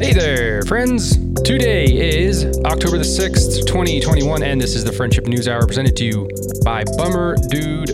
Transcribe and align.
Hey 0.00 0.14
there, 0.14 0.62
friends. 0.62 1.14
Today 1.42 1.84
is 1.84 2.46
October 2.64 2.96
the 2.96 3.04
6th, 3.04 3.66
2021, 3.66 4.42
and 4.42 4.58
this 4.58 4.74
is 4.74 4.82
the 4.82 4.90
Friendship 4.90 5.26
News 5.26 5.46
Hour 5.46 5.66
presented 5.66 5.94
to 5.98 6.04
you 6.06 6.28
by 6.64 6.84
Bummer 6.96 7.36
Dude 7.48 7.90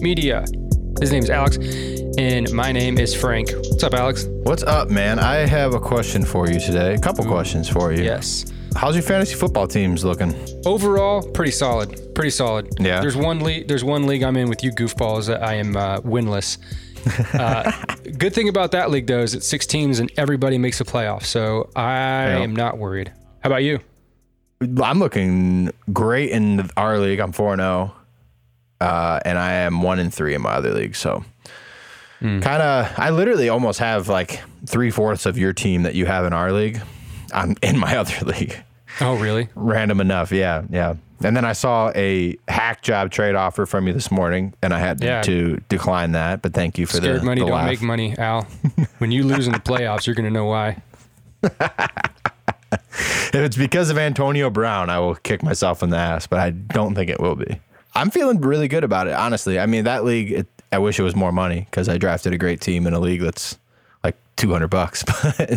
Media. 0.00 0.46
His 1.00 1.12
name 1.12 1.22
is 1.22 1.28
Alex, 1.28 1.58
and 2.16 2.50
my 2.52 2.72
name 2.72 2.96
is 2.96 3.14
Frank. 3.14 3.50
What's 3.52 3.84
up, 3.84 3.92
Alex? 3.92 4.24
What's 4.44 4.62
up, 4.62 4.88
man? 4.88 5.18
I 5.18 5.46
have 5.46 5.74
a 5.74 5.80
question 5.80 6.24
for 6.24 6.48
you 6.48 6.58
today. 6.58 6.94
A 6.94 6.98
couple 6.98 7.26
questions 7.26 7.68
for 7.68 7.92
you. 7.92 8.04
Yes. 8.04 8.50
How's 8.74 8.94
your 8.94 9.02
fantasy 9.02 9.34
football 9.34 9.68
teams 9.68 10.02
looking? 10.02 10.34
Overall, 10.64 11.22
pretty 11.32 11.52
solid. 11.52 12.14
Pretty 12.14 12.30
solid. 12.30 12.72
Yeah. 12.80 13.02
There's 13.02 13.16
one 13.16 13.40
league. 13.40 13.68
There's 13.68 13.84
one 13.84 14.06
league 14.06 14.22
I'm 14.22 14.38
in 14.38 14.48
with 14.48 14.64
you 14.64 14.72
goofballs 14.72 15.26
that 15.26 15.42
I 15.42 15.56
am 15.56 15.76
uh, 15.76 16.00
winless. 16.00 16.56
Uh, 17.32 17.72
good 18.18 18.34
thing 18.34 18.48
about 18.48 18.72
that 18.72 18.90
league 18.90 19.06
though 19.06 19.20
is 19.20 19.34
it's 19.34 19.46
six 19.46 19.66
teams 19.66 19.98
and 19.98 20.10
everybody 20.16 20.58
makes 20.58 20.80
a 20.80 20.84
playoff, 20.84 21.24
so 21.24 21.70
I 21.76 22.24
am 22.42 22.54
not 22.54 22.78
worried. 22.78 23.12
How 23.42 23.48
about 23.50 23.62
you? 23.62 23.80
I'm 24.82 24.98
looking 24.98 25.70
great 25.92 26.30
in 26.30 26.68
our 26.76 26.98
league. 26.98 27.18
I'm 27.20 27.32
4 27.32 27.56
0. 27.56 27.94
Uh, 28.80 29.20
and 29.24 29.38
I 29.38 29.52
am 29.52 29.82
1 29.82 29.98
and 29.98 30.12
3 30.12 30.34
in 30.34 30.42
my 30.42 30.50
other 30.50 30.72
league. 30.72 30.94
So 30.96 31.24
kind 32.20 32.44
of, 32.46 32.98
I 32.98 33.10
literally 33.10 33.48
almost 33.48 33.78
have 33.78 34.08
like 34.08 34.40
three 34.66 34.90
fourths 34.90 35.24
of 35.24 35.38
your 35.38 35.52
team 35.54 35.84
that 35.84 35.94
you 35.94 36.04
have 36.06 36.26
in 36.26 36.32
our 36.34 36.52
league. 36.52 36.80
I'm 37.32 37.56
in 37.62 37.78
my 37.78 37.96
other 37.98 38.24
league. 38.26 38.54
Oh, 39.00 39.16
really? 39.16 39.48
Random 39.54 40.00
enough. 40.00 40.30
Yeah. 40.32 40.64
Yeah. 40.68 40.96
And 41.22 41.36
then 41.36 41.44
I 41.44 41.52
saw 41.52 41.92
a 41.94 42.36
hack 42.48 42.80
job 42.82 43.10
trade 43.10 43.34
offer 43.34 43.66
from 43.66 43.86
you 43.86 43.92
this 43.92 44.10
morning, 44.10 44.54
and 44.62 44.72
I 44.72 44.78
had 44.78 45.02
Yeah. 45.02 45.20
to 45.22 45.60
decline 45.68 46.12
that. 46.12 46.40
But 46.42 46.54
thank 46.54 46.78
you 46.78 46.86
for 46.86 46.96
Scared 46.96 47.20
the, 47.20 47.24
money 47.24 47.40
the 47.40 47.46
don't 47.46 47.54
laugh. 47.56 47.66
make 47.66 47.82
money, 47.82 48.16
Al. 48.18 48.42
when 48.98 49.10
you 49.12 49.22
lose 49.24 49.46
in 49.46 49.52
the 49.52 49.58
playoffs, 49.58 50.06
you're 50.06 50.14
gonna 50.16 50.30
know 50.30 50.46
why. 50.46 50.78
If 53.32 53.34
it's 53.36 53.56
because 53.56 53.90
of 53.90 53.98
Antonio 53.98 54.50
Brown, 54.50 54.90
I 54.90 54.98
will 54.98 55.14
kick 55.14 55.42
myself 55.42 55.82
in 55.84 55.90
the 55.90 55.96
ass, 55.96 56.26
but 56.26 56.40
I 56.40 56.50
don't 56.50 56.94
think 56.96 57.08
it 57.10 57.20
will 57.20 57.36
be. 57.36 57.60
I'm 57.94 58.10
feeling 58.10 58.40
really 58.40 58.66
good 58.66 58.82
about 58.82 59.06
it, 59.06 59.12
honestly. 59.14 59.58
I 59.58 59.66
mean, 59.66 59.84
that 59.84 60.04
league, 60.04 60.32
it, 60.32 60.46
I 60.72 60.78
wish 60.78 60.98
it 60.98 61.04
was 61.04 61.14
more 61.14 61.30
money 61.32 61.66
because 61.70 61.88
I 61.88 61.96
drafted 61.96 62.32
a 62.32 62.38
great 62.38 62.60
team 62.60 62.86
in 62.88 62.92
a 62.94 62.98
league 63.00 63.20
that's 63.22 63.56
200 64.40 64.68
bucks. 64.68 65.04
But 65.22 65.50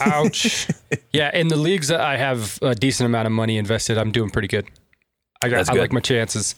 Ouch. 0.00 0.68
yeah, 1.12 1.30
in 1.36 1.48
the 1.48 1.56
leagues 1.56 1.88
that 1.88 2.00
I 2.00 2.16
have 2.16 2.58
a 2.62 2.74
decent 2.74 3.06
amount 3.06 3.26
of 3.26 3.32
money 3.32 3.56
invested, 3.58 3.98
I'm 3.98 4.10
doing 4.12 4.30
pretty 4.30 4.48
good. 4.48 4.66
I 5.42 5.48
got, 5.48 5.56
That's 5.58 5.70
I 5.70 5.74
good. 5.74 5.80
like 5.80 5.92
my 5.92 6.00
chances. 6.00 6.54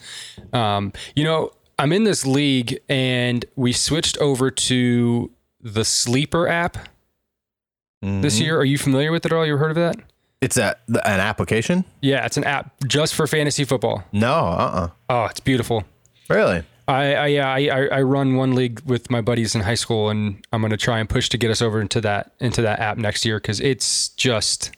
Um, 0.53 0.93
you 1.15 1.25
know, 1.25 1.51
I'm 1.79 1.93
in 1.93 2.05
this 2.05 2.27
league, 2.27 2.81
and 2.89 3.45
we 3.57 3.73
switched 3.73 4.19
over 4.19 4.51
to 4.51 5.31
the 5.61 5.85
Sleeper 5.85 6.49
app 6.49 6.75
this 8.01 8.37
Mm-hmm. 8.37 8.43
year. 8.45 8.59
Are 8.59 8.65
you 8.65 8.79
familiar 8.79 9.13
with 9.13 9.25
it 9.25 9.33
at 9.33 9.37
all? 9.37 9.47
You 9.47 9.57
heard 9.57 9.71
of 9.71 9.77
that? 9.77 9.97
it's 10.41 10.57
a, 10.57 10.75
an 10.89 11.21
application? 11.21 11.85
Yeah, 12.01 12.27
it's 12.27 12.37
an 12.37 12.43
app 12.43 12.73
just 12.89 13.15
for 13.15 13.29
fantasy 13.29 13.63
football. 13.65 14.03
No, 14.11 14.33
uh 14.33 14.71
uh 14.75 14.89
Oh, 15.09 15.25
it's 15.27 15.39
beautiful. 15.39 15.85
Really? 16.29 16.65
I 16.89 17.15
I, 17.15 17.27
yeah, 17.29 17.49
I 17.49 17.89
I 17.93 18.03
run 18.03 18.37
one 18.37 18.55
league 18.55 18.81
with 18.85 19.11
my 19.11 19.21
buddies 19.21 19.55
in 19.55 19.61
high 19.63 19.75
school, 19.77 20.09
and 20.11 20.45
I'm 20.53 20.61
gonna 20.63 20.77
try 20.77 20.99
and 20.99 21.09
push 21.09 21.29
to 21.31 21.39
get 21.39 21.51
us 21.51 21.63
over 21.63 21.81
into 21.81 22.01
that 22.01 22.33
into 22.41 22.63
that 22.63 22.81
app 22.81 22.99
next 22.99 23.25
year 23.25 23.39
because 23.39 23.61
it's 23.61 24.09
just 24.11 24.71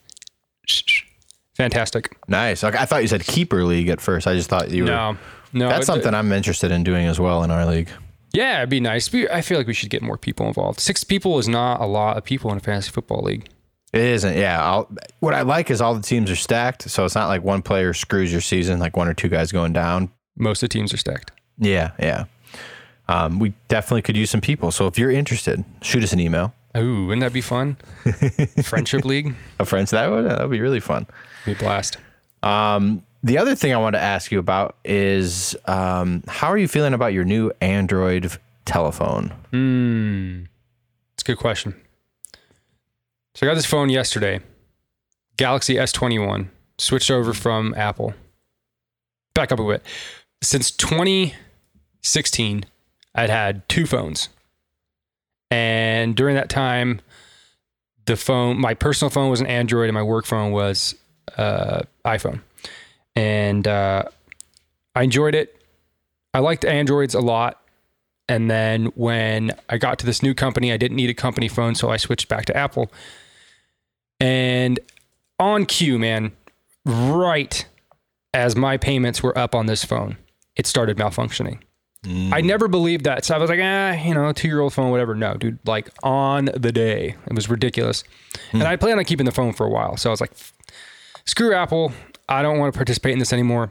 fantastic. 1.57 2.17
Nice. 2.29 2.65
I 2.65 2.85
thought 2.85 3.03
you 3.03 3.09
said 3.09 3.25
keeper 3.25 3.65
league 3.65 3.89
at 3.89 4.01
first. 4.01 4.27
I 4.27 4.35
just 4.35 4.49
thought 4.51 4.71
you 4.71 4.85
were. 4.85 4.91
No, 4.91 5.17
no, 5.53 5.69
That's 5.69 5.83
it- 5.83 5.87
something 5.87 6.15
I'm 6.15 6.33
interested 6.33 6.71
in 6.71 6.85
doing 6.85 7.07
as 7.07 7.19
well 7.21 7.43
in 7.45 7.51
our 7.51 7.67
league. 7.67 7.89
Yeah, 8.33 8.59
it'd 8.59 8.71
be 8.71 8.81
nice. 8.81 9.13
We- 9.13 9.29
I 9.29 9.41
feel 9.43 9.59
like 9.59 9.69
we 9.69 9.75
should 9.75 9.91
get 9.91 10.03
more 10.03 10.19
people 10.19 10.47
involved. 10.47 10.81
Six 10.81 11.05
people 11.05 11.39
is 11.39 11.49
not 11.49 11.81
a 11.81 11.87
lot 11.87 12.17
of 12.17 12.25
people 12.25 12.51
in 12.51 12.57
a 12.57 12.61
fantasy 12.61 12.91
football 12.91 13.23
league. 13.23 13.49
It 13.93 14.01
isn't. 14.01 14.37
Yeah. 14.37 14.61
I'll, 14.61 14.91
what 15.21 15.35
I 15.35 15.43
like 15.43 15.71
is 15.71 15.81
all 15.81 15.95
the 15.95 16.03
teams 16.03 16.29
are 16.33 16.37
stacked, 16.37 16.91
so 16.91 17.05
it's 17.05 17.15
not 17.15 17.29
like 17.29 17.45
one 17.45 17.63
player 17.63 17.95
screws 17.95 18.33
your 18.33 18.41
season, 18.41 18.81
like 18.81 18.97
one 18.97 19.07
or 19.07 19.15
two 19.15 19.29
guys 19.29 19.53
going 19.53 19.73
down. 19.73 20.11
Most 20.37 20.65
of 20.65 20.69
the 20.69 20.73
teams 20.73 20.93
are 20.93 20.97
stacked. 20.97 21.31
Yeah, 21.59 21.93
yeah. 21.99 22.25
Um, 23.09 23.39
we 23.39 23.53
definitely 23.69 24.03
could 24.03 24.17
use 24.17 24.31
some 24.31 24.41
people. 24.41 24.71
So 24.71 24.87
if 24.87 24.99
you're 24.99 25.11
interested, 25.11 25.65
shoot 25.83 26.03
us 26.03 26.13
an 26.13 26.21
email. 26.21 26.55
Ooh, 26.77 27.07
wouldn't 27.07 27.21
that 27.21 27.33
be 27.33 27.41
fun? 27.41 27.77
Friendship 28.65 29.05
league, 29.05 29.35
A 29.61 29.65
friends 29.65 29.91
that 29.91 30.11
would 30.11 30.25
that 30.25 30.41
would 30.41 30.51
be 30.51 30.61
really 30.61 30.81
fun. 30.81 31.07
be 31.45 31.53
a 31.53 31.55
blast. 31.55 31.99
Um, 32.43 33.03
the 33.23 33.39
other 33.39 33.55
thing 33.55 33.73
I 33.73 33.77
want 33.79 33.95
to 33.95 34.01
ask 34.01 34.33
you 34.33 34.39
about 34.39 34.77
is 34.85 35.55
um, 35.67 36.25
how 36.27 36.49
are 36.49 36.59
you 36.59 36.67
feeling 36.69 36.93
about 36.95 37.13
your 37.13 37.25
new 37.25 37.53
Android 37.61 38.31
telephone? 38.65 39.29
Hmm, 39.51 40.45
it's 41.15 41.23
a 41.23 41.27
good 41.27 41.39
question. 41.39 41.75
So 43.35 43.47
I 43.47 43.51
got 43.51 43.55
this 43.55 43.67
phone 43.67 43.89
yesterday, 43.89 44.41
Galaxy 45.37 45.75
S21. 45.77 46.49
Switched 46.79 47.11
over 47.11 47.33
from 47.33 47.73
Apple. 47.77 48.15
Back 49.35 49.53
up 49.53 49.61
a 49.61 49.67
bit. 49.67 49.83
Since 50.43 50.73
2016, 52.05 52.65
I'd 53.15 53.31
had 53.31 53.69
two 53.69 53.87
phones, 53.87 54.29
and 55.51 56.15
during 56.15 56.35
that 56.37 56.49
time, 56.49 57.01
the 58.07 58.17
phone, 58.17 58.61
my 58.61 58.75
personal 58.75 59.11
phone 59.11 59.31
was 59.31 59.41
an 59.41 59.47
Android, 59.47 59.89
and 59.89 59.95
my 59.95 60.03
work 60.03 60.27
phone 60.27 60.53
was 60.53 60.95
uh, 61.39 61.83
iPhone, 62.05 62.41
and 63.17 63.67
uh, 63.67 64.05
I 64.95 65.03
enjoyed 65.03 65.35
it. 65.35 65.61
I 66.33 66.41
liked 66.41 66.65
Androids 66.65 67.15
a 67.15 67.21
lot. 67.21 67.61
And 68.29 68.51
then 68.51 68.87
when 68.95 69.53
I 69.69 69.77
got 69.77 69.99
to 69.99 70.07
this 70.07 70.23
new 70.23 70.35
company, 70.35 70.73
I 70.73 70.77
didn't 70.77 70.97
need 70.97 71.11
a 71.11 71.15
company 71.15 71.49
phone, 71.49 71.75
so 71.75 71.91
I 71.91 71.99
switched 71.99 72.29
back 72.29 72.47
to 72.47 72.57
Apple. 72.57 72.91
And 74.19 74.81
on 75.39 75.67
cue, 75.67 75.99
man, 75.99 76.33
right 76.87 77.67
as 78.33 78.57
my 78.57 78.77
payments 78.77 79.23
were 79.23 79.37
up 79.37 79.55
on 79.55 79.67
this 79.67 79.85
phone, 79.85 80.17
it 80.57 80.67
started 80.67 80.97
malfunctioning. 80.97 81.59
I 82.07 82.41
never 82.41 82.69
believed 82.69 83.05
that. 83.05 83.25
So 83.25 83.35
I 83.35 83.39
was 83.39 83.49
like, 83.51 83.61
ah, 83.63 83.93
you 83.93 84.15
know, 84.15 84.33
two 84.33 84.49
year 84.49 84.61
old 84.61 84.73
phone, 84.73 84.91
whatever. 84.91 85.15
No, 85.15 85.35
dude, 85.35 85.59
like 85.67 85.89
on 86.03 86.47
the 86.55 86.73
day. 86.73 87.17
It 87.27 87.35
was 87.35 87.49
ridiculous. 87.49 88.05
And 88.53 88.63
I 88.65 88.77
planned 88.77 88.99
on 88.99 89.05
keeping 89.05 89.27
the 89.27 89.33
phone 89.33 89.53
for 89.53 89.67
a 89.67 89.71
while. 89.71 89.97
So 89.97 90.11
I 90.11 90.13
was 90.13 90.21
like, 90.21 90.33
screw 91.25 91.55
Apple. 91.55 91.93
I 92.29 92.43
don't 92.43 92.59
want 92.59 92.73
to 92.73 92.77
participate 92.77 93.13
in 93.13 93.19
this 93.19 93.33
anymore. 93.33 93.71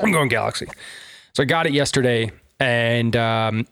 I'm 0.00 0.12
going 0.12 0.28
Galaxy. 0.28 0.66
So 1.34 1.42
I 1.42 1.46
got 1.46 1.66
it 1.66 1.72
yesterday 1.72 2.30
and 2.60 3.16
um, 3.16 3.66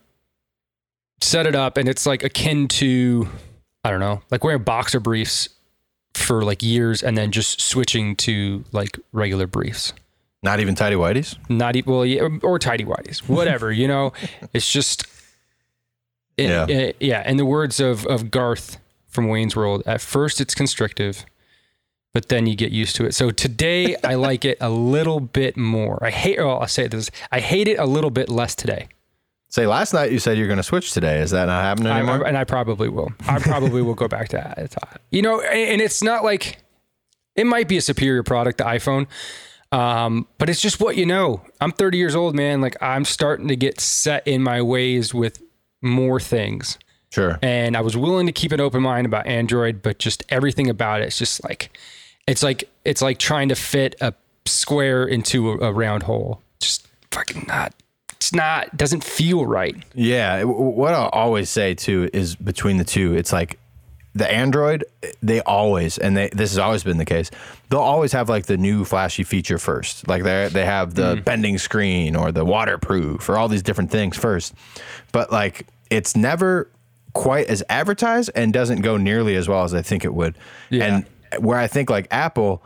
set 1.20 1.46
it 1.46 1.54
up, 1.54 1.76
and 1.76 1.88
it's 1.88 2.06
like 2.06 2.22
akin 2.22 2.68
to, 2.68 3.28
I 3.84 3.90
don't 3.90 4.00
know, 4.00 4.22
like 4.30 4.42
wearing 4.44 4.62
boxer 4.62 5.00
briefs 5.00 5.48
for 6.14 6.42
like 6.42 6.62
years 6.62 7.02
and 7.02 7.16
then 7.16 7.30
just 7.30 7.60
switching 7.60 8.16
to 8.16 8.64
like 8.72 8.98
regular 9.12 9.46
briefs. 9.46 9.92
Not 10.42 10.60
even 10.60 10.74
tidy 10.74 10.96
whities. 10.96 11.36
Not 11.50 11.76
even, 11.76 11.92
well, 11.92 12.06
yeah, 12.06 12.26
or 12.42 12.58
tidy 12.58 12.84
whities, 12.84 13.18
whatever, 13.28 13.70
you 13.70 13.86
know, 13.86 14.12
it's 14.54 14.70
just, 14.72 15.04
it- 16.36 16.48
Yeah. 16.48 16.66
it- 16.68 16.96
yeah. 17.00 17.28
In 17.28 17.36
the 17.36 17.44
words 17.44 17.78
of, 17.80 18.06
of 18.06 18.30
Garth 18.30 18.78
from 19.08 19.28
Wayne's 19.28 19.54
World, 19.54 19.82
at 19.86 20.00
first 20.00 20.40
it's 20.40 20.54
constrictive, 20.54 21.26
but 22.14 22.28
then 22.28 22.46
you 22.46 22.56
get 22.56 22.72
used 22.72 22.96
to 22.96 23.04
it. 23.04 23.14
So 23.14 23.30
today 23.30 23.96
I 24.02 24.14
like 24.28 24.44
it 24.46 24.56
a 24.60 24.70
little 24.70 25.20
bit 25.20 25.56
more. 25.56 26.02
I 26.02 26.10
hate, 26.10 26.38
well, 26.38 26.60
I'll 26.60 26.66
say 26.68 26.86
this, 26.88 27.10
I 27.30 27.40
hate 27.40 27.68
it 27.68 27.78
a 27.78 27.84
little 27.86 28.10
bit 28.10 28.28
less 28.30 28.54
today. 28.54 28.88
Say 29.50 29.66
last 29.66 29.92
night 29.92 30.12
you 30.12 30.20
said 30.20 30.38
you're 30.38 30.46
going 30.46 30.58
to 30.58 30.62
switch 30.62 30.92
today. 30.92 31.18
Is 31.20 31.32
that 31.32 31.46
not 31.46 31.60
happening 31.62 31.88
I, 31.92 31.98
anymore? 31.98 32.24
and 32.26 32.38
I 32.38 32.44
probably 32.44 32.88
will. 32.88 33.12
I 33.28 33.40
probably 33.40 33.82
will 33.82 33.94
go 33.94 34.06
back 34.08 34.28
to 34.28 34.36
that. 34.36 35.00
You 35.10 35.22
know, 35.22 35.40
and 35.40 35.80
it's 35.82 36.02
not 36.04 36.22
like 36.24 36.58
it 37.34 37.44
might 37.48 37.66
be 37.66 37.76
a 37.76 37.80
superior 37.80 38.22
product, 38.22 38.58
the 38.58 38.64
iPhone, 38.64 39.08
um, 39.72 40.26
but 40.38 40.48
it's 40.48 40.60
just 40.60 40.80
what 40.80 40.96
you 40.96 41.06
know. 41.06 41.42
I'm 41.60 41.72
30 41.72 41.98
years 41.98 42.14
old, 42.14 42.34
man. 42.34 42.60
Like 42.60 42.76
I'm 42.80 43.04
starting 43.04 43.48
to 43.48 43.56
get 43.56 43.80
set 43.80 44.26
in 44.26 44.42
my 44.42 44.62
ways 44.62 45.14
with 45.14 45.42
more 45.80 46.20
things, 46.20 46.78
sure. 47.10 47.38
and 47.42 47.76
I 47.76 47.80
was 47.80 47.96
willing 47.96 48.26
to 48.26 48.32
keep 48.32 48.52
an 48.52 48.60
open 48.60 48.82
mind 48.82 49.06
about 49.06 49.26
Android, 49.26 49.82
but 49.82 49.98
just 49.98 50.24
everything 50.28 50.68
about 50.68 51.00
it, 51.00 51.04
it's 51.04 51.18
just 51.18 51.42
like 51.44 51.76
it's 52.26 52.42
like 52.42 52.68
it's 52.84 53.02
like 53.02 53.18
trying 53.18 53.48
to 53.48 53.54
fit 53.54 53.94
a 54.00 54.14
square 54.46 55.04
into 55.04 55.52
a, 55.52 55.58
a 55.58 55.72
round 55.72 56.04
hole. 56.04 56.42
Just 56.58 56.88
fucking 57.10 57.46
not. 57.46 57.74
It's 58.12 58.34
not. 58.34 58.76
Doesn't 58.76 59.02
feel 59.02 59.46
right. 59.46 59.74
Yeah. 59.94 60.42
What 60.44 60.94
I'll 60.94 61.08
always 61.08 61.48
say 61.48 61.74
too 61.74 62.10
is 62.12 62.36
between 62.36 62.76
the 62.76 62.84
two, 62.84 63.14
it's 63.14 63.32
like 63.32 63.58
the 64.14 64.30
Android, 64.30 64.84
they 65.22 65.40
always, 65.42 65.96
and 65.96 66.16
they, 66.16 66.30
this 66.30 66.50
has 66.50 66.58
always 66.58 66.82
been 66.82 66.98
the 66.98 67.04
case, 67.04 67.30
they'll 67.68 67.80
always 67.80 68.12
have 68.12 68.28
like 68.28 68.46
the 68.46 68.56
new 68.56 68.84
flashy 68.84 69.22
feature 69.22 69.58
first. 69.58 70.08
Like 70.08 70.24
they 70.24 70.48
they 70.48 70.64
have 70.64 70.94
the 70.94 71.16
mm. 71.16 71.24
bending 71.24 71.58
screen 71.58 72.16
or 72.16 72.32
the 72.32 72.44
waterproof 72.44 73.28
or 73.28 73.36
all 73.36 73.48
these 73.48 73.62
different 73.62 73.90
things 73.90 74.16
first. 74.16 74.54
But 75.12 75.30
like 75.30 75.66
it's 75.90 76.16
never 76.16 76.70
quite 77.12 77.46
as 77.46 77.62
advertised 77.68 78.30
and 78.34 78.52
doesn't 78.52 78.82
go 78.82 78.96
nearly 78.96 79.36
as 79.36 79.48
well 79.48 79.64
as 79.64 79.74
I 79.74 79.82
think 79.82 80.04
it 80.04 80.14
would. 80.14 80.36
Yeah. 80.70 80.84
And 80.84 81.42
where 81.42 81.58
I 81.58 81.66
think 81.66 81.90
like 81.90 82.08
Apple 82.10 82.62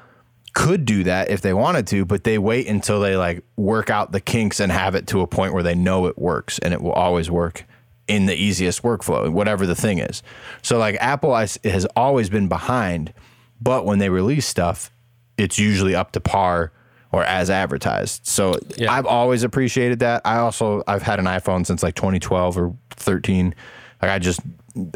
could 0.54 0.84
do 0.84 1.04
that 1.04 1.30
if 1.30 1.40
they 1.40 1.52
wanted 1.52 1.86
to, 1.88 2.04
but 2.04 2.24
they 2.24 2.38
wait 2.38 2.68
until 2.68 3.00
they 3.00 3.16
like 3.16 3.44
work 3.56 3.90
out 3.90 4.12
the 4.12 4.20
kinks 4.20 4.60
and 4.60 4.70
have 4.72 4.94
it 4.94 5.06
to 5.08 5.20
a 5.20 5.26
point 5.26 5.52
where 5.52 5.62
they 5.62 5.74
know 5.74 6.06
it 6.06 6.16
works 6.16 6.58
and 6.60 6.72
it 6.72 6.80
will 6.80 6.92
always 6.92 7.30
work 7.30 7.66
in 8.06 8.26
the 8.26 8.34
easiest 8.34 8.82
workflow, 8.82 9.30
whatever 9.30 9.66
the 9.66 9.74
thing 9.74 9.98
is. 9.98 10.22
So 10.62 10.78
like 10.78 10.96
Apple 11.00 11.34
has 11.34 11.86
always 11.96 12.28
been 12.28 12.48
behind, 12.48 13.12
but 13.60 13.84
when 13.84 13.98
they 13.98 14.08
release 14.08 14.46
stuff, 14.46 14.90
it's 15.36 15.58
usually 15.58 15.94
up 15.94 16.12
to 16.12 16.20
par 16.20 16.72
or 17.12 17.24
as 17.24 17.48
advertised. 17.48 18.26
So 18.26 18.58
yeah. 18.76 18.92
I've 18.92 19.06
always 19.06 19.42
appreciated 19.42 20.00
that. 20.00 20.22
I 20.24 20.38
also 20.38 20.82
I've 20.86 21.02
had 21.02 21.18
an 21.18 21.26
iPhone 21.26 21.64
since 21.66 21.82
like 21.82 21.94
2012 21.94 22.58
or 22.58 22.76
13. 22.90 23.54
Like 24.02 24.10
I 24.10 24.18
just 24.18 24.40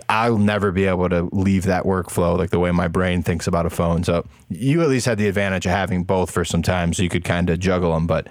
I'll 0.09 0.39
never 0.39 0.73
be 0.73 0.85
able 0.87 1.09
to 1.09 1.29
leave 1.33 1.65
that 1.65 1.85
workflow 1.85 2.37
like 2.37 2.51
the 2.51 2.59
way 2.59 2.73
my 2.73 2.89
brain 2.89 3.23
thinks 3.23 3.47
about 3.47 3.65
a 3.65 3.71
phone. 3.71 4.03
So 4.03 4.27
you 4.49 4.83
at 4.83 4.89
least 4.89 5.07
had 5.07 5.19
the 5.19 5.29
advantage 5.29 5.67
of 5.67 5.73
having 5.73 6.03
both 6.03 6.31
for 6.31 6.45
some 6.45 6.63
time, 6.63 6.93
so 6.93 7.03
you 7.03 7.09
could 7.09 7.25
kind 7.25 7.49
of 7.49 7.61
juggle 7.61 7.95
them. 7.95 8.07
But 8.07 8.27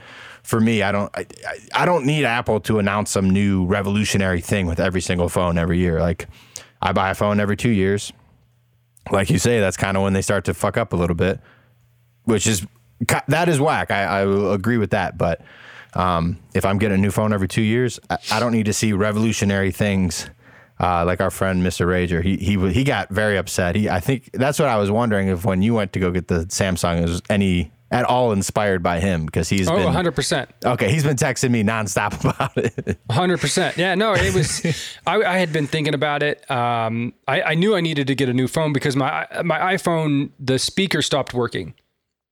for 0.48 0.62
me, 0.62 0.82
I 0.82 0.94
don't 0.94 1.12
I, 1.16 1.26
I 1.74 1.86
don't 1.86 2.06
need 2.06 2.24
Apple 2.24 2.62
to 2.62 2.80
announce 2.80 3.12
some 3.12 3.30
new 3.30 3.66
revolutionary 3.66 4.40
thing 4.40 4.66
with 4.66 4.80
every 4.80 5.02
single 5.02 5.28
phone 5.28 5.58
every 5.58 5.78
year. 5.78 6.00
Like 6.00 6.28
I 6.82 6.94
buy 6.94 7.10
a 7.10 7.16
phone 7.16 7.42
every 7.42 7.58
two 7.58 7.70
years. 7.70 8.14
Like 9.12 9.30
you 9.30 9.40
say, 9.40 9.60
that's 9.60 9.78
kind 9.78 9.98
of 9.98 10.04
when 10.04 10.14
they 10.14 10.22
start 10.22 10.46
to 10.46 10.54
fuck 10.54 10.78
up 10.78 10.94
a 10.94 10.96
little 10.96 11.16
bit, 11.16 11.42
which 12.24 12.48
is 12.48 12.66
that 13.28 13.50
is 13.50 13.60
whack. 13.60 13.92
I, 13.92 14.22
I 14.22 14.54
agree 14.54 14.78
with 14.78 14.92
that, 14.92 15.18
but. 15.18 15.42
Um, 15.94 16.38
if 16.54 16.64
I'm 16.64 16.78
getting 16.78 16.96
a 17.00 17.02
new 17.02 17.10
phone 17.10 17.34
every 17.34 17.48
two 17.48 17.62
years, 17.62 18.00
I, 18.10 18.18
I 18.34 18.40
don't 18.40 18.52
need 18.52 18.68
to 18.68 18.74
see 18.74 18.94
revolutionary 18.94 19.72
things 19.72 20.30
uh, 20.80 21.04
like 21.06 21.22
our 21.22 21.32
friend 21.32 21.64
Mr. 21.64 21.88
Rager, 21.88 22.24
he 22.24 22.38
he 22.38 22.72
he 22.72 22.84
got 22.84 23.10
very 23.10 23.38
upset. 23.38 23.76
He 23.76 23.90
I 23.90 24.00
think 24.00 24.30
that's 24.34 24.60
what 24.60 24.68
I 24.68 24.78
was 24.78 24.92
wondering 24.92 25.28
if 25.28 25.44
when 25.44 25.62
you 25.62 25.74
went 25.74 25.94
to 25.94 26.00
go 26.00 26.12
get 26.12 26.28
the 26.28 26.46
Samsung 26.46 27.02
was 27.02 27.22
any 27.30 27.72
at 27.90 28.06
all 28.06 28.32
inspired 28.32 28.84
by 28.84 29.00
him 29.00 29.26
because 29.26 29.48
he's 29.50 29.70
oh, 29.70 29.76
been 29.76 29.94
100%. 29.94 30.48
Okay, 30.66 30.92
he's 30.92 31.04
been 31.04 31.16
texting 31.16 31.52
me 31.52 31.64
nonstop 31.64 32.20
about 32.36 32.58
it. 32.58 32.98
100%. 33.10 33.78
Yeah, 33.78 33.96
no, 33.96 34.14
it 34.14 34.34
was 34.34 34.66
I, 35.08 35.24
I 35.24 35.38
had 35.38 35.54
been 35.54 35.68
thinking 35.68 35.94
about 35.94 36.24
it. 36.24 36.50
Um, 36.52 37.14
I, 37.28 37.42
I 37.42 37.54
knew 37.54 37.76
I 37.76 37.82
needed 37.82 38.08
to 38.08 38.16
get 38.16 38.30
a 38.30 38.34
new 38.34 38.48
phone 38.48 38.74
because 38.74 38.96
my 38.96 39.26
my 39.44 39.60
iPhone 39.76 40.32
the 40.40 40.60
speaker 40.60 41.02
stopped 41.02 41.34
working. 41.34 41.74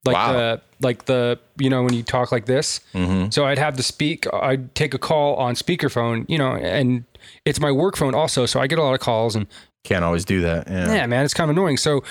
Like 0.04 0.14
wow. 0.14 0.32
the 0.32 0.60
like 0.80 1.06
the 1.06 1.40
you 1.58 1.68
know 1.68 1.82
when 1.82 1.94
you 1.94 2.02
talk 2.02 2.30
like 2.30 2.46
this. 2.46 2.80
Mm-hmm. 2.94 3.30
So 3.30 3.46
I'd 3.46 3.58
have 3.58 3.76
to 3.76 3.82
speak 3.82 4.26
I'd 4.32 4.74
take 4.74 4.94
a 4.94 4.98
call 4.98 5.36
on 5.36 5.54
speakerphone, 5.54 6.26
you 6.28 6.38
know, 6.38 6.52
and 6.52 7.04
it's 7.44 7.58
my 7.58 7.72
work 7.72 7.96
phone 7.96 8.14
also, 8.14 8.46
so 8.46 8.60
I 8.60 8.66
get 8.66 8.78
a 8.78 8.82
lot 8.82 8.94
of 8.94 9.00
calls 9.00 9.34
and 9.34 9.46
can't 9.84 10.04
always 10.04 10.24
do 10.24 10.42
that. 10.42 10.68
Yeah, 10.68 10.94
yeah 10.94 11.06
man, 11.06 11.24
it's 11.24 11.34
kind 11.34 11.50
of 11.50 11.56
annoying. 11.56 11.76
So 11.76 12.04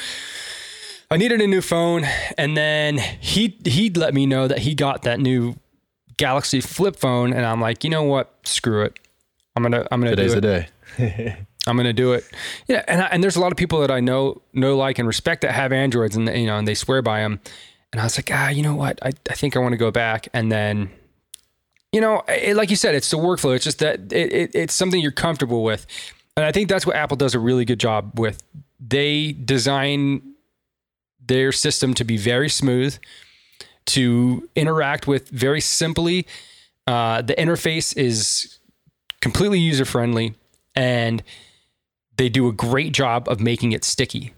I 1.11 1.17
needed 1.17 1.41
a 1.41 1.47
new 1.47 1.61
phone, 1.61 2.05
and 2.37 2.57
then 2.57 2.97
he 2.97 3.57
he 3.63 3.89
let 3.89 4.13
me 4.13 4.25
know 4.25 4.47
that 4.47 4.59
he 4.59 4.73
got 4.75 5.03
that 5.03 5.19
new 5.19 5.55
Galaxy 6.17 6.61
flip 6.61 6.95
phone, 6.95 7.33
and 7.33 7.45
I'm 7.45 7.61
like, 7.61 7.83
you 7.83 7.89
know 7.89 8.03
what? 8.03 8.33
Screw 8.43 8.83
it. 8.83 8.97
I'm 9.55 9.63
gonna 9.63 9.87
I'm 9.91 10.01
gonna 10.01 10.11
Today's 10.15 10.33
do 10.33 10.37
it. 10.37 10.41
Today's 10.41 10.71
the 10.97 11.03
day. 11.03 11.37
I'm 11.67 11.77
gonna 11.77 11.93
do 11.93 12.13
it. 12.13 12.25
Yeah, 12.67 12.83
and 12.87 13.01
I, 13.01 13.05
and 13.07 13.23
there's 13.23 13.35
a 13.35 13.39
lot 13.39 13.51
of 13.51 13.57
people 13.57 13.79
that 13.81 13.91
I 13.91 13.99
know 13.99 14.41
know 14.53 14.77
like 14.77 14.99
and 14.99 15.07
respect 15.07 15.41
that 15.41 15.51
have 15.51 15.71
Androids, 15.71 16.15
and 16.15 16.27
you 16.29 16.47
know, 16.47 16.57
and 16.57 16.67
they 16.67 16.75
swear 16.75 17.01
by 17.01 17.19
them. 17.19 17.39
And 17.91 18.01
I 18.01 18.03
was 18.03 18.17
like, 18.17 18.29
ah, 18.33 18.49
you 18.49 18.63
know 18.63 18.75
what? 18.75 18.99
I 19.03 19.11
I 19.29 19.33
think 19.33 19.55
I 19.55 19.59
want 19.59 19.73
to 19.73 19.77
go 19.77 19.91
back, 19.91 20.27
and 20.33 20.51
then 20.51 20.89
you 21.91 22.01
know, 22.01 22.23
it, 22.27 22.55
like 22.55 22.69
you 22.69 22.75
said, 22.75 22.93
it's 22.93 23.09
the 23.09 23.17
workflow. 23.17 23.55
It's 23.55 23.63
just 23.63 23.79
that 23.79 24.11
it, 24.11 24.33
it, 24.33 24.51
it's 24.53 24.73
something 24.73 24.99
you're 24.99 25.11
comfortable 25.11 25.63
with. 25.63 25.87
And 26.35 26.45
I 26.45 26.51
think 26.51 26.67
that's 26.67 26.85
what 26.85 26.97
Apple 26.97 27.15
does 27.15 27.33
a 27.33 27.39
really 27.39 27.63
good 27.63 27.79
job 27.79 28.19
with. 28.19 28.43
They 28.85 29.31
design 29.31 30.34
their 31.27 31.51
system 31.51 31.93
to 31.93 32.03
be 32.03 32.17
very 32.17 32.49
smooth, 32.49 32.97
to 33.87 34.47
interact 34.55 35.07
with 35.07 35.29
very 35.29 35.61
simply. 35.61 36.25
Uh, 36.87 37.21
the 37.21 37.33
interface 37.35 37.95
is 37.97 38.59
completely 39.21 39.59
user 39.59 39.85
friendly, 39.85 40.35
and 40.75 41.23
they 42.17 42.29
do 42.29 42.47
a 42.47 42.51
great 42.51 42.93
job 42.93 43.27
of 43.27 43.39
making 43.39 43.71
it 43.71 43.83
sticky. 43.83 44.33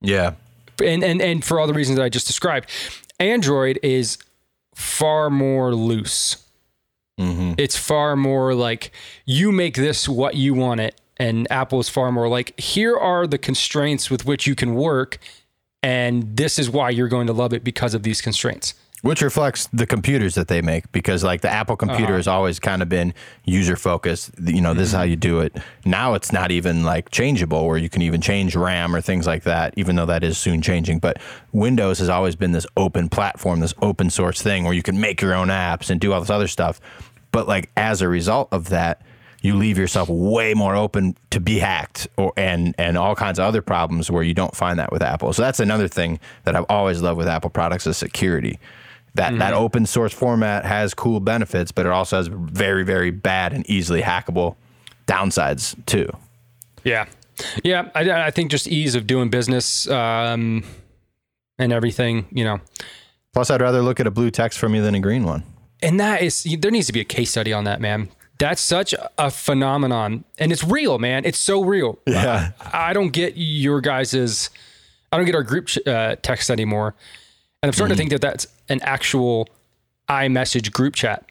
Yeah. 0.00 0.34
And, 0.82 1.02
and, 1.04 1.20
and 1.20 1.44
for 1.44 1.60
all 1.60 1.66
the 1.66 1.74
reasons 1.74 1.96
that 1.96 2.04
I 2.04 2.08
just 2.08 2.26
described, 2.26 2.68
Android 3.18 3.78
is 3.82 4.18
far 4.74 5.30
more 5.30 5.74
loose. 5.74 6.36
Mm-hmm. 7.20 7.54
It's 7.58 7.76
far 7.76 8.16
more 8.16 8.54
like 8.54 8.90
you 9.24 9.52
make 9.52 9.74
this 9.74 10.08
what 10.08 10.34
you 10.34 10.54
want 10.54 10.80
it. 10.80 11.00
And 11.18 11.46
Apple 11.52 11.78
is 11.78 11.88
far 11.88 12.10
more 12.10 12.28
like, 12.28 12.58
here 12.58 12.96
are 12.96 13.26
the 13.26 13.38
constraints 13.38 14.10
with 14.10 14.24
which 14.24 14.46
you 14.46 14.54
can 14.54 14.74
work. 14.74 15.18
And 15.82 16.36
this 16.36 16.58
is 16.58 16.70
why 16.70 16.90
you're 16.90 17.08
going 17.08 17.26
to 17.26 17.32
love 17.32 17.52
it 17.52 17.64
because 17.64 17.94
of 17.94 18.02
these 18.02 18.20
constraints. 18.20 18.74
Which 19.02 19.20
reflects 19.20 19.66
the 19.72 19.84
computers 19.84 20.36
that 20.36 20.46
they 20.46 20.62
make 20.62 20.90
because, 20.92 21.24
like, 21.24 21.40
the 21.40 21.50
Apple 21.50 21.74
computer 21.74 22.04
uh-huh. 22.04 22.16
has 22.18 22.28
always 22.28 22.60
kind 22.60 22.82
of 22.82 22.88
been 22.88 23.12
user 23.44 23.74
focused. 23.74 24.30
You 24.40 24.60
know, 24.60 24.74
this 24.74 24.76
mm-hmm. 24.76 24.82
is 24.82 24.92
how 24.92 25.02
you 25.02 25.16
do 25.16 25.40
it. 25.40 25.56
Now 25.84 26.14
it's 26.14 26.32
not 26.32 26.52
even 26.52 26.84
like 26.84 27.10
changeable 27.10 27.66
where 27.66 27.78
you 27.78 27.88
can 27.88 28.00
even 28.02 28.20
change 28.20 28.54
RAM 28.54 28.94
or 28.94 29.00
things 29.00 29.26
like 29.26 29.42
that, 29.42 29.74
even 29.76 29.96
though 29.96 30.06
that 30.06 30.22
is 30.22 30.38
soon 30.38 30.62
changing. 30.62 31.00
But 31.00 31.20
Windows 31.50 31.98
has 31.98 32.08
always 32.08 32.36
been 32.36 32.52
this 32.52 32.66
open 32.76 33.08
platform, 33.08 33.58
this 33.58 33.74
open 33.82 34.08
source 34.08 34.40
thing 34.40 34.62
where 34.62 34.72
you 34.72 34.84
can 34.84 35.00
make 35.00 35.20
your 35.20 35.34
own 35.34 35.48
apps 35.48 35.90
and 35.90 36.00
do 36.00 36.12
all 36.12 36.20
this 36.20 36.30
other 36.30 36.46
stuff. 36.46 36.80
But 37.32 37.48
like 37.48 37.70
as 37.76 38.02
a 38.02 38.08
result 38.08 38.50
of 38.52 38.68
that, 38.68 39.02
you 39.42 39.56
leave 39.56 39.76
yourself 39.76 40.08
way 40.08 40.54
more 40.54 40.74
open 40.74 41.16
to 41.30 41.40
be 41.40 41.58
hacked 41.58 42.08
or 42.16 42.32
and 42.36 42.74
and 42.78 42.96
all 42.96 43.14
kinds 43.14 43.38
of 43.38 43.44
other 43.44 43.60
problems 43.60 44.10
where 44.10 44.22
you 44.22 44.32
don't 44.32 44.56
find 44.56 44.78
that 44.78 44.90
with 44.92 45.02
Apple. 45.02 45.32
So 45.32 45.42
that's 45.42 45.60
another 45.60 45.88
thing 45.88 46.18
that 46.44 46.56
I've 46.56 46.64
always 46.68 47.02
loved 47.02 47.18
with 47.18 47.28
Apple 47.28 47.50
products 47.50 47.86
is 47.86 47.96
security. 47.96 48.58
That 49.14 49.30
mm-hmm. 49.30 49.38
that 49.40 49.52
open 49.52 49.84
source 49.84 50.14
format 50.14 50.64
has 50.64 50.94
cool 50.94 51.20
benefits, 51.20 51.72
but 51.72 51.84
it 51.84 51.92
also 51.92 52.16
has 52.16 52.28
very 52.28 52.84
very 52.84 53.10
bad 53.10 53.52
and 53.52 53.68
easily 53.68 54.00
hackable 54.00 54.56
downsides 55.06 55.76
too. 55.84 56.08
Yeah, 56.84 57.06
yeah. 57.62 57.90
I, 57.94 58.10
I 58.10 58.30
think 58.30 58.50
just 58.50 58.66
ease 58.66 58.94
of 58.94 59.06
doing 59.06 59.28
business 59.28 59.88
um, 59.88 60.64
and 61.58 61.72
everything. 61.72 62.26
You 62.30 62.44
know. 62.44 62.60
Plus, 63.32 63.50
I'd 63.50 63.62
rather 63.62 63.82
look 63.82 63.98
at 63.98 64.06
a 64.06 64.10
blue 64.10 64.30
text 64.30 64.58
from 64.58 64.74
you 64.74 64.82
than 64.82 64.94
a 64.94 65.00
green 65.00 65.24
one 65.24 65.42
and 65.82 65.98
that 66.00 66.22
is 66.22 66.46
there 66.58 66.70
needs 66.70 66.86
to 66.86 66.92
be 66.92 67.00
a 67.00 67.04
case 67.04 67.30
study 67.30 67.52
on 67.52 67.64
that, 67.64 67.80
man. 67.80 68.08
That's 68.42 68.60
such 68.60 68.92
a 69.18 69.30
phenomenon, 69.30 70.24
and 70.36 70.50
it's 70.50 70.64
real, 70.64 70.98
man. 70.98 71.24
It's 71.24 71.38
so 71.38 71.62
real. 71.62 72.00
Yeah, 72.08 72.50
I, 72.60 72.90
I 72.90 72.92
don't 72.92 73.10
get 73.10 73.34
your 73.36 73.80
guys's. 73.80 74.50
I 75.12 75.16
don't 75.16 75.26
get 75.26 75.36
our 75.36 75.44
group 75.44 75.68
uh, 75.86 76.16
text 76.22 76.50
anymore, 76.50 76.96
and 77.62 77.68
I'm 77.68 77.72
starting 77.72 77.92
mm-hmm. 77.92 77.98
to 77.98 77.98
think 77.98 78.10
that 78.10 78.20
that's 78.20 78.48
an 78.68 78.80
actual 78.82 79.48
iMessage 80.08 80.72
group 80.72 80.96
chat, 80.96 81.24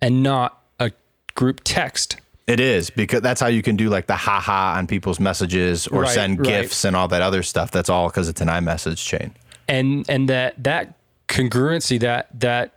and 0.00 0.22
not 0.22 0.62
a 0.80 0.92
group 1.34 1.60
text. 1.62 2.16
It 2.46 2.58
is 2.58 2.88
because 2.88 3.20
that's 3.20 3.42
how 3.42 3.48
you 3.48 3.60
can 3.60 3.76
do 3.76 3.90
like 3.90 4.06
the 4.06 4.16
haha 4.16 4.78
on 4.78 4.86
people's 4.86 5.20
messages 5.20 5.86
or 5.88 6.02
right, 6.04 6.10
send 6.10 6.38
right. 6.38 6.62
gifs 6.62 6.86
and 6.86 6.96
all 6.96 7.08
that 7.08 7.20
other 7.20 7.42
stuff. 7.42 7.70
That's 7.70 7.90
all 7.90 8.08
because 8.08 8.30
it's 8.30 8.40
an 8.40 8.48
iMessage 8.48 9.04
chain. 9.04 9.34
And 9.68 10.06
and 10.08 10.30
that 10.30 10.64
that 10.64 10.94
congruency 11.28 12.00
that 12.00 12.28
that 12.40 12.73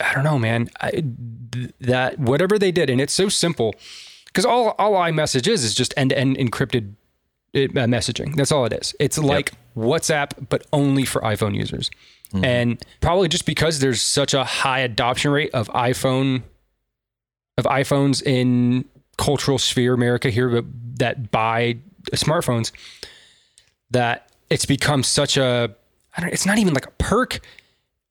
I 0.00 0.14
don't 0.14 0.24
know, 0.24 0.38
man. 0.38 0.68
I, 0.80 1.04
that 1.80 2.18
whatever 2.18 2.58
they 2.58 2.72
did, 2.72 2.90
and 2.90 3.00
it's 3.00 3.12
so 3.12 3.28
simple 3.28 3.74
because 4.26 4.44
all 4.44 4.74
all 4.78 4.92
iMessage 4.94 5.48
is 5.48 5.64
is 5.64 5.74
just 5.74 5.94
end 5.96 6.10
to 6.10 6.18
end 6.18 6.36
encrypted 6.36 6.94
uh, 7.54 7.86
messaging. 7.86 8.36
That's 8.36 8.52
all 8.52 8.64
it 8.66 8.72
is. 8.72 8.94
It's 9.00 9.18
like 9.18 9.52
yep. 9.76 9.86
WhatsApp, 9.86 10.48
but 10.48 10.66
only 10.72 11.04
for 11.04 11.20
iPhone 11.22 11.54
users. 11.54 11.90
Mm-hmm. 12.32 12.44
And 12.44 12.84
probably 13.00 13.28
just 13.28 13.46
because 13.46 13.78
there's 13.78 14.02
such 14.02 14.34
a 14.34 14.44
high 14.44 14.80
adoption 14.80 15.30
rate 15.30 15.50
of 15.54 15.68
iPhone 15.68 16.42
of 17.56 17.64
iPhones 17.64 18.22
in 18.22 18.84
cultural 19.16 19.58
sphere 19.58 19.94
America 19.94 20.30
here 20.30 20.62
that 20.98 21.30
buy 21.30 21.76
smartphones 22.12 22.70
that 23.90 24.30
it's 24.50 24.64
become 24.64 25.02
such 25.02 25.36
a 25.36 25.74
I 26.16 26.20
don't 26.20 26.32
it's 26.32 26.46
not 26.46 26.58
even 26.58 26.74
like 26.74 26.86
a 26.86 26.92
perk. 26.92 27.40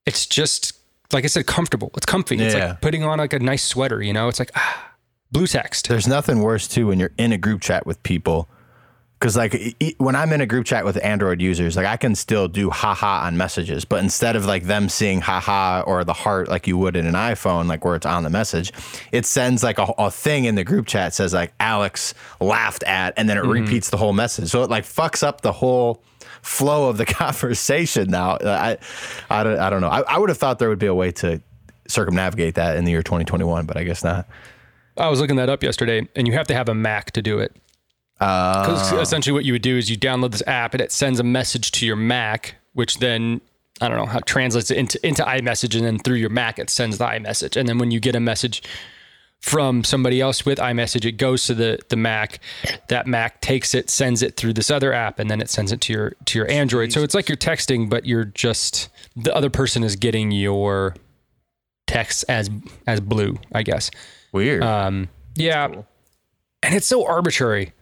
It's 0.05 0.25
just 0.25 0.73
like 1.13 1.23
I 1.23 1.27
said, 1.27 1.45
comfortable. 1.45 1.91
It's 1.95 2.05
comfy. 2.05 2.37
Yeah. 2.37 2.45
It's 2.45 2.55
like 2.55 2.81
putting 2.81 3.03
on 3.03 3.17
like 3.17 3.33
a 3.33 3.39
nice 3.39 3.63
sweater, 3.63 4.01
you 4.01 4.13
know? 4.13 4.27
It's 4.27 4.39
like, 4.39 4.51
ah, 4.55 4.93
blue 5.31 5.47
text. 5.47 5.87
There's 5.87 6.07
nothing 6.07 6.41
worse 6.41 6.67
too 6.67 6.87
when 6.87 6.99
you're 6.99 7.13
in 7.17 7.31
a 7.31 7.37
group 7.37 7.61
chat 7.61 7.85
with 7.85 8.01
people. 8.03 8.49
Cause 9.19 9.35
like 9.35 9.75
when 9.97 10.15
I'm 10.15 10.31
in 10.31 10.41
a 10.41 10.45
group 10.45 10.67
chat 10.67 10.85
with 10.85 11.03
Android 11.03 11.41
users, 11.41 11.75
like 11.75 11.87
I 11.87 11.97
can 11.97 12.13
still 12.13 12.47
do 12.47 12.69
haha 12.69 13.25
on 13.25 13.35
messages, 13.35 13.83
but 13.83 14.03
instead 14.03 14.35
of 14.35 14.45
like 14.45 14.65
them 14.65 14.89
seeing 14.89 15.21
haha 15.21 15.81
or 15.87 16.03
the 16.03 16.13
heart 16.13 16.49
like 16.49 16.67
you 16.67 16.77
would 16.77 16.95
in 16.95 17.07
an 17.07 17.15
iPhone, 17.15 17.67
like 17.67 17.83
where 17.83 17.95
it's 17.95 18.05
on 18.05 18.21
the 18.21 18.29
message, 18.29 18.71
it 19.11 19.25
sends 19.25 19.63
like 19.63 19.79
a, 19.79 19.91
a 19.97 20.11
thing 20.11 20.45
in 20.45 20.53
the 20.53 20.63
group 20.63 20.85
chat 20.85 21.15
says 21.15 21.33
like 21.33 21.51
Alex 21.59 22.13
laughed 22.39 22.83
at, 22.83 23.15
and 23.17 23.27
then 23.27 23.37
it 23.37 23.41
mm-hmm. 23.41 23.63
repeats 23.63 23.89
the 23.89 23.97
whole 23.97 24.13
message. 24.13 24.49
So 24.49 24.61
it 24.61 24.69
like 24.69 24.83
fucks 24.83 25.23
up 25.23 25.41
the 25.41 25.51
whole 25.51 26.03
flow 26.47 26.89
of 26.89 26.97
the 26.97 27.05
conversation 27.05 28.09
now. 28.09 28.37
I, 28.43 28.77
I, 29.29 29.43
don't, 29.43 29.59
I 29.59 29.69
don't 29.69 29.81
know. 29.81 29.89
I, 29.89 30.01
I 30.01 30.17
would 30.17 30.29
have 30.29 30.37
thought 30.37 30.59
there 30.59 30.69
would 30.69 30.79
be 30.79 30.87
a 30.87 30.95
way 30.95 31.11
to 31.13 31.41
circumnavigate 31.87 32.55
that 32.55 32.77
in 32.77 32.85
the 32.85 32.91
year 32.91 33.03
2021, 33.03 33.65
but 33.65 33.77
I 33.77 33.83
guess 33.83 34.03
not. 34.03 34.27
I 34.97 35.09
was 35.09 35.19
looking 35.19 35.35
that 35.35 35.49
up 35.49 35.61
yesterday, 35.61 36.07
and 36.15 36.27
you 36.27 36.33
have 36.33 36.47
to 36.47 36.55
have 36.55 36.69
a 36.69 36.73
Mac 36.73 37.11
to 37.11 37.21
do 37.21 37.39
it. 37.39 37.55
Because 38.17 38.93
uh, 38.93 38.97
essentially, 38.97 39.33
what 39.33 39.45
you 39.45 39.53
would 39.53 39.61
do 39.61 39.77
is 39.77 39.91
you 39.91 39.97
download 39.97 40.31
this 40.31 40.41
app, 40.47 40.73
and 40.73 40.81
it 40.81 40.91
sends 40.91 41.19
a 41.19 41.23
message 41.23 41.71
to 41.73 41.85
your 41.85 41.95
Mac, 41.95 42.55
which 42.73 42.97
then 42.97 43.41
I 43.79 43.89
don't 43.89 43.97
know 43.97 44.07
how 44.07 44.17
it 44.17 44.25
translates 44.25 44.71
it 44.71 44.77
into 44.77 45.05
into 45.05 45.21
iMessage, 45.23 45.75
and 45.75 45.85
then 45.85 45.99
through 45.99 46.15
your 46.15 46.31
Mac, 46.31 46.57
it 46.57 46.71
sends 46.71 46.97
the 46.97 47.05
iMessage, 47.05 47.55
and 47.55 47.69
then 47.69 47.77
when 47.77 47.91
you 47.91 47.99
get 47.99 48.15
a 48.15 48.19
message 48.19 48.63
from 49.41 49.83
somebody 49.83 50.19
else 50.19 50.45
with 50.45 50.57
iMessage. 50.57 51.05
It 51.05 51.13
goes 51.13 51.45
to 51.47 51.53
the 51.53 51.79
the 51.89 51.95
Mac. 51.95 52.39
That 52.89 53.07
Mac 53.07 53.41
takes 53.41 53.73
it, 53.75 53.89
sends 53.89 54.21
it 54.21 54.35
through 54.35 54.53
this 54.53 54.69
other 54.71 54.93
app, 54.93 55.19
and 55.19 55.29
then 55.29 55.41
it 55.41 55.49
sends 55.49 55.71
it 55.71 55.81
to 55.81 55.93
your 55.93 56.13
to 56.25 56.39
your 56.39 56.49
Android. 56.51 56.91
So 56.91 57.03
it's 57.03 57.15
like 57.15 57.29
you're 57.29 57.37
texting, 57.37 57.89
but 57.89 58.05
you're 58.05 58.25
just 58.25 58.89
the 59.15 59.33
other 59.35 59.49
person 59.49 59.83
is 59.83 59.95
getting 59.95 60.31
your 60.31 60.95
text 61.85 62.25
as 62.27 62.49
as 62.85 62.99
blue, 62.99 63.37
I 63.53 63.63
guess. 63.63 63.89
Weird. 64.33 64.63
Um, 64.63 65.09
yeah, 65.35 65.67
and 66.63 66.75
it's 66.75 66.87
so 66.87 67.05
arbitrary. 67.07 67.73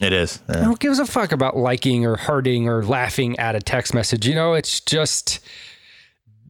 it 0.00 0.12
is. 0.12 0.40
Yeah. 0.48 0.64
Who 0.64 0.76
gives 0.76 0.98
a 0.98 1.06
fuck 1.06 1.32
about 1.32 1.56
liking 1.56 2.06
or 2.06 2.16
hearting 2.16 2.68
or 2.68 2.82
laughing 2.84 3.38
at 3.38 3.54
a 3.54 3.60
text 3.60 3.92
message? 3.92 4.26
You 4.26 4.34
know, 4.34 4.54
it's 4.54 4.80
just 4.80 5.40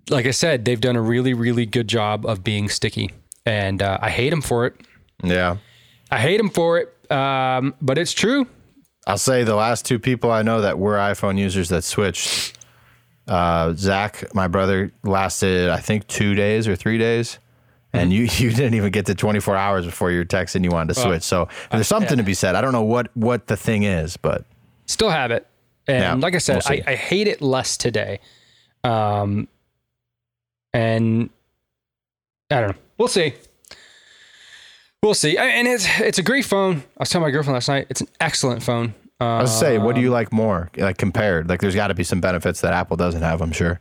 like 0.09 0.27
I 0.27 0.31
said, 0.31 0.65
they've 0.65 0.81
done 0.81 0.97
a 0.97 1.03
really, 1.03 1.35
really 1.35 1.67
good 1.67 1.89
job 1.89 2.27
of 2.27 2.43
being 2.45 2.69
sticky, 2.69 3.11
and 3.47 3.83
uh, 3.83 3.99
I 4.01 4.11
hate 4.11 4.33
him 4.33 4.43
for 4.43 4.67
it. 4.67 4.75
Yeah. 5.23 5.57
I 6.11 6.19
hate 6.19 6.41
him 6.41 6.51
for 6.51 6.79
it, 6.79 7.13
um, 7.13 7.75
but 7.81 7.97
it's 7.99 8.13
true. 8.13 8.47
I'll 9.07 9.19
say 9.19 9.45
the 9.45 9.55
last 9.55 9.87
two 9.87 9.99
people 9.99 10.31
I 10.31 10.43
know 10.43 10.61
that 10.61 10.79
were 10.79 10.97
iPhone 10.97 11.39
users 11.39 11.69
that 11.71 11.85
switched, 11.85 12.59
uh, 13.29 13.73
Zach, 13.75 14.35
my 14.35 14.49
brother, 14.49 14.93
lasted 15.05 15.69
I 15.71 15.79
think 15.79 16.07
two 16.07 16.35
days 16.35 16.67
or 16.69 16.77
three 16.77 16.99
days, 16.99 17.39
and 17.93 18.13
you 18.13 18.23
you 18.33 18.51
didn't 18.51 18.75
even 18.75 18.91
get 18.91 19.07
to 19.07 19.15
24 19.15 19.57
hours 19.57 19.87
before 19.87 20.11
you 20.11 20.19
were 20.19 20.25
texting 20.25 20.65
you 20.65 20.71
wanted 20.71 20.95
to 20.95 21.01
switch. 21.01 21.23
So 21.23 21.49
there's 21.71 21.87
something 21.89 22.19
to 22.19 22.23
be 22.25 22.35
said. 22.35 22.55
I 22.57 22.61
don't 22.61 22.73
know 22.73 22.83
what 22.83 23.15
what 23.17 23.47
the 23.47 23.57
thing 23.57 23.85
is, 23.85 24.17
but 24.17 24.45
Still 24.87 25.11
have 25.11 25.31
it, 25.31 25.47
and 25.87 26.03
Yeah, 26.03 26.15
like 26.15 26.35
I 26.35 26.39
said, 26.39 26.63
we'll. 26.69 26.81
I, 26.87 26.93
I 26.93 26.95
hate 26.97 27.29
it 27.29 27.41
less 27.41 27.77
today. 27.77 28.19
Um, 28.83 29.47
and 30.73 31.31
I 32.51 32.61
don't 32.61 32.71
know. 32.71 32.83
We'll 33.01 33.09
see. 33.09 33.33
We'll 35.03 35.15
see. 35.15 35.39
And 35.39 35.67
it's 35.67 35.87
it's 36.01 36.19
a 36.19 36.23
great 36.23 36.45
phone. 36.45 36.77
I 36.77 36.83
was 36.99 37.09
telling 37.09 37.27
my 37.27 37.31
girlfriend 37.31 37.55
last 37.55 37.69
night. 37.69 37.87
It's 37.89 38.03
an 38.03 38.09
excellent 38.21 38.63
phone. 38.63 38.93
Uh, 39.19 39.25
I 39.25 39.41
was 39.41 39.59
say, 39.59 39.79
what 39.79 39.95
do 39.95 40.03
you 40.03 40.11
like 40.11 40.35
more, 40.35 40.71
like 40.77 40.99
compared? 40.99 41.49
Like, 41.49 41.63
there's 41.63 41.75
got 41.75 41.87
to 41.87 41.95
be 41.95 42.05
some 42.05 42.21
benefits 42.21 42.61
that 42.61 42.75
Apple 42.75 42.99
doesn't 42.99 43.23
have. 43.23 43.41
I'm 43.41 43.53
sure. 43.53 43.81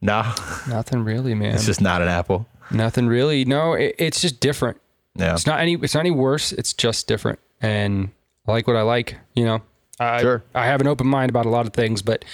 No, 0.00 0.22
nothing 0.68 1.02
really, 1.02 1.34
man. 1.34 1.52
it's 1.52 1.66
just 1.66 1.80
not 1.80 2.00
an 2.00 2.06
Apple. 2.06 2.46
Nothing 2.70 3.08
really. 3.08 3.44
No, 3.44 3.72
it, 3.72 3.96
it's 3.98 4.20
just 4.20 4.38
different. 4.38 4.80
Yeah, 5.16 5.34
It's 5.34 5.46
not 5.46 5.58
any. 5.58 5.74
It's 5.74 5.94
not 5.94 6.00
any 6.00 6.12
worse. 6.12 6.52
It's 6.52 6.72
just 6.72 7.08
different, 7.08 7.40
and 7.60 8.10
I 8.46 8.52
like 8.52 8.68
what 8.68 8.76
I 8.76 8.82
like. 8.82 9.16
You 9.34 9.46
know, 9.46 9.62
I 9.98 10.20
Sure. 10.20 10.44
I 10.54 10.66
have 10.66 10.80
an 10.80 10.86
open 10.86 11.08
mind 11.08 11.28
about 11.30 11.44
a 11.44 11.50
lot 11.50 11.66
of 11.66 11.72
things, 11.72 12.02
but 12.02 12.24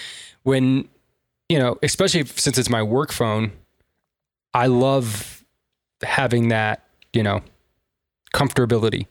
when 0.42 0.86
you 1.48 1.58
know, 1.58 1.78
especially 1.82 2.26
since 2.26 2.58
it's 2.58 2.68
my 2.68 2.82
work 2.82 3.10
phone, 3.10 3.52
I 4.52 4.66
love 4.66 5.35
having 6.02 6.48
that. 6.48 6.82
You 7.12 7.22
know, 7.22 7.40
comfortability 8.34 9.06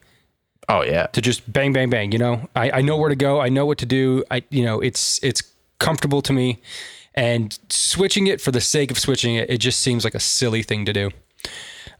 Oh 0.68 0.82
yeah, 0.82 1.06
to 1.06 1.20
just 1.20 1.50
bang 1.50 1.72
bang 1.72 1.90
bang. 1.90 2.12
You 2.12 2.18
know, 2.18 2.48
I 2.56 2.70
I 2.70 2.80
know 2.82 2.96
where 2.96 3.08
to 3.08 3.16
go. 3.16 3.40
I 3.40 3.48
know 3.48 3.66
what 3.66 3.78
to 3.78 3.86
do. 3.86 4.24
I 4.30 4.42
you 4.50 4.64
know, 4.64 4.80
it's 4.80 5.22
it's 5.22 5.42
comfortable 5.78 6.22
to 6.22 6.32
me, 6.32 6.60
and 7.14 7.56
switching 7.68 8.26
it 8.26 8.40
for 8.40 8.50
the 8.50 8.60
sake 8.60 8.90
of 8.90 8.98
switching 8.98 9.36
it, 9.36 9.48
it 9.48 9.58
just 9.58 9.80
seems 9.80 10.02
like 10.02 10.14
a 10.14 10.20
silly 10.20 10.62
thing 10.62 10.84
to 10.86 10.92
do. 10.92 11.10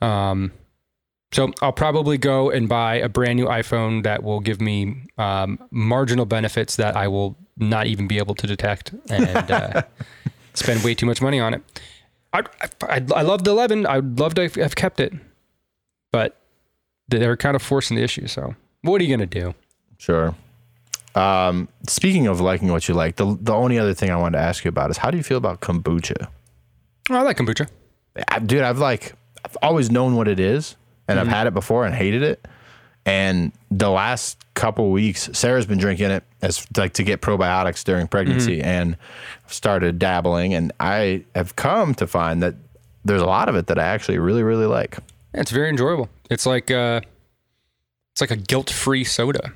Um, 0.00 0.52
so 1.32 1.52
I'll 1.62 1.72
probably 1.72 2.18
go 2.18 2.50
and 2.50 2.68
buy 2.68 2.96
a 2.96 3.08
brand 3.08 3.36
new 3.36 3.46
iPhone 3.46 4.02
that 4.02 4.22
will 4.22 4.40
give 4.40 4.60
me 4.60 5.08
um, 5.16 5.60
marginal 5.70 6.24
benefits 6.24 6.76
that 6.76 6.96
I 6.96 7.08
will 7.08 7.36
not 7.56 7.86
even 7.86 8.08
be 8.08 8.18
able 8.18 8.34
to 8.34 8.48
detect, 8.48 8.92
and 9.08 9.50
uh, 9.50 9.82
spend 10.54 10.82
way 10.82 10.94
too 10.94 11.06
much 11.06 11.22
money 11.22 11.38
on 11.38 11.54
it. 11.54 11.62
I, 12.60 12.68
I 12.82 13.02
I 13.14 13.22
love 13.22 13.44
the 13.44 13.50
11. 13.50 13.86
I'd 13.86 14.18
love 14.18 14.34
to 14.34 14.48
have 14.48 14.74
kept 14.74 15.00
it, 15.00 15.12
but 16.12 16.36
they're 17.08 17.36
kind 17.36 17.56
of 17.56 17.62
forcing 17.62 17.96
the 17.96 18.02
issue. 18.02 18.26
So 18.26 18.54
what 18.82 19.00
are 19.00 19.04
you 19.04 19.16
gonna 19.16 19.26
do? 19.26 19.54
sure. 19.98 20.34
Um, 21.14 21.68
speaking 21.88 22.26
of 22.26 22.42
liking 22.42 22.70
what 22.70 22.88
you 22.88 22.94
like, 22.94 23.16
the 23.16 23.38
the 23.40 23.54
only 23.54 23.78
other 23.78 23.94
thing 23.94 24.10
I 24.10 24.16
wanted 24.16 24.38
to 24.38 24.44
ask 24.44 24.64
you 24.64 24.68
about 24.68 24.90
is 24.90 24.98
how 24.98 25.10
do 25.10 25.16
you 25.16 25.22
feel 25.22 25.38
about 25.38 25.60
kombucha? 25.60 26.28
Oh, 27.08 27.16
I 27.16 27.22
like 27.22 27.38
kombucha. 27.38 27.68
I, 28.28 28.38
dude, 28.38 28.62
I've 28.62 28.78
like 28.78 29.14
I've 29.44 29.56
always 29.62 29.90
known 29.90 30.14
what 30.16 30.28
it 30.28 30.38
is, 30.40 30.76
and 31.08 31.18
I've 31.18 31.28
had 31.28 31.46
it 31.46 31.54
before 31.54 31.86
and 31.86 31.94
hated 31.94 32.22
it. 32.22 32.46
And 33.06 33.52
the 33.70 33.88
last 33.88 34.36
couple 34.54 34.90
weeks, 34.90 35.30
Sarah's 35.32 35.64
been 35.64 35.78
drinking 35.78 36.10
it 36.10 36.24
as 36.42 36.66
like 36.76 36.92
to 36.94 37.04
get 37.04 37.20
probiotics 37.22 37.84
during 37.84 38.08
pregnancy, 38.08 38.60
and 38.60 38.96
started 39.46 39.98
dabbling. 40.00 40.54
And 40.54 40.72
I 40.80 41.24
have 41.36 41.54
come 41.54 41.94
to 41.94 42.06
find 42.08 42.42
that 42.42 42.56
there's 43.04 43.22
a 43.22 43.26
lot 43.26 43.48
of 43.48 43.54
it 43.54 43.68
that 43.68 43.78
I 43.78 43.84
actually 43.84 44.18
really 44.18 44.42
really 44.42 44.66
like. 44.66 44.98
It's 45.32 45.52
very 45.52 45.68
enjoyable. 45.68 46.08
It's 46.30 46.46
like 46.46 46.70
uh, 46.70 47.00
it's 48.12 48.20
like 48.20 48.32
a 48.32 48.36
guilt-free 48.36 49.04
soda. 49.04 49.52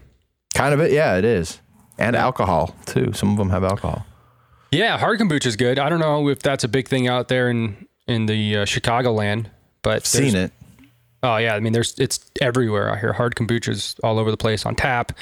Kind 0.55 0.73
of 0.73 0.81
it, 0.81 0.93
yeah, 0.93 1.17
it 1.17 1.25
is, 1.25 1.61
and 1.99 2.15
alcohol 2.15 2.77
too. 2.87 3.13
Some 3.13 3.33
of 3.33 3.37
them 3.37 3.51
have 3.51 3.65
alcohol. 3.65 4.07
Yeah, 4.71 4.97
hard 4.97 5.19
kombucha 5.19 5.47
is 5.47 5.57
good. 5.57 5.81
I 5.81 5.89
don't 5.89 5.99
know 5.99 6.29
if 6.29 6.39
that's 6.39 6.63
a 6.63 6.69
big 6.69 6.87
thing 6.87 7.09
out 7.09 7.27
there 7.27 7.51
in 7.51 7.89
in 8.07 8.27
the 8.27 8.59
uh, 8.59 8.65
Chicagoland, 8.65 9.47
but 9.83 10.07
Seen 10.07 10.37
it? 10.37 10.53
Oh 11.23 11.37
yeah, 11.37 11.55
I 11.55 11.61
mean, 11.61 11.73
there's 11.73 11.99
it's 11.99 12.19
everywhere 12.41 12.91
I 12.93 12.99
hear 12.99 13.13
Hard 13.13 13.35
kombucha's 13.35 13.97
all 14.03 14.19
over 14.19 14.31
the 14.31 14.37
place 14.37 14.65
on 14.65 14.75
tap. 14.75 15.13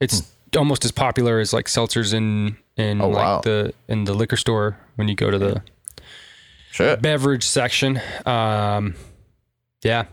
It's 0.00 0.22
almost 0.56 0.84
as 0.84 0.92
popular 0.92 1.40
as 1.40 1.52
like 1.52 1.66
seltzers 1.66 2.14
in 2.14 2.56
in 2.76 2.98
Hmm. 2.98 3.02
Oh, 3.04 3.08
like 3.08 3.24
wow. 3.24 3.40
the 3.42 3.72
in 3.88 4.04
the 4.04 4.14
liquor 4.14 4.36
store 4.36 4.76
when 4.96 5.08
you 5.08 5.14
go 5.14 5.30
to 5.30 5.38
the 5.38 5.62
Shit. 6.70 7.02
beverage 7.02 7.44
section. 7.44 8.00
Um, 8.26 8.94
yeah, 9.84 10.04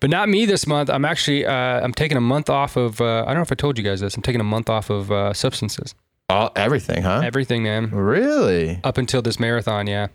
but 0.00 0.10
not 0.10 0.28
me 0.28 0.44
this 0.46 0.66
month. 0.66 0.90
I'm 0.90 1.04
actually 1.04 1.46
uh, 1.46 1.52
I'm 1.52 1.92
taking 1.92 2.16
a 2.16 2.20
month 2.22 2.50
off 2.50 2.76
of. 2.76 3.00
Uh, 3.00 3.22
I 3.22 3.26
don't 3.26 3.36
know 3.36 3.42
if 3.42 3.52
I 3.52 3.54
told 3.54 3.78
you 3.78 3.84
guys 3.84 4.00
this. 4.00 4.16
I'm 4.16 4.22
taking 4.22 4.40
a 4.40 4.44
month 4.44 4.68
off 4.68 4.90
of 4.90 5.12
uh, 5.12 5.32
substances. 5.32 5.94
All, 6.28 6.52
everything, 6.56 7.02
huh? 7.02 7.22
Everything, 7.24 7.62
man. 7.64 7.90
really? 7.90 8.80
Up 8.84 8.98
until 8.98 9.20
this 9.20 9.40
marathon, 9.40 9.86
yeah, 9.88 10.08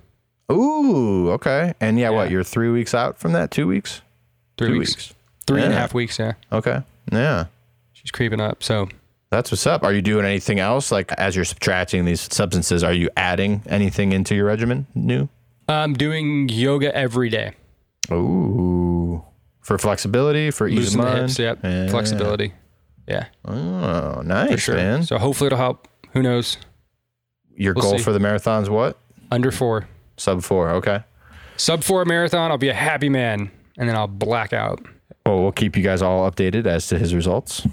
Ooh, 0.52 1.32
okay. 1.32 1.74
And 1.82 1.98
yeah, 2.00 2.10
what? 2.10 2.30
You're 2.32 2.44
three 2.44 2.70
weeks 2.70 2.94
out 2.94 3.18
from 3.18 3.34
that? 3.34 3.52
Two 3.52 3.68
weeks? 3.68 4.02
Three 4.58 4.70
Two 4.70 4.80
weeks, 4.80 5.14
three 5.48 5.62
and 5.62 5.74
a 5.74 5.76
half 5.76 5.94
weeks. 5.94 6.18
Yeah, 6.20 6.34
Okay. 6.52 6.82
Yeah. 7.12 7.46
she's 7.94 8.12
creeping 8.12 8.40
up. 8.42 8.64
So 8.64 8.90
That's 9.32 9.52
what's 9.52 9.66
up. 9.68 9.84
Are 9.84 9.92
you 9.94 10.02
doing 10.02 10.26
anything 10.26 10.60
else? 10.60 10.92
Like 10.92 11.12
as 11.14 11.36
you're 11.36 11.46
subtracting 11.46 12.06
these 12.06 12.22
substances, 12.34 12.84
are 12.84 12.94
you 12.94 13.10
adding 13.18 13.62
anything 13.68 14.12
into 14.14 14.34
your 14.36 14.46
regimen 14.46 14.88
new? 14.96 15.28
I'm 15.68 15.94
doing 15.94 16.48
yoga 16.50 16.96
every 16.96 17.30
day. 17.30 17.54
Ooh. 18.12 19.24
For 19.62 19.78
flexibility, 19.78 20.52
for 20.52 20.68
ease 20.68 20.96
Loosen 20.96 21.00
of 21.00 21.06
mind. 21.06 21.20
hips. 21.22 21.40
Yep. 21.40 21.60
Yeah. 21.64 21.88
Flexibility. 21.90 22.54
Yeah, 23.08 23.26
Oh, 23.46 24.22
nice, 24.26 24.50
for 24.52 24.58
sure. 24.58 24.76
man. 24.76 25.04
So 25.04 25.20
hopefully 25.20 25.48
it'll 25.48 25.60
help. 25.60 25.88
Who 26.14 26.24
knows? 26.24 26.58
Your 27.56 27.74
We'll 27.76 27.84
goal 27.84 27.98
see. 28.00 28.04
for 28.04 28.12
the 28.14 28.20
marathon's 28.20 28.68
what? 28.70 28.98
Under 29.32 29.52
four, 29.52 29.88
Sub 30.18 30.42
four. 30.44 30.70
Okay. 30.72 31.04
sub 31.58 31.84
four 31.84 32.04
marathon. 32.06 32.50
I'll 32.52 32.58
be 32.58 32.70
a 32.70 32.74
happy 32.74 33.10
man, 33.10 33.52
and 33.78 33.88
then 33.90 33.96
I'll 33.96 34.08
black 34.08 34.54
out. 34.54 34.80
Well, 35.26 35.42
we'll 35.42 35.52
keep 35.52 35.76
you 35.76 35.84
guys 35.84 36.02
all 36.02 36.30
updated 36.30 36.66
as 36.68 36.88
to 36.88 37.00
his 37.00 37.16
results. 37.16 37.66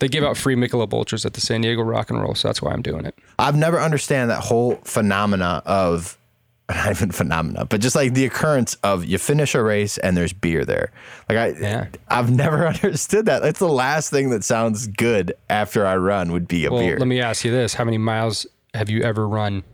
They 0.00 0.08
give 0.08 0.24
out 0.24 0.36
free 0.38 0.56
Michelob 0.56 0.92
Ultras 0.94 1.26
at 1.26 1.34
the 1.34 1.40
San 1.42 1.60
Diego 1.60 1.82
Rock 1.82 2.08
and 2.10 2.20
Roll, 2.20 2.34
so 2.34 2.48
that's 2.48 2.62
why 2.62 2.72
I'm 2.72 2.80
doing 2.80 3.04
it. 3.04 3.14
I've 3.38 3.56
never 3.56 3.78
understand 3.78 4.30
that 4.30 4.40
whole 4.42 4.76
phenomena 4.84 5.62
of 5.66 6.16
not 6.70 6.90
even 6.90 7.10
phenomena, 7.10 7.66
but 7.66 7.80
just 7.82 7.96
like 7.96 8.14
the 8.14 8.24
occurrence 8.24 8.76
of 8.82 9.04
you 9.04 9.18
finish 9.18 9.54
a 9.54 9.62
race 9.62 9.98
and 9.98 10.16
there's 10.16 10.32
beer 10.32 10.64
there. 10.64 10.90
Like 11.28 11.36
I, 11.36 11.46
Yeah. 11.60 11.88
I've 12.08 12.30
never 12.30 12.66
understood 12.82 13.26
that. 13.26 13.42
It's 13.44 13.58
the 13.58 13.68
last 13.68 14.08
thing 14.10 14.30
that 14.30 14.42
sounds 14.44 14.86
good 14.86 15.34
after 15.50 15.84
I 15.86 15.96
run 15.96 16.32
would 16.32 16.48
be 16.48 16.64
a 16.64 16.70
Well, 16.70 16.80
beer. 16.80 16.96
let 16.98 17.08
me 17.08 17.20
ask 17.20 17.44
you 17.44 17.50
this: 17.50 17.74
How 17.74 17.84
many 17.84 17.98
miles 17.98 18.46
have 18.72 18.88
you 18.88 19.02
ever 19.02 19.28
run 19.28 19.64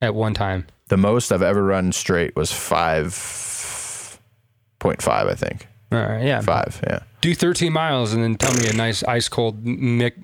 at 0.00 0.14
one 0.14 0.34
time? 0.34 0.66
the 0.88 0.96
most 0.96 1.32
I've 1.32 1.42
ever 1.42 1.62
run 1.64 1.92
straight 1.92 2.34
was 2.36 2.50
five 2.52 3.12
point 4.78 5.02
five, 5.02 5.28
I 5.28 5.34
think. 5.34 5.66
All 5.90 5.98
right, 5.98 6.22
yeah. 6.22 6.40
Five, 6.42 6.80
yeah. 6.86 7.00
Do 7.22 7.34
13 7.34 7.72
miles 7.72 8.12
and 8.12 8.22
then 8.22 8.36
tell 8.36 8.54
me 8.54 8.68
a 8.68 8.74
nice 8.74 9.02
ice 9.04 9.28
cold 9.28 9.64
Mick, 9.64 10.22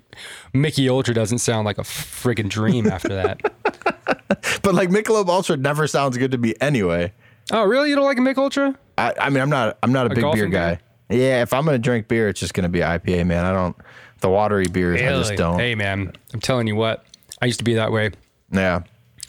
Mickey 0.53 0.87
Ultra 0.87 1.13
doesn't 1.13 1.39
sound 1.39 1.65
like 1.65 1.77
a 1.77 1.81
friggin' 1.81 2.49
dream 2.49 2.87
after 2.87 3.09
that. 3.09 3.41
But 4.61 4.73
like 4.73 4.89
Michelob 4.89 5.27
Ultra 5.27 5.57
never 5.57 5.85
sounds 5.85 6.17
good 6.17 6.31
to 6.31 6.39
me 6.39 6.55
anyway. 6.59 7.13
oh, 7.51 7.63
really? 7.63 7.89
You 7.89 7.95
don't 7.95 8.05
like 8.05 8.17
a 8.17 8.21
Mick 8.21 8.37
Ultra? 8.37 8.75
I, 8.97 9.13
I 9.19 9.29
mean, 9.29 9.41
I'm 9.41 9.49
not, 9.49 9.77
I'm 9.83 9.91
not 9.91 10.07
a, 10.07 10.09
big 10.09 10.15
beer 10.15 10.23
golfing 10.23 10.49
guy. 10.49 10.79
Yeah, 11.09 11.43
if 11.43 11.53
I'm 11.53 11.65
gonna 11.65 11.77
drink 11.77 12.07
beer, 12.07 12.29
it's 12.29 12.39
just 12.39 12.55
gonna 12.55 12.69
be 12.69 12.79
IPA, 12.79 13.27
man. 13.27 13.45
I 13.45 13.51
don't 13.51 13.75
the 14.21 14.29
watery 14.29 14.65
beers. 14.65 14.99
I 14.99 15.09
just 15.09 15.35
don't. 15.35 15.59
Hey, 15.59 15.75
man, 15.75 16.13
I'm 16.33 16.39
telling 16.39 16.65
you 16.65 16.75
what. 16.75 17.05
I 17.41 17.45
used 17.45 17.59
to 17.59 17.63
be 17.63 17.75
that 17.75 17.91
way, 17.91 18.11
Yeah, 18.51 18.83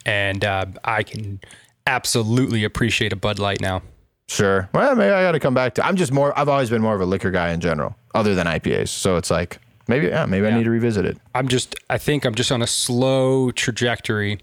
and 0.07 0.43
uh, 0.43 0.67
I 0.85 1.03
can 1.03 1.41
absolutely 1.87 2.65
appreciate 2.65 3.13
a 3.13 3.17
Bud 3.17 3.39
Light 3.39 3.61
now. 3.61 3.83
Sure. 4.29 4.69
Well, 4.75 4.95
maybe 4.97 5.13
I 5.13 5.23
got 5.23 5.33
to 5.33 5.41
come 5.41 5.55
back 5.55 5.75
to. 5.75 5.87
I'm 5.87 5.97
just 5.97 6.13
more. 6.13 6.37
I've 6.39 6.49
always 6.49 6.69
been 6.71 6.83
more 6.83 6.95
of 6.95 7.01
a 7.01 7.07
liquor 7.07 7.31
guy 7.31 7.53
in 7.53 7.61
general, 7.61 7.97
other 8.15 8.35
than 8.35 8.47
IPAs. 8.47 8.89
So 8.89 9.17
it's 9.17 9.31
like 9.31 9.59
maybe, 9.89 10.07
yeah, 10.09 10.27
maybe 10.27 10.47
I 10.47 10.51
need 10.57 10.65
to 10.65 10.71
revisit 10.71 11.05
it. 11.05 11.17
I'm 11.35 11.49
just, 11.49 11.77
I 11.89 11.99
think 11.99 12.25
I'm 12.25 12.35
just 12.35 12.51
on 12.51 12.61
a 12.61 12.67
slow 12.67 13.51
trajectory 13.53 14.41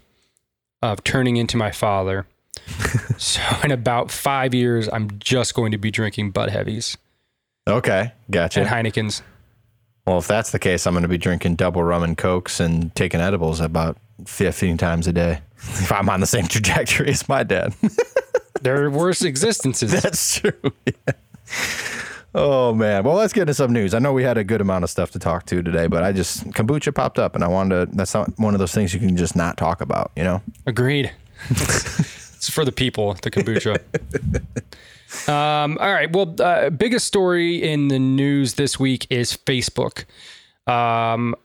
of 0.82 1.04
turning 1.04 1.36
into 1.36 1.56
my 1.56 1.70
father. 1.70 2.26
so 3.18 3.42
in 3.62 3.70
about 3.70 4.10
five 4.10 4.54
years, 4.54 4.88
I'm 4.92 5.18
just 5.18 5.54
going 5.54 5.72
to 5.72 5.78
be 5.78 5.90
drinking 5.90 6.30
Bud 6.30 6.50
Heavies. 6.50 6.96
Okay, 7.68 8.12
gotcha. 8.30 8.60
and 8.60 8.68
Heineken's. 8.68 9.22
Well, 10.06 10.18
if 10.18 10.26
that's 10.26 10.50
the 10.50 10.58
case, 10.58 10.86
I'm 10.86 10.92
going 10.94 11.02
to 11.02 11.08
be 11.08 11.18
drinking 11.18 11.56
double 11.56 11.82
rum 11.82 12.02
and 12.02 12.16
cokes 12.16 12.60
and 12.60 12.94
taking 12.94 13.20
edibles 13.20 13.60
about 13.60 13.96
15 14.26 14.76
times 14.76 15.06
a 15.06 15.12
day. 15.12 15.40
If 15.66 15.90
I'm 15.90 16.10
on 16.10 16.20
the 16.20 16.26
same 16.26 16.46
trajectory 16.48 17.08
as 17.08 17.26
my 17.26 17.42
dad. 17.42 17.74
Their 18.64 18.90
worst 18.90 19.24
existences. 19.24 19.92
that's 20.02 20.40
true. 20.40 20.72
Yeah. 20.86 21.12
Oh 22.34 22.74
man. 22.74 23.04
Well, 23.04 23.14
let's 23.14 23.32
get 23.32 23.42
into 23.42 23.54
some 23.54 23.72
news. 23.72 23.94
I 23.94 23.98
know 23.98 24.12
we 24.12 24.24
had 24.24 24.38
a 24.38 24.42
good 24.42 24.60
amount 24.60 24.84
of 24.84 24.90
stuff 24.90 25.10
to 25.12 25.18
talk 25.18 25.46
to 25.46 25.62
today, 25.62 25.86
but 25.86 26.02
I 26.02 26.12
just 26.12 26.44
kombucha 26.50 26.94
popped 26.94 27.18
up 27.18 27.34
and 27.34 27.44
I 27.44 27.48
wanted 27.48 27.90
to 27.90 27.96
that's 27.96 28.14
not 28.14 28.36
one 28.38 28.54
of 28.54 28.60
those 28.60 28.72
things 28.72 28.92
you 28.92 29.00
can 29.00 29.16
just 29.16 29.36
not 29.36 29.58
talk 29.58 29.82
about, 29.82 30.10
you 30.16 30.24
know? 30.24 30.42
Agreed. 30.66 31.12
it's 31.50 32.48
for 32.48 32.64
the 32.64 32.72
people, 32.72 33.14
the 33.22 33.30
kombucha. 33.30 33.78
um, 35.28 35.76
all 35.78 35.92
right. 35.92 36.10
Well, 36.10 36.34
uh, 36.40 36.70
biggest 36.70 37.06
story 37.06 37.62
in 37.62 37.88
the 37.88 37.98
news 37.98 38.54
this 38.54 38.80
week 38.80 39.06
is 39.10 39.36
Facebook. 39.36 40.06
Um, 40.66 41.36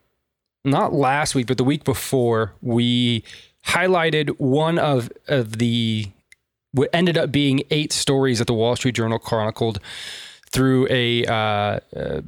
not 0.64 0.94
last 0.94 1.36
week, 1.36 1.48
but 1.48 1.58
the 1.58 1.66
week 1.66 1.84
before, 1.84 2.54
we 2.62 3.26
highlighted 3.66 4.40
one 4.40 4.80
of, 4.80 5.12
of 5.28 5.58
the 5.58 6.08
what 6.72 6.90
ended 6.94 7.18
up 7.18 7.32
being 7.32 7.64
eight 7.72 7.92
stories 7.92 8.40
that 8.40 8.46
the 8.46 8.54
Wall 8.54 8.76
Street 8.76 8.96
Journal 8.96 9.20
chronicled 9.20 9.80
through 10.52 10.88
a 10.90 11.26
uh, 11.26 11.80
uh, 11.96 12.22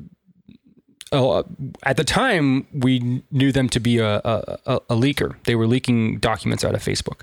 uh, 1.12 1.44
at 1.84 1.98
the 1.98 2.04
time 2.04 2.66
we 2.74 3.24
knew 3.32 3.52
them 3.52 3.68
to 3.70 3.80
be 3.80 3.98
a, 3.98 4.16
a, 4.16 4.60
a, 4.66 4.96
leaker. 4.96 5.36
They 5.44 5.56
were 5.56 5.68
leaking 5.68 6.20
documents 6.20 6.64
out 6.64 6.74
of 6.74 6.82
Facebook, 6.82 7.22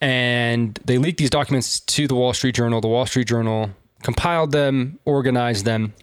and 0.00 0.78
they 0.84 0.98
leaked 0.98 1.18
these 1.18 1.30
documents 1.30 1.80
to 1.80 2.08
the 2.08 2.16
Wall 2.16 2.32
Street 2.32 2.56
Journal. 2.56 2.80
The 2.80 2.88
Wall 2.88 3.06
Street 3.06 3.28
Journal 3.28 3.70
compiled 4.02 4.52
them, 4.52 4.98
organized 5.04 5.64
them, 5.64 5.94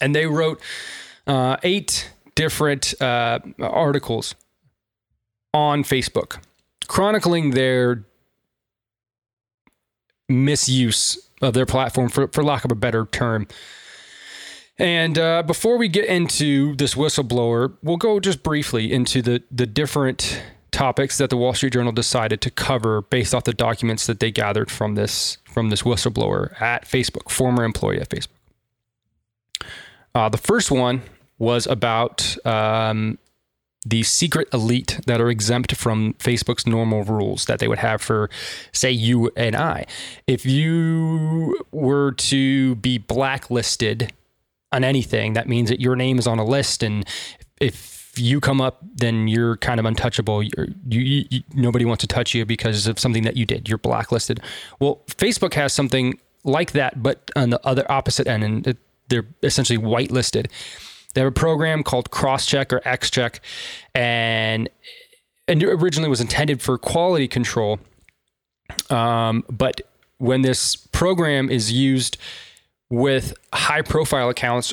and 0.00 0.14
they 0.14 0.26
wrote 0.26 0.60
uh, 1.26 1.58
eight 1.62 2.10
different 2.34 2.94
uh, 3.02 3.40
articles 3.60 4.34
on 5.52 5.84
Facebook 5.84 6.38
chronicling 6.86 7.50
their 7.50 8.04
misuse 10.28 11.18
of 11.42 11.54
their 11.54 11.66
platform, 11.66 12.08
for, 12.08 12.28
for 12.28 12.42
lack 12.42 12.64
of 12.64 12.72
a 12.72 12.76
better 12.76 13.06
term. 13.06 13.46
And 14.78 15.18
uh, 15.18 15.42
before 15.44 15.78
we 15.78 15.88
get 15.88 16.06
into 16.06 16.74
this 16.76 16.94
whistleblower, 16.94 17.76
we'll 17.82 17.96
go 17.96 18.18
just 18.18 18.42
briefly 18.42 18.92
into 18.92 19.22
the, 19.22 19.42
the 19.50 19.66
different 19.66 20.42
topics 20.72 21.18
that 21.18 21.30
the 21.30 21.36
Wall 21.36 21.54
Street 21.54 21.72
Journal 21.72 21.92
decided 21.92 22.40
to 22.40 22.50
cover 22.50 23.02
based 23.02 23.34
off 23.34 23.44
the 23.44 23.52
documents 23.52 24.06
that 24.06 24.18
they 24.18 24.32
gathered 24.32 24.70
from 24.70 24.96
this 24.96 25.38
from 25.44 25.70
this 25.70 25.82
whistleblower 25.82 26.60
at 26.60 26.84
Facebook, 26.84 27.30
former 27.30 27.62
employee 27.62 28.00
at 28.00 28.08
Facebook. 28.08 28.26
Uh, 30.12 30.28
the 30.28 30.38
first 30.38 30.72
one 30.72 31.02
was 31.38 31.66
about 31.68 32.36
um, 32.44 33.18
the 33.84 34.02
secret 34.02 34.48
elite 34.52 35.00
that 35.06 35.20
are 35.20 35.28
exempt 35.28 35.76
from 35.76 36.14
Facebook's 36.14 36.66
normal 36.66 37.04
rules 37.04 37.44
that 37.46 37.58
they 37.58 37.68
would 37.68 37.78
have 37.78 38.00
for, 38.00 38.30
say, 38.72 38.90
you 38.90 39.30
and 39.36 39.54
I. 39.54 39.86
If 40.26 40.46
you 40.46 41.62
were 41.70 42.12
to 42.12 42.76
be 42.76 42.98
blacklisted 42.98 44.12
on 44.72 44.84
anything, 44.84 45.34
that 45.34 45.48
means 45.48 45.68
that 45.68 45.80
your 45.80 45.96
name 45.96 46.18
is 46.18 46.26
on 46.26 46.38
a 46.38 46.44
list, 46.44 46.82
and 46.82 47.06
if 47.60 48.12
you 48.16 48.40
come 48.40 48.60
up, 48.60 48.78
then 48.94 49.28
you're 49.28 49.56
kind 49.58 49.80
of 49.80 49.86
untouchable. 49.86 50.42
You're, 50.42 50.68
you, 50.88 51.26
you, 51.30 51.42
nobody 51.52 51.84
wants 51.84 52.00
to 52.02 52.06
touch 52.06 52.34
you 52.34 52.44
because 52.44 52.86
of 52.86 52.98
something 52.98 53.24
that 53.24 53.36
you 53.36 53.44
did. 53.44 53.68
You're 53.68 53.78
blacklisted. 53.78 54.40
Well, 54.80 55.00
Facebook 55.08 55.54
has 55.54 55.72
something 55.72 56.18
like 56.44 56.72
that, 56.72 57.02
but 57.02 57.30
on 57.36 57.50
the 57.50 57.60
other 57.66 57.90
opposite 57.90 58.26
end, 58.26 58.44
and 58.44 58.76
they're 59.08 59.26
essentially 59.42 59.78
whitelisted. 59.78 60.46
They 61.14 61.20
have 61.20 61.28
a 61.28 61.32
program 61.32 61.82
called 61.82 62.10
Crosscheck 62.10 62.72
or 62.72 62.80
XCheck, 62.80 63.38
and 63.94 64.68
and 65.46 65.62
originally 65.62 66.08
was 66.08 66.20
intended 66.20 66.60
for 66.60 66.76
quality 66.78 67.28
control. 67.28 67.78
Um, 68.90 69.44
but 69.50 69.80
when 70.18 70.42
this 70.42 70.76
program 70.76 71.50
is 71.50 71.72
used 71.72 72.16
with 72.90 73.34
high 73.52 73.82
profile 73.82 74.28
accounts, 74.28 74.72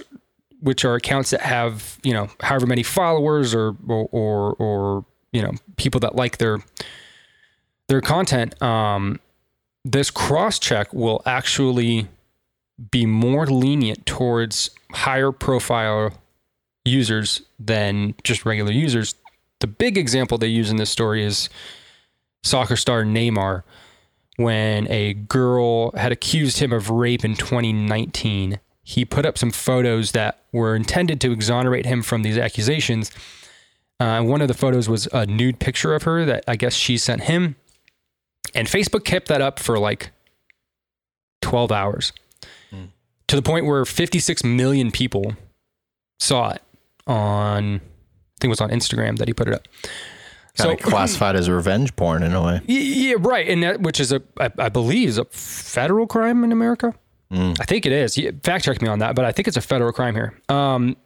which 0.62 0.86
are 0.86 0.96
accounts 0.96 1.32
that 1.32 1.42
have 1.42 2.00
you 2.04 2.14
know 2.14 2.30
however 2.42 2.66
many 2.66 2.84
followers 2.84 3.54
or 3.54 3.76
or 3.88 4.08
or, 4.12 4.54
or 4.54 5.06
you 5.32 5.42
know 5.42 5.52
people 5.78 6.00
that 6.00 6.16
like 6.16 6.38
their 6.38 6.60
their 7.88 8.02
content, 8.02 8.60
um, 8.62 9.20
this 9.84 10.10
cross 10.10 10.60
check 10.60 10.94
will 10.94 11.22
actually 11.26 12.08
be 12.90 13.06
more 13.06 13.46
lenient 13.46 14.06
towards 14.06 14.72
higher 14.92 15.32
profile 15.32 16.14
users 16.86 17.42
than 17.60 18.16
just 18.24 18.46
regular 18.46 18.72
users. 18.72 19.16
The 19.60 19.68
big 19.68 19.98
example 19.98 20.38
they 20.38 20.48
use 20.48 20.72
in 20.72 20.78
this 20.78 20.90
story 20.90 21.24
is 21.24 21.50
soccer 22.44 22.76
star 22.76 23.04
Neymar 23.04 23.64
when 24.38 24.90
a 24.90 25.14
girl 25.14 25.92
had 25.92 26.12
accused 26.12 26.60
him 26.60 26.74
of 26.74 26.90
rape 26.90 27.24
in 27.24 27.36
2019. 27.36 28.60
He 28.84 29.06
put 29.06 29.26
up 29.26 29.38
some 29.38 29.52
photos 29.52 30.12
that 30.14 30.44
were 30.52 30.76
intended 30.76 31.22
to 31.22 31.32
exonerate 31.32 31.86
him 31.86 32.02
from 32.02 32.24
these 32.24 32.38
accusations. 32.38 33.12
Uh, 34.00 34.24
one 34.24 34.42
of 34.42 34.48
the 34.48 34.54
photos 34.54 34.90
was 34.90 35.08
a 35.14 35.28
nude 35.28 35.60
picture 35.60 35.94
of 35.94 36.04
her 36.04 36.26
that 36.26 36.44
I 36.48 36.56
guess 36.56 36.74
she 36.74 36.98
sent 36.98 37.24
him. 37.24 37.56
And 38.56 38.68
Facebook 38.68 39.06
kept 39.06 39.28
that 39.28 39.42
up 39.42 39.60
for 39.60 39.78
like 39.78 40.12
12 41.42 41.72
hours 41.72 42.12
mm. 42.74 42.90
to 43.28 43.36
the 43.36 43.42
point 43.42 43.66
where 43.66 43.86
56 43.86 44.44
million 44.44 44.92
people 44.92 45.36
saw 46.20 46.50
it 46.50 46.62
on, 47.12 47.76
I 47.76 47.80
think 48.40 48.46
it 48.46 48.48
was 48.50 48.62
on 48.62 48.70
Instagram 48.70 49.18
that 49.18 49.28
he 49.28 49.34
put 49.34 49.48
it 49.48 49.54
up. 49.54 49.68
Kind 50.58 50.80
so 50.80 50.90
classified 50.90 51.36
as 51.36 51.50
revenge 51.50 51.96
porn 51.96 52.24
in 52.24 52.34
a 52.34 52.44
way. 52.44 52.62
Yeah, 52.66 53.16
right, 53.20 53.48
and 53.48 53.64
that 53.64 53.82
which 53.82 54.00
is 54.00 54.12
a 54.12 54.22
I, 54.38 54.50
I 54.58 54.70
believe 54.70 55.08
is 55.10 55.18
a 55.18 55.26
federal 55.26 56.08
crime 56.08 56.44
in 56.44 56.52
America. 56.52 56.94
Mm. 57.32 57.58
I 57.62 57.64
think 57.64 57.86
it 57.86 57.94
is. 57.94 58.20
Fact 58.44 58.66
check 58.66 58.82
me 58.82 58.90
on 58.90 59.00
that, 59.00 59.16
but 59.16 59.24
I 59.24 59.32
think 59.32 59.48
it's 59.48 59.56
a 59.56 59.62
federal 59.62 59.94
crime 59.94 60.16
here. 60.16 60.38
Um, 60.50 60.98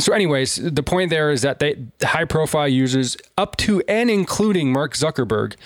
so, 0.00 0.12
anyways, 0.12 0.56
the 0.56 0.82
point 0.82 1.10
there 1.10 1.30
is 1.30 1.42
that 1.42 1.58
they 1.58 1.76
high 2.02 2.24
profile 2.24 2.66
users 2.66 3.16
up 3.36 3.56
to 3.58 3.82
and 3.86 4.10
including 4.10 4.72
Mark 4.72 4.94
Zuckerberg 4.94 5.56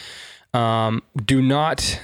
um, 0.53 1.03
do 1.25 1.41
not 1.41 2.01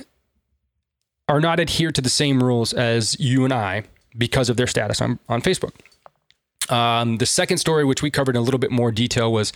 are 1.28 1.40
not 1.40 1.58
adhere 1.58 1.90
to 1.90 2.00
the 2.00 2.08
same 2.08 2.42
rules 2.42 2.72
as 2.72 3.18
you 3.18 3.44
and 3.44 3.52
I 3.52 3.84
because 4.16 4.48
of 4.48 4.56
their 4.56 4.66
status 4.66 5.00
on, 5.00 5.18
on 5.28 5.42
Facebook. 5.42 5.72
Um, 6.68 7.18
the 7.18 7.26
second 7.26 7.58
story, 7.58 7.84
which 7.84 8.02
we 8.02 8.10
covered 8.10 8.36
in 8.36 8.40
a 8.40 8.44
little 8.44 8.58
bit 8.58 8.70
more 8.70 8.90
detail, 8.90 9.32
was 9.32 9.52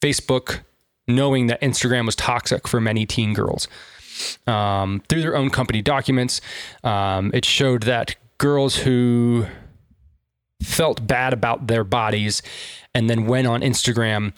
Facebook 0.00 0.60
knowing 1.06 1.46
that 1.48 1.60
Instagram 1.60 2.06
was 2.06 2.16
toxic 2.16 2.66
for 2.66 2.80
many 2.80 3.06
teen 3.06 3.34
girls. 3.34 3.68
Um, 4.46 5.02
through 5.08 5.22
their 5.22 5.36
own 5.36 5.50
company 5.50 5.82
documents, 5.82 6.40
um, 6.82 7.30
it 7.34 7.44
showed 7.44 7.82
that 7.84 8.16
girls 8.38 8.76
who 8.76 9.46
felt 10.62 11.06
bad 11.06 11.32
about 11.32 11.66
their 11.66 11.84
bodies 11.84 12.42
and 12.94 13.10
then 13.10 13.26
went 13.26 13.46
on 13.46 13.60
Instagram 13.60 14.32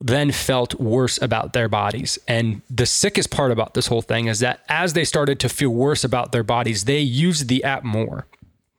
then 0.00 0.30
felt 0.30 0.74
worse 0.74 1.20
about 1.22 1.52
their 1.52 1.68
bodies. 1.68 2.18
And 2.28 2.62
the 2.68 2.86
sickest 2.86 3.30
part 3.30 3.50
about 3.50 3.74
this 3.74 3.86
whole 3.86 4.02
thing 4.02 4.26
is 4.26 4.40
that 4.40 4.60
as 4.68 4.92
they 4.92 5.04
started 5.04 5.40
to 5.40 5.48
feel 5.48 5.70
worse 5.70 6.04
about 6.04 6.32
their 6.32 6.42
bodies, 6.42 6.84
they 6.84 7.00
used 7.00 7.48
the 7.48 7.64
app 7.64 7.82
more. 7.82 8.26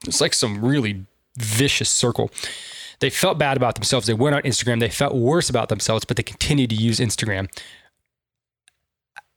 It's 0.06 0.22
like 0.22 0.34
some 0.34 0.64
really 0.64 1.06
vicious 1.38 1.90
circle. 1.90 2.32
They 3.00 3.10
felt 3.10 3.38
bad 3.38 3.58
about 3.58 3.76
themselves. 3.76 4.08
They 4.08 4.14
went 4.14 4.36
on 4.36 4.42
Instagram. 4.42 4.80
They 4.80 4.90
felt 4.90 5.16
worse 5.16 5.50
about 5.50 5.70
themselves, 5.70 6.04
but 6.04 6.18
they 6.18 6.24
continued 6.24 6.72
to 6.72 6.76
use 6.76 7.00
Instagram. 7.00 7.48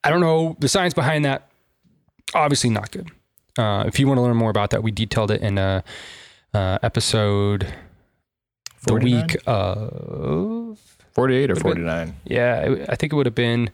I 0.03 0.11
don't 0.11 0.21
know 0.21 0.57
the 0.59 0.69
science 0.69 0.95
behind 0.95 1.25
that. 1.25 1.49
Obviously, 2.35 2.71
not 2.71 2.91
good. 2.91 3.11
Uh, 3.59 3.85
if 3.87 3.99
you 3.99 4.07
want 4.07 4.19
to 4.19 4.23
learn 4.23 4.37
more 4.37 4.51
about 4.51 4.71
that, 4.71 4.83
we 4.83 4.91
detailed 4.91 5.31
it 5.31 5.43
in 5.43 5.59
a 5.59 5.85
uh, 6.55 6.79
episode 6.83 7.67
49? 8.79 9.11
the 9.11 9.23
week 9.23 9.37
of 9.47 10.79
48 11.13 11.51
or 11.51 11.57
49. 11.57 12.17
Yeah, 12.25 12.87
I 12.89 12.97
think 12.97 13.13
it 13.13 13.17
would 13.17 13.27
have 13.27 13.35
been 13.35 13.71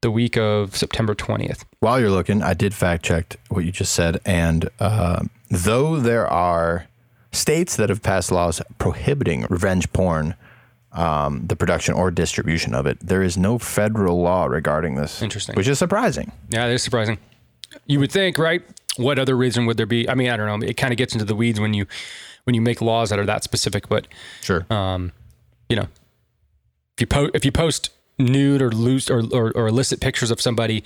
the 0.00 0.10
week 0.10 0.36
of 0.36 0.76
September 0.76 1.14
20th. 1.14 1.64
While 1.80 1.98
you're 1.98 2.10
looking, 2.10 2.42
I 2.42 2.54
did 2.54 2.74
fact 2.74 3.04
check 3.04 3.36
what 3.48 3.64
you 3.64 3.72
just 3.72 3.92
said. 3.92 4.20
And 4.24 4.68
uh, 4.78 5.24
though 5.50 5.96
there 5.96 6.26
are 6.28 6.86
states 7.32 7.76
that 7.76 7.88
have 7.88 8.02
passed 8.02 8.32
laws 8.32 8.62
prohibiting 8.78 9.46
revenge 9.48 9.92
porn, 9.92 10.34
um, 10.92 11.46
the 11.46 11.56
production 11.56 11.94
or 11.94 12.10
distribution 12.10 12.74
of 12.74 12.86
it. 12.86 12.98
There 13.00 13.22
is 13.22 13.36
no 13.36 13.58
federal 13.58 14.20
law 14.20 14.46
regarding 14.46 14.94
this. 14.94 15.22
Interesting. 15.22 15.54
Which 15.54 15.68
is 15.68 15.78
surprising. 15.78 16.32
Yeah, 16.50 16.66
it 16.66 16.74
is 16.74 16.82
surprising. 16.82 17.18
You 17.86 18.00
would 18.00 18.10
think, 18.10 18.38
right? 18.38 18.62
What 18.96 19.18
other 19.18 19.36
reason 19.36 19.66
would 19.66 19.76
there 19.76 19.86
be? 19.86 20.08
I 20.08 20.14
mean, 20.14 20.30
I 20.30 20.36
don't 20.36 20.60
know. 20.60 20.66
It 20.66 20.76
kind 20.76 20.92
of 20.92 20.96
gets 20.96 21.12
into 21.12 21.24
the 21.24 21.34
weeds 21.34 21.60
when 21.60 21.74
you 21.74 21.86
when 22.44 22.54
you 22.54 22.60
make 22.60 22.80
laws 22.80 23.10
that 23.10 23.18
are 23.18 23.26
that 23.26 23.44
specific. 23.44 23.88
But 23.88 24.08
sure, 24.40 24.66
um, 24.70 25.12
you 25.68 25.76
know, 25.76 25.86
if 26.96 27.00
you 27.00 27.06
post 27.06 27.30
if 27.34 27.44
you 27.44 27.52
post 27.52 27.90
nude 28.18 28.62
or 28.62 28.70
loose 28.72 29.08
or, 29.08 29.22
or, 29.32 29.52
or 29.54 29.68
illicit 29.68 30.00
pictures 30.00 30.30
of 30.30 30.40
somebody 30.40 30.82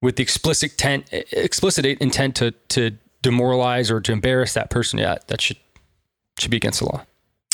with 0.00 0.16
the 0.16 0.22
explicit 0.22 0.72
intent 0.72 1.08
explicit 1.32 1.84
intent 1.84 2.36
to 2.36 2.52
to 2.68 2.96
demoralize 3.26 3.90
or 3.90 4.00
to 4.00 4.12
embarrass 4.12 4.54
that 4.54 4.70
person, 4.70 4.98
yeah, 4.98 5.16
that 5.26 5.40
should 5.40 5.56
should 6.38 6.50
be 6.50 6.56
against 6.56 6.80
the 6.80 6.86
law. 6.86 7.04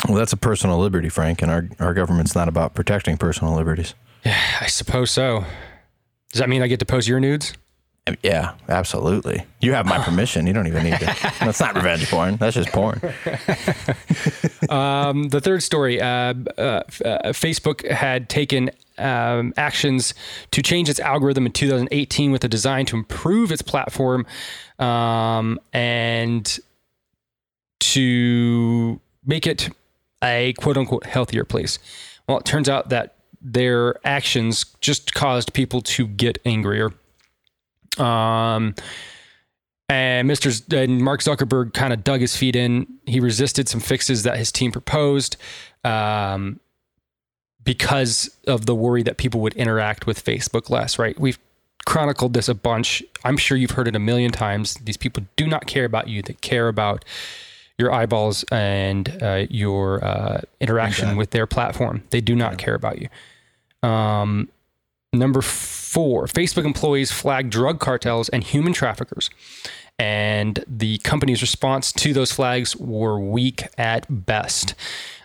Well, 0.09 0.19
that's 0.19 0.33
a 0.33 0.37
personal 0.37 0.79
liberty, 0.79 1.09
Frank, 1.09 1.43
and 1.43 1.51
our, 1.51 1.69
our 1.79 1.95
government's 1.95 2.35
not 2.35 2.49
about 2.49 2.75
protecting 2.75 3.17
personal 3.17 3.55
liberties. 3.55 3.95
Yeah, 4.25 4.41
I 4.61 4.67
suppose 4.67 5.13
so. 5.13 5.45
Does 6.33 6.41
that 6.41 6.49
mean 6.49 6.63
I 6.63 6.67
get 6.67 6.81
to 6.81 6.87
post 6.87 7.07
your 7.07 7.21
nudes? 7.21 7.53
Yeah, 8.25 8.55
absolutely. 8.69 9.45
You 9.61 9.75
have 9.75 9.87
my 9.87 9.99
permission. 10.05 10.49
You 10.49 10.53
don't 10.53 10.67
even 10.67 10.83
need 10.83 10.99
to. 10.99 11.07
That's 11.39 11.61
not 11.61 11.77
revenge 11.77 12.11
porn. 12.11 12.37
That's 12.37 12.57
just 12.57 12.71
porn. 12.71 13.01
um, 14.69 15.29
the 15.29 15.41
third 15.41 15.63
story 15.63 16.01
uh, 16.01 16.35
uh, 16.59 16.61
uh, 16.61 16.83
Facebook 17.29 17.89
had 17.89 18.29
taken 18.29 18.71
um, 19.03 19.53
actions 19.57 20.15
to 20.51 20.63
change 20.63 20.89
its 20.89 21.01
algorithm 21.01 21.47
in 21.47 21.53
2018 21.53 22.31
with 22.31 22.45
a 22.45 22.49
design 22.49 22.87
to 22.87 22.97
improve 22.97 23.53
its 23.53 23.63
platform 23.63 24.27
um, 24.79 25.59
and 25.73 26.59
to 27.81 29.01
make 29.25 29.47
it 29.47 29.71
a 30.23 30.53
quote 30.55 30.77
unquote 30.77 31.05
healthier 31.05 31.45
place. 31.45 31.79
Well, 32.29 32.39
it 32.39 32.45
turns 32.45 32.69
out 32.69 32.91
that 32.91 33.17
their 33.41 33.97
actions 34.07 34.65
just 34.81 35.15
caused 35.15 35.53
people 35.53 35.81
to 35.83 36.07
get 36.07 36.39
angrier. 36.45 36.93
Um, 37.99 38.75
and 39.89 40.31
Mr. 40.31 40.83
and 40.83 41.03
Mark 41.03 41.21
Zuckerberg 41.21 41.75
kind 41.75 41.93
of 41.93 42.05
dug 42.05 42.21
his 42.21 42.37
feet 42.37 42.57
in. 42.57 42.87
He 43.05 43.21
resisted 43.21 43.69
some 43.69 43.81
fixes 43.81 44.23
that 44.23 44.39
his 44.39 44.51
team 44.51 44.73
proposed 44.73 45.37
um, 45.85 46.61
because 47.65 48.37
of 48.47 48.67
the 48.67 48.75
worry 48.75 49.03
that 49.03 49.17
people 49.17 49.41
would 49.41 49.55
interact 49.55 50.07
with 50.07 50.25
Facebook 50.25 50.71
less, 50.71 50.99
right? 50.99 51.19
We've 51.19 51.39
chronicled 51.85 52.35
this 52.35 52.49
a 52.49 52.55
bunch. 52.55 53.03
I'm 53.25 53.37
sure 53.37 53.57
you've 53.57 53.73
heard 53.73 53.89
it 53.89 53.97
a 53.97 54.01
million 54.01 54.33
times. 54.33 54.75
These 54.75 54.97
people 54.97 55.25
do 55.37 55.47
not 55.47 55.67
care 55.67 55.85
about 55.85 56.09
you, 56.09 56.23
they 56.23 56.35
care 56.35 56.69
about 56.69 57.05
your 57.79 57.93
eyeballs 57.93 58.45
and 58.53 59.23
uh, 59.23 59.47
your 59.51 60.05
uh, 60.05 60.41
interaction 60.61 61.17
with 61.17 61.31
their 61.31 61.47
platform. 61.47 62.03
They 62.11 62.21
do 62.21 62.37
not 62.37 62.53
yeah. 62.53 62.57
care 62.57 62.75
about 62.75 63.01
you. 63.01 63.09
Um, 63.89 64.49
number 65.13 65.43
four, 65.43 66.27
Facebook 66.27 66.65
employees 66.65 67.11
flag 67.11 67.51
drug 67.51 67.81
cartels 67.81 68.29
and 68.29 68.45
human 68.45 68.73
traffickers. 68.73 69.31
And 69.99 70.65
the 70.67 70.99
company's 70.99 71.43
response 71.43 71.93
to 71.93 72.13
those 72.13 72.33
flags 72.33 72.77
were 72.77 73.19
weak 73.21 73.65
at 73.79 74.27
best. 74.27 74.75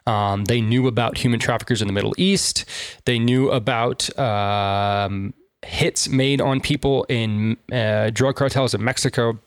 Um, 0.08 0.46
they 0.46 0.62
knew 0.62 0.88
about 0.88 1.17
human 1.17 1.39
traffickers 1.39 1.82
in 1.82 1.88
the 1.88 1.93
Middle 1.93 2.15
East. 2.17 2.63
They 3.06 3.20
knew 3.20 3.52
about 3.52 4.17
um, 4.17 5.34
hits 5.63 6.08
made 6.08 6.39
on 6.39 6.62
people 6.62 7.06
in 7.10 7.58
uh, 7.72 8.10
drug 8.12 8.38
cartels 8.38 8.74
in 8.74 8.84
Mexico. 8.84 9.38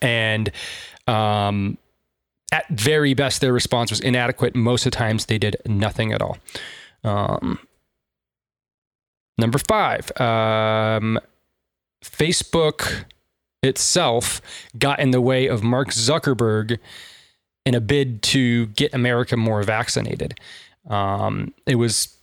And 0.00 0.50
um, 1.06 1.76
at 2.50 2.66
very 2.70 3.12
best, 3.12 3.42
their 3.42 3.52
response 3.52 3.90
was 3.90 4.00
inadequate. 4.00 4.56
Most 4.56 4.86
of 4.86 4.92
the 4.92 4.96
times, 4.96 5.26
they 5.26 5.38
did 5.38 5.56
nothing 5.66 6.12
at 6.12 6.22
all. 6.22 6.38
Um, 7.04 7.58
number 9.36 9.58
five, 9.58 10.10
um, 10.18 11.20
Facebook 12.02 13.04
itself 13.62 14.40
got 14.78 14.98
in 14.98 15.10
the 15.10 15.20
way 15.20 15.46
of 15.46 15.62
Mark 15.62 15.90
Zuckerberg 15.90 16.78
in 17.68 17.74
a 17.74 17.80
bid 17.80 18.22
to 18.22 18.66
get 18.68 18.94
America 18.94 19.36
more 19.36 19.62
vaccinated. 19.62 20.38
Um, 20.88 21.52
it 21.66 21.74
was 21.74 22.16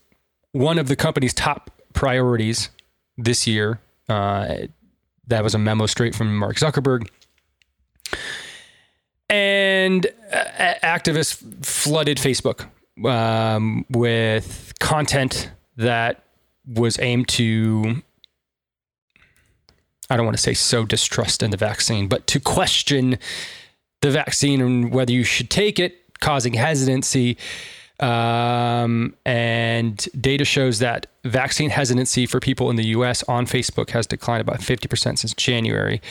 one 0.52 0.80
of 0.80 0.88
the 0.88 0.96
company's 0.96 1.34
top 1.34 1.70
priorities 1.94 2.70
this 3.18 3.46
year. 3.46 3.80
Uh, 4.10 4.68
that 5.28 5.44
was 5.44 5.54
a 5.54 5.60
memo 5.60 5.86
straight 5.86 6.16
from 6.16 6.38
Mark 6.38 6.58
Zuckerberg 6.58 7.08
and 9.30 10.06
uh, 10.32 10.74
activists 10.84 11.66
flooded 11.66 12.18
Facebook 12.18 12.68
um, 13.06 13.86
with 13.90 14.74
content 14.80 15.52
that 15.78 16.24
was 16.68 17.00
aimed 17.00 17.28
to 17.28 18.02
I 20.10 20.18
don't 20.18 20.26
want 20.26 20.38
to 20.38 20.44
say 20.44 20.54
sow 20.54 20.86
distrust 20.86 21.42
in 21.42 21.50
the 21.50 21.58
vaccine, 21.58 22.08
but 22.08 22.28
to 22.28 22.40
question 22.40 23.18
the 24.06 24.12
vaccine 24.12 24.62
and 24.62 24.92
whether 24.92 25.12
you 25.12 25.24
should 25.24 25.50
take 25.50 25.80
it, 25.80 26.02
causing 26.20 26.54
hesitancy. 26.54 27.38
Um, 28.00 29.16
and 29.26 30.06
data 30.20 30.46
shows 30.46 30.80
that 30.80 31.08
vaccine 31.24 31.70
hesitancy 31.70 32.26
for 32.26 32.40
people 32.40 32.70
in 32.70 32.76
the 32.76 32.88
US 32.88 33.24
on 33.24 33.46
Facebook 33.46 33.90
has 33.92 34.06
declined 34.06 34.42
about 34.42 34.60
50% 34.60 35.18
since 35.18 35.34
January. 35.34 36.02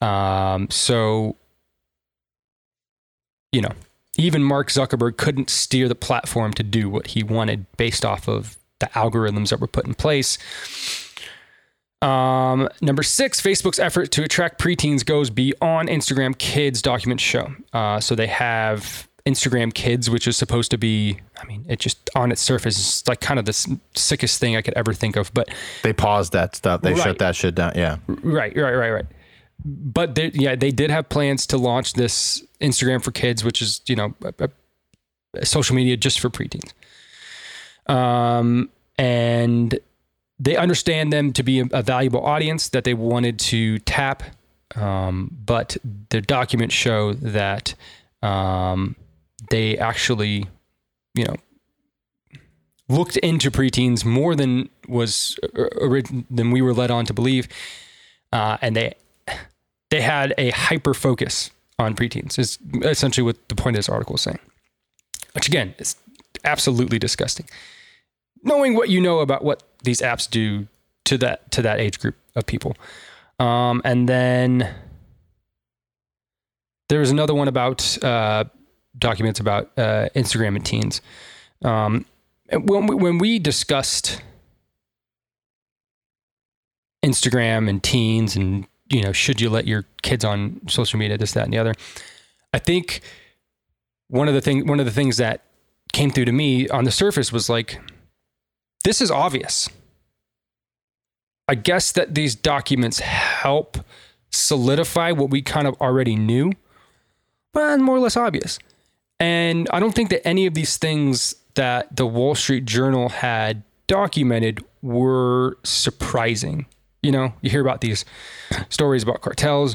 Um, 0.00 0.70
so 0.70 1.36
you 3.52 3.62
know, 3.62 3.72
even 4.16 4.42
Mark 4.42 4.68
Zuckerberg 4.68 5.16
couldn't 5.16 5.48
steer 5.48 5.88
the 5.88 5.94
platform 5.94 6.52
to 6.54 6.62
do 6.62 6.90
what 6.90 7.08
he 7.08 7.22
wanted 7.22 7.66
based 7.76 8.04
off 8.04 8.28
of 8.28 8.56
the 8.78 8.86
algorithms 8.88 9.50
that 9.50 9.60
were 9.60 9.66
put 9.66 9.86
in 9.86 9.94
place. 9.94 10.38
Um, 12.00 12.68
number 12.80 13.02
six, 13.02 13.40
Facebook's 13.40 13.78
effort 13.78 14.10
to 14.12 14.22
attract 14.22 14.60
preteens 14.60 15.04
goes 15.04 15.30
beyond 15.30 15.88
Instagram 15.88 16.36
Kids 16.38 16.80
documents 16.80 17.22
show. 17.22 17.52
Uh, 17.72 17.98
so 17.98 18.14
they 18.14 18.28
have 18.28 19.08
Instagram 19.26 19.74
Kids, 19.74 20.08
which 20.08 20.28
is 20.28 20.36
supposed 20.36 20.70
to 20.70 20.78
be, 20.78 21.18
I 21.40 21.44
mean, 21.44 21.66
it 21.68 21.80
just 21.80 22.08
on 22.14 22.30
its 22.30 22.40
surface 22.40 22.78
is 22.78 23.08
like 23.08 23.20
kind 23.20 23.38
of 23.38 23.46
the 23.46 23.78
sickest 23.94 24.38
thing 24.38 24.56
I 24.56 24.62
could 24.62 24.74
ever 24.74 24.92
think 24.92 25.16
of. 25.16 25.32
But 25.34 25.48
they 25.82 25.92
paused 25.92 26.32
that 26.34 26.54
stuff. 26.54 26.82
They 26.82 26.92
right. 26.92 27.02
shut 27.02 27.18
that 27.18 27.34
shit 27.34 27.56
down. 27.56 27.72
Yeah. 27.74 27.96
Right, 28.06 28.56
right, 28.56 28.74
right, 28.74 28.90
right 28.90 29.06
but 29.64 30.14
they, 30.14 30.30
yeah, 30.34 30.54
they 30.54 30.70
did 30.70 30.90
have 30.90 31.08
plans 31.08 31.46
to 31.48 31.56
launch 31.56 31.94
this 31.94 32.44
Instagram 32.60 33.02
for 33.02 33.10
kids, 33.10 33.44
which 33.44 33.60
is 33.60 33.80
you 33.86 33.96
know 33.96 34.14
a, 34.22 34.48
a 35.34 35.46
social 35.46 35.74
media 35.74 35.96
just 35.96 36.20
for 36.20 36.30
preteens. 36.30 36.72
Um, 37.92 38.70
and 38.98 39.78
they 40.40 40.56
understand 40.56 41.12
them 41.12 41.32
to 41.32 41.42
be 41.42 41.60
a, 41.60 41.82
valuable 41.82 42.24
audience 42.24 42.68
that 42.68 42.84
they 42.84 42.94
wanted 42.94 43.38
to 43.38 43.78
tap, 43.80 44.22
um, 44.76 45.36
but 45.44 45.76
the 46.10 46.20
documents 46.20 46.74
show 46.74 47.12
that 47.14 47.74
um, 48.22 48.94
they 49.50 49.76
actually, 49.78 50.46
you 51.14 51.24
know, 51.24 51.34
looked 52.88 53.16
into 53.18 53.50
preteens 53.50 54.04
more 54.04 54.34
than 54.34 54.68
was 54.86 55.38
uh, 55.42 56.02
than 56.30 56.50
we 56.50 56.62
were 56.62 56.72
led 56.72 56.90
on 56.90 57.04
to 57.06 57.12
believe, 57.12 57.48
uh, 58.32 58.58
and 58.62 58.76
they 58.76 58.94
they 59.90 60.00
had 60.00 60.34
a 60.38 60.50
hyper 60.50 60.94
focus 60.94 61.50
on 61.78 61.94
preteens, 61.94 62.38
is 62.38 62.58
essentially 62.82 63.24
what 63.24 63.48
the 63.48 63.54
point 63.54 63.76
of 63.76 63.78
this 63.78 63.88
article 63.88 64.14
is 64.14 64.20
saying. 64.20 64.38
Which 65.32 65.48
again 65.48 65.74
is 65.78 65.96
absolutely 66.44 66.98
disgusting. 66.98 67.46
Knowing 68.42 68.74
what 68.74 68.88
you 68.88 69.00
know 69.00 69.20
about 69.20 69.44
what 69.44 69.62
these 69.82 70.00
apps 70.00 70.28
do 70.28 70.66
to 71.04 71.18
that 71.18 71.50
to 71.52 71.62
that 71.62 71.80
age 71.80 71.98
group 71.98 72.16
of 72.34 72.46
people. 72.46 72.76
Um, 73.38 73.80
and 73.84 74.08
then 74.08 74.74
there 76.88 77.00
was 77.00 77.10
another 77.10 77.34
one 77.34 77.48
about 77.48 78.02
uh, 78.02 78.44
documents 78.98 79.40
about 79.40 79.70
uh, 79.76 80.08
Instagram 80.14 80.56
and 80.56 80.64
teens. 80.64 81.00
Um, 81.62 82.04
when 82.50 82.86
we, 82.86 82.94
when 82.94 83.18
we 83.18 83.38
discussed 83.38 84.22
Instagram 87.04 87.68
and 87.68 87.82
teens 87.82 88.36
and 88.36 88.66
you 88.90 89.02
know, 89.02 89.12
should 89.12 89.40
you 89.40 89.50
let 89.50 89.66
your 89.66 89.84
kids 90.02 90.24
on 90.24 90.60
social 90.68 90.98
media, 90.98 91.18
this, 91.18 91.32
that, 91.32 91.44
and 91.44 91.52
the 91.52 91.58
other. 91.58 91.74
I 92.52 92.58
think 92.58 93.02
one 94.08 94.28
of 94.28 94.34
the 94.34 94.40
thing, 94.40 94.66
one 94.66 94.80
of 94.80 94.86
the 94.86 94.92
things 94.92 95.18
that 95.18 95.42
came 95.92 96.10
through 96.10 96.24
to 96.26 96.32
me 96.32 96.68
on 96.68 96.84
the 96.84 96.90
surface 96.90 97.32
was 97.32 97.48
like, 97.48 97.78
this 98.84 99.00
is 99.00 99.10
obvious. 99.10 99.68
I 101.46 101.54
guess 101.54 101.92
that 101.92 102.14
these 102.14 102.34
documents 102.34 103.00
help 103.00 103.78
solidify 104.30 105.12
what 105.12 105.30
we 105.30 105.40
kind 105.40 105.66
of 105.66 105.74
already 105.80 106.14
knew, 106.14 106.52
but 107.52 107.80
more 107.80 107.96
or 107.96 108.00
less 108.00 108.16
obvious. 108.16 108.58
And 109.18 109.68
I 109.72 109.80
don't 109.80 109.94
think 109.94 110.10
that 110.10 110.26
any 110.26 110.46
of 110.46 110.54
these 110.54 110.76
things 110.76 111.34
that 111.54 111.96
the 111.96 112.06
Wall 112.06 112.34
Street 112.34 112.66
Journal 112.66 113.08
had 113.08 113.62
documented 113.86 114.64
were 114.82 115.58
surprising 115.64 116.66
you 117.02 117.12
know, 117.12 117.32
you 117.40 117.50
hear 117.50 117.60
about 117.60 117.80
these 117.80 118.04
stories 118.68 119.02
about 119.02 119.20
cartels, 119.20 119.74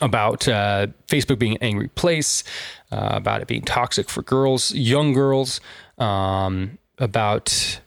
about 0.00 0.46
uh, 0.48 0.88
Facebook 1.08 1.38
being 1.38 1.52
an 1.52 1.62
angry 1.62 1.88
place, 1.88 2.44
uh, 2.92 3.10
about 3.12 3.40
it 3.40 3.48
being 3.48 3.62
toxic 3.62 4.08
for 4.08 4.22
girls, 4.22 4.72
young 4.72 5.12
girls, 5.12 5.60
um, 5.98 6.78
about 6.98 7.80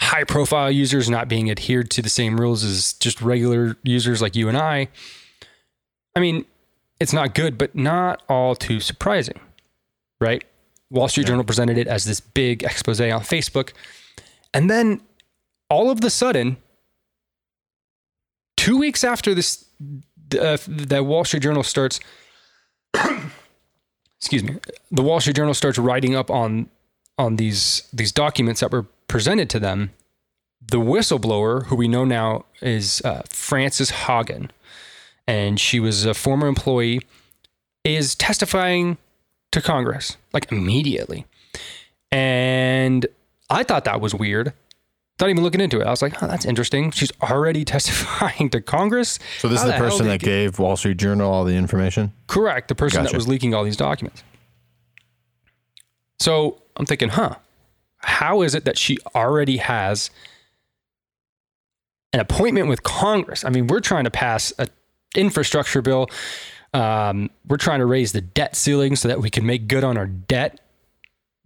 high 0.00 0.24
profile 0.24 0.70
users 0.70 1.10
not 1.10 1.28
being 1.28 1.50
adhered 1.50 1.90
to 1.90 2.02
the 2.02 2.08
same 2.08 2.40
rules 2.40 2.64
as 2.64 2.94
just 2.94 3.20
regular 3.20 3.76
users 3.82 4.22
like 4.22 4.36
you 4.36 4.48
and 4.48 4.56
I. 4.56 4.88
I 6.16 6.20
mean, 6.20 6.44
it's 7.00 7.12
not 7.12 7.34
good, 7.34 7.58
but 7.58 7.74
not 7.74 8.22
all 8.28 8.56
too 8.56 8.80
surprising, 8.80 9.38
right? 10.20 10.42
Wall 10.90 11.08
Street 11.08 11.24
yeah. 11.24 11.28
Journal 11.28 11.44
presented 11.44 11.78
it 11.78 11.86
as 11.86 12.04
this 12.04 12.20
big 12.20 12.62
expose 12.64 13.00
on 13.00 13.20
Facebook. 13.20 13.72
And 14.54 14.70
then 14.70 15.02
all 15.68 15.90
of 15.90 16.00
the 16.00 16.10
sudden, 16.10 16.56
two 18.56 18.78
weeks 18.78 19.04
after 19.04 19.34
this 19.34 19.66
uh, 20.38 20.58
the 20.66 21.02
Wall 21.02 21.24
Street 21.24 21.42
Journal 21.42 21.62
starts. 21.62 22.00
excuse 24.18 24.42
me. 24.42 24.56
The 24.90 25.02
Wall 25.02 25.20
Street 25.20 25.36
Journal 25.36 25.54
starts 25.54 25.78
writing 25.78 26.14
up 26.14 26.30
on 26.30 26.68
on 27.18 27.36
these 27.36 27.88
these 27.92 28.12
documents 28.12 28.60
that 28.60 28.70
were 28.72 28.86
presented 29.08 29.50
to 29.50 29.60
them. 29.60 29.90
The 30.70 30.78
whistleblower, 30.78 31.64
who 31.66 31.76
we 31.76 31.88
know 31.88 32.04
now 32.04 32.44
is 32.60 33.00
uh, 33.04 33.22
Frances 33.30 33.90
Haugen, 33.90 34.50
and 35.26 35.58
she 35.58 35.80
was 35.80 36.04
a 36.04 36.12
former 36.14 36.46
employee, 36.46 37.00
is 37.84 38.14
testifying 38.14 38.98
to 39.52 39.62
Congress 39.62 40.16
like 40.32 40.50
immediately. 40.52 41.24
And 42.12 43.06
I 43.48 43.62
thought 43.62 43.84
that 43.84 44.00
was 44.00 44.14
weird. 44.14 44.52
Not 45.20 45.30
even 45.30 45.42
looking 45.42 45.60
into 45.60 45.80
it. 45.80 45.86
I 45.86 45.90
was 45.90 46.00
like, 46.02 46.22
oh, 46.22 46.26
that's 46.28 46.44
interesting. 46.44 46.90
She's 46.90 47.10
already 47.22 47.64
testifying 47.74 48.50
to 48.50 48.60
Congress. 48.60 49.18
So 49.38 49.48
this 49.48 49.60
How 49.60 49.64
is 49.66 49.70
the 49.72 49.76
hell 49.76 49.88
person 49.90 50.06
that 50.06 50.16
it- 50.16 50.24
gave 50.24 50.58
Wall 50.58 50.76
Street 50.76 50.96
Journal 50.98 51.32
all 51.32 51.44
the 51.44 51.56
information. 51.56 52.12
Correct. 52.26 52.68
The 52.68 52.74
person 52.74 53.04
that 53.04 53.14
was 53.14 53.26
leaking 53.26 53.54
all 53.54 53.64
these 53.64 53.76
documents. 53.76 54.22
So 56.20 56.60
I'm 56.78 56.86
thinking, 56.86 57.10
huh, 57.10 57.34
how 57.98 58.42
is 58.42 58.54
it 58.54 58.64
that 58.64 58.78
she 58.78 58.98
already 59.14 59.58
has 59.58 60.10
an 62.12 62.20
appointment 62.20 62.68
with 62.68 62.82
Congress? 62.82 63.44
I 63.44 63.50
mean, 63.50 63.66
we're 63.66 63.80
trying 63.80 64.04
to 64.04 64.10
pass 64.10 64.52
an 64.52 64.68
infrastructure 65.14 65.82
bill. 65.82 66.08
Um, 66.72 67.30
we're 67.46 67.56
trying 67.56 67.80
to 67.80 67.86
raise 67.86 68.12
the 68.12 68.20
debt 68.20 68.54
ceiling 68.54 68.94
so 68.94 69.08
that 69.08 69.20
we 69.20 69.30
can 69.30 69.44
make 69.44 69.68
good 69.68 69.84
on 69.84 69.98
our 69.98 70.06
debt. 70.06 70.60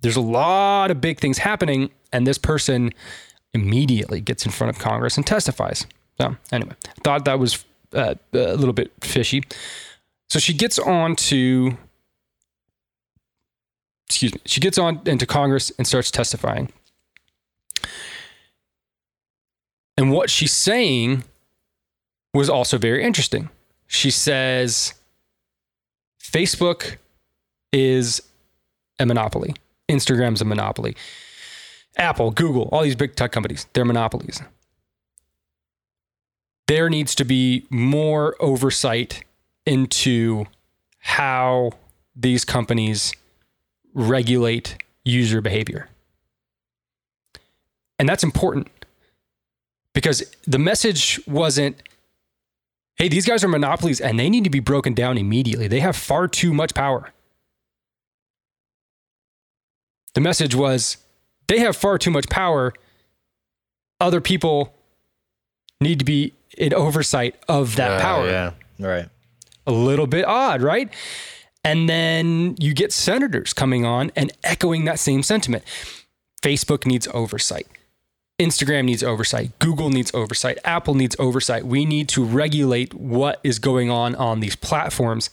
There's 0.01 0.16
a 0.16 0.21
lot 0.21 0.90
of 0.90 1.01
big 1.01 1.21
things 1.21 1.38
happening, 1.38 1.90
and 2.12 2.27
this 2.27 2.38
person 2.38 2.92
immediately 3.55 4.21
gets 4.21 4.45
in 4.45 4.53
front 4.53 4.77
of 4.77 4.83
Congress 4.83 5.16
and 5.16 5.27
testifies. 5.27 5.87
So 6.21 6.37
anyway, 6.51 6.75
thought 7.05 7.25
that 7.25 7.38
was 7.38 7.64
uh, 7.95 8.14
a 8.33 8.57
little 8.57 8.73
bit 8.73 8.92
fishy. 9.01 9.42
So 10.29 10.38
she 10.38 10.55
gets 10.55 10.79
on 10.79 11.14
to, 11.16 11.77
excuse 14.12 14.35
me, 14.35 14.40
she 14.44 14.61
gets 14.61 14.79
on 14.79 15.01
into 15.07 15.27
Congress 15.27 15.72
and 15.79 15.87
starts 15.87 16.11
testifying. 16.11 16.70
And 19.96 20.12
what 20.12 20.31
she's 20.31 20.53
saying 20.53 21.25
was 22.35 22.48
also 22.48 22.79
very 22.79 23.03
interesting. 23.03 23.48
She 23.87 24.11
says 24.11 24.94
Facebook 26.20 26.96
is 27.72 28.22
a 28.98 29.07
monopoly, 29.07 29.55
Instagram's 29.88 30.40
a 30.40 30.44
monopoly, 30.44 30.96
Apple, 31.96 32.31
Google, 32.31 32.68
all 32.72 32.83
these 32.83 32.96
big 32.96 33.16
tech 33.16 33.33
companies, 33.33 33.66
they're 33.72 33.85
monopolies. 33.85 34.42
There 36.68 36.88
needs 36.88 37.14
to 37.16 37.25
be 37.25 37.66
more 37.70 38.37
oversight 38.40 39.25
into 39.66 40.46
how 40.98 41.72
these 42.14 42.44
companies 42.44 43.12
regulate 43.94 44.76
user 45.05 45.40
behavior. 45.40 45.88
And 47.98 48.09
that's 48.09 48.24
important 48.24 48.68
because 49.94 50.24
the 50.46 50.59
message 50.59 51.20
wasn't, 51.26 51.81
hey, 52.96 53.09
these 53.09 53.26
guys 53.26 53.44
are 53.44 53.48
monopolies 53.48 54.00
and 54.00 54.18
they 54.18 54.28
need 54.28 54.44
to 54.44 54.50
be 54.50 54.61
broken 54.61 54.94
down 54.94 55.18
immediately. 55.18 55.68
They 55.68 55.81
have 55.81 55.96
far 55.96 56.26
too 56.28 56.52
much 56.52 56.74
power. 56.74 57.11
The 60.14 60.20
message 60.20 60.55
was, 60.55 60.98
they 61.48 61.61
have 61.61 61.76
far 61.76 61.98
too 61.98 62.11
much 62.11 62.28
power. 62.28 62.72
Other 64.00 64.20
people 64.20 64.74
need 65.81 65.98
to 66.00 66.05
be 66.05 66.33
in 66.59 66.74
oversight 66.74 67.37
of 67.48 67.76
that 67.76 67.92
uh, 67.92 68.00
power 68.00 68.26
Yeah. 68.28 68.52
Right. 68.78 69.09
a 69.66 69.72
little 69.72 70.07
bit 70.07 70.24
odd, 70.24 70.61
right? 70.61 70.92
And 71.64 71.88
then 71.88 72.57
you 72.59 72.75
get 72.75 72.92
senators 72.92 73.53
coming 73.53 73.85
on 73.85 74.11
and 74.16 74.33
echoing 74.42 74.85
that 74.87 74.98
same 74.98 75.22
sentiment. 75.22 75.64
Facebook 76.42 76.85
needs 76.85 77.07
oversight. 77.14 77.66
Instagram 78.38 78.87
needs 78.87 79.03
oversight. 79.03 79.57
Google 79.61 79.90
needs 79.90 80.12
oversight. 80.12 80.59
Apple 80.64 80.94
needs 80.94 81.14
oversight. 81.18 81.64
We 81.64 81.85
need 81.85 82.09
to 82.11 82.25
regulate 82.25 82.94
what 82.94 83.40
is 83.44 83.61
going 83.61 83.90
on 83.90 84.16
on 84.16 84.40
these 84.40 84.57
platforms, 84.57 85.31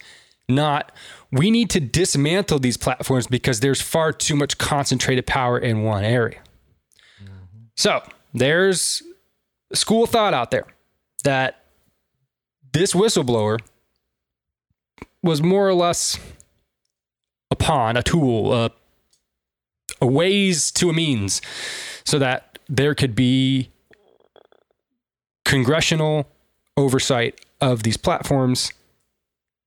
not 0.48 0.92
we 1.32 1.50
need 1.50 1.70
to 1.70 1.80
dismantle 1.80 2.58
these 2.58 2.76
platforms 2.76 3.26
because 3.26 3.60
there's 3.60 3.80
far 3.80 4.12
too 4.12 4.34
much 4.34 4.58
concentrated 4.58 5.26
power 5.26 5.58
in 5.58 5.82
one 5.82 6.04
area. 6.04 6.40
Mm-hmm. 7.22 7.34
So 7.76 8.02
there's 8.34 9.02
a 9.70 9.76
school 9.76 10.04
of 10.04 10.10
thought 10.10 10.34
out 10.34 10.50
there 10.50 10.66
that 11.24 11.64
this 12.72 12.92
whistleblower 12.92 13.58
was 15.22 15.42
more 15.42 15.68
or 15.68 15.74
less 15.74 16.18
a 17.50 17.56
pawn, 17.56 17.96
a 17.96 18.02
tool, 18.02 18.52
a, 18.52 18.70
a 20.00 20.06
ways 20.06 20.70
to 20.72 20.88
a 20.88 20.92
means, 20.92 21.42
so 22.04 22.18
that 22.18 22.58
there 22.68 22.94
could 22.94 23.14
be 23.14 23.70
congressional 25.44 26.26
oversight 26.76 27.44
of 27.60 27.82
these 27.82 27.96
platforms, 27.96 28.72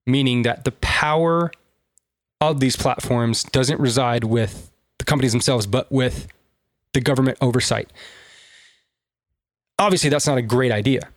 meaning 0.08 0.44
that 0.44 0.64
the 0.64 0.72
power 0.72 1.52
of 2.42 2.60
these 2.60 2.76
platforms 2.76 3.44
doesn't 3.44 3.80
reside 3.80 4.24
with 4.24 4.72
the 4.98 5.06
companies 5.06 5.32
themselves, 5.32 5.68
but 5.68 5.92
with 5.92 6.28
the 6.94 7.02
government 7.02 7.38
oversight. 7.42 7.92
Obviously, 9.80 10.10
that's 10.10 10.28
not 10.28 10.38
a 10.38 10.42
great 10.42 10.72
idea. 10.72 11.10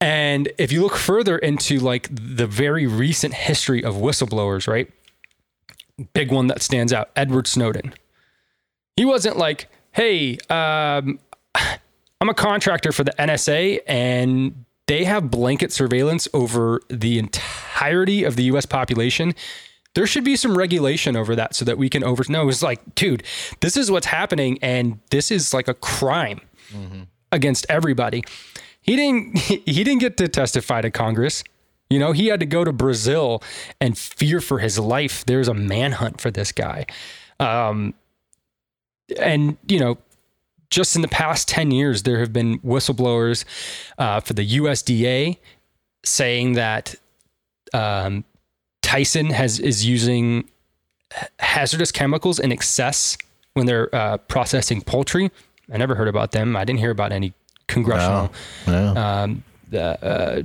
And 0.00 0.52
if 0.58 0.72
you 0.72 0.82
look 0.82 0.96
further 0.96 1.38
into 1.38 1.78
like 1.78 2.08
the 2.12 2.46
very 2.46 2.86
recent 2.86 3.34
history 3.34 3.82
of 3.82 3.94
whistleblowers, 3.94 4.68
right? 4.68 4.90
Big 6.12 6.30
one 6.30 6.48
that 6.48 6.60
stands 6.60 6.92
out, 6.92 7.10
Edward 7.16 7.46
Snowden. 7.46 7.94
He 8.96 9.04
wasn't 9.04 9.38
like, 9.38 9.68
"Hey, 9.92 10.36
um, 10.50 11.18
I'm 12.20 12.28
a 12.28 12.34
contractor 12.34 12.92
for 12.92 13.04
the 13.04 13.12
NSA 13.18 13.80
and 13.86 14.64
they 14.86 15.04
have 15.04 15.30
blanket 15.30 15.72
surveillance 15.72 16.28
over 16.32 16.80
the 16.88 17.18
entirety 17.18 18.24
of 18.24 18.36
the 18.36 18.44
US 18.44 18.66
population. 18.66 19.34
There 19.94 20.06
should 20.06 20.24
be 20.24 20.36
some 20.36 20.56
regulation 20.56 21.16
over 21.16 21.34
that 21.36 21.54
so 21.54 21.64
that 21.64 21.78
we 21.78 21.88
can 21.88 22.04
over 22.04 22.22
no, 22.28 22.48
it's 22.48 22.62
like, 22.62 22.94
dude, 22.94 23.22
this 23.60 23.76
is 23.76 23.90
what's 23.90 24.06
happening 24.06 24.58
and 24.62 24.98
this 25.10 25.30
is 25.30 25.52
like 25.54 25.68
a 25.68 25.74
crime 25.74 26.40
against 27.32 27.66
everybody. 27.68 28.22
He 28.86 28.96
didn't 28.96 29.38
he 29.38 29.84
didn't 29.84 29.98
get 29.98 30.16
to 30.18 30.28
testify 30.28 30.80
to 30.80 30.90
Congress. 30.90 31.44
You 31.90 32.00
know, 32.00 32.12
he 32.12 32.26
had 32.26 32.40
to 32.40 32.46
go 32.46 32.64
to 32.64 32.72
Brazil 32.72 33.42
and 33.80 33.96
fear 33.96 34.40
for 34.40 34.58
his 34.58 34.78
life. 34.78 35.24
There's 35.24 35.48
a 35.48 35.54
manhunt 35.54 36.20
for 36.20 36.30
this 36.32 36.50
guy. 36.50 36.86
Um, 37.38 37.94
and, 39.20 39.56
you 39.68 39.78
know, 39.78 39.98
just 40.68 40.96
in 40.96 41.02
the 41.02 41.08
past 41.08 41.48
10 41.48 41.70
years, 41.70 42.02
there 42.02 42.18
have 42.18 42.32
been 42.32 42.58
whistleblowers 42.60 43.44
uh, 43.98 44.18
for 44.18 44.32
the 44.32 44.58
USDA 44.58 45.38
saying 46.02 46.54
that 46.54 46.96
um, 47.72 48.24
Tyson 48.82 49.30
has 49.30 49.60
is 49.60 49.86
using 49.86 50.48
hazardous 51.38 51.92
chemicals 51.92 52.40
in 52.40 52.50
excess 52.50 53.16
when 53.54 53.66
they're 53.66 53.94
uh, 53.94 54.16
processing 54.16 54.82
poultry. 54.82 55.30
I 55.72 55.76
never 55.76 55.94
heard 55.94 56.08
about 56.08 56.32
them. 56.32 56.56
I 56.56 56.64
didn't 56.64 56.80
hear 56.80 56.90
about 56.90 57.12
any 57.12 57.32
congressional 57.68 58.32
No. 58.66 58.94
um, 58.96 59.44
the, 59.70 59.82
uh, 60.04 60.42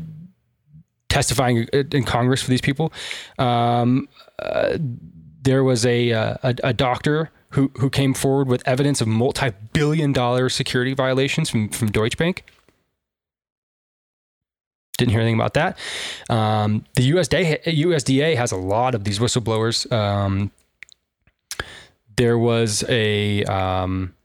testifying 1.09 1.67
in 1.73 2.03
Congress 2.03 2.41
for 2.41 2.49
these 2.49 2.61
people. 2.61 2.91
Um, 3.37 4.07
uh, 4.39 4.77
there 5.43 5.63
was 5.63 5.85
a, 5.85 6.11
uh, 6.13 6.35
a 6.43 6.55
a 6.63 6.73
doctor 6.73 7.31
who 7.49 7.71
who 7.79 7.89
came 7.89 8.13
forward 8.13 8.47
with 8.47 8.65
evidence 8.67 9.01
of 9.01 9.07
multi-billion-dollar 9.07 10.49
security 10.49 10.93
violations 10.93 11.49
from 11.49 11.69
from 11.69 11.91
Deutsche 11.91 12.17
Bank. 12.17 12.43
Didn't 14.97 15.11
hear 15.11 15.21
anything 15.21 15.35
about 15.39 15.53
that. 15.55 15.77
Um, 16.29 16.85
the 16.95 17.11
USDA 17.11 17.63
USDA 17.63 18.35
has 18.35 18.51
a 18.51 18.57
lot 18.57 18.93
of 18.95 19.03
these 19.03 19.19
whistleblowers. 19.19 19.91
Um, 19.91 20.51
there 22.15 22.37
was 22.37 22.83
a 22.87 23.43
um, 23.45 24.13
a 24.13 24.20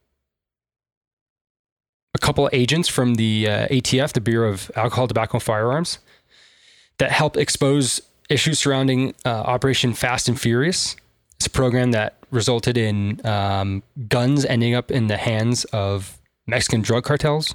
couple 2.26 2.48
of 2.48 2.52
agents 2.52 2.88
from 2.88 3.14
the 3.14 3.48
uh, 3.48 3.68
ATF, 3.68 4.12
the 4.12 4.20
Bureau 4.20 4.50
of 4.50 4.68
Alcohol, 4.74 5.06
Tobacco, 5.06 5.34
and 5.34 5.42
Firearms, 5.42 6.00
that 6.98 7.12
helped 7.12 7.36
expose 7.36 8.02
issues 8.28 8.58
surrounding 8.58 9.14
uh, 9.24 9.28
Operation 9.28 9.94
Fast 9.94 10.28
and 10.28 10.38
Furious. 10.38 10.96
It's 11.36 11.46
a 11.46 11.50
program 11.50 11.92
that 11.92 12.16
resulted 12.32 12.76
in 12.76 13.24
um, 13.24 13.84
guns 14.08 14.44
ending 14.44 14.74
up 14.74 14.90
in 14.90 15.06
the 15.06 15.16
hands 15.16 15.66
of 15.66 16.18
Mexican 16.48 16.82
drug 16.82 17.04
cartels, 17.04 17.54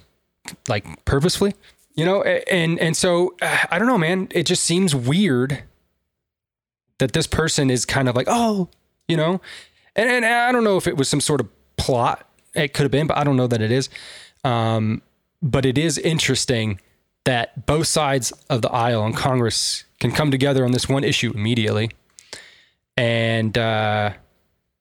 like 0.70 1.04
purposefully. 1.04 1.54
You 1.96 2.06
know, 2.06 2.24
and 2.24 2.80
and 2.80 2.96
so 2.96 3.36
uh, 3.42 3.66
I 3.70 3.78
don't 3.78 3.90
know, 3.90 3.98
man. 3.98 4.30
It 4.32 4.44
just 4.46 4.64
seems 4.64 4.96
weird 4.96 5.64
that 7.00 7.12
this 7.12 7.28
person 7.28 7.70
is 7.70 7.84
kind 7.86 8.08
of 8.08 8.16
like, 8.16 8.28
oh, 8.30 8.70
you 9.10 9.18
know, 9.18 9.42
and, 9.98 10.10
and 10.10 10.26
I 10.26 10.54
don't 10.54 10.64
know 10.64 10.78
if 10.78 10.88
it 10.88 10.96
was 10.96 11.10
some 11.10 11.20
sort 11.20 11.42
of 11.42 11.50
plot. 11.76 12.26
It 12.56 12.74
could 12.74 12.84
have 12.84 12.92
been, 12.92 13.08
but 13.08 13.18
I 13.18 13.26
don't 13.26 13.36
know 13.36 13.48
that 13.48 13.62
it 13.62 13.72
is. 13.72 13.90
Um, 14.44 15.02
but 15.42 15.66
it 15.66 15.78
is 15.78 15.98
interesting 15.98 16.80
that 17.26 17.66
both 17.66 17.88
sides 17.88 18.32
of 18.50 18.62
the 18.62 18.72
aisle 18.72 19.06
in 19.06 19.14
Congress 19.14 19.86
can 20.00 20.12
come 20.12 20.32
together 20.32 20.66
on 20.66 20.72
this 20.72 20.90
one 20.90 21.04
issue 21.04 21.32
immediately. 21.34 21.92
And 22.98 23.58
uh, 23.58 24.12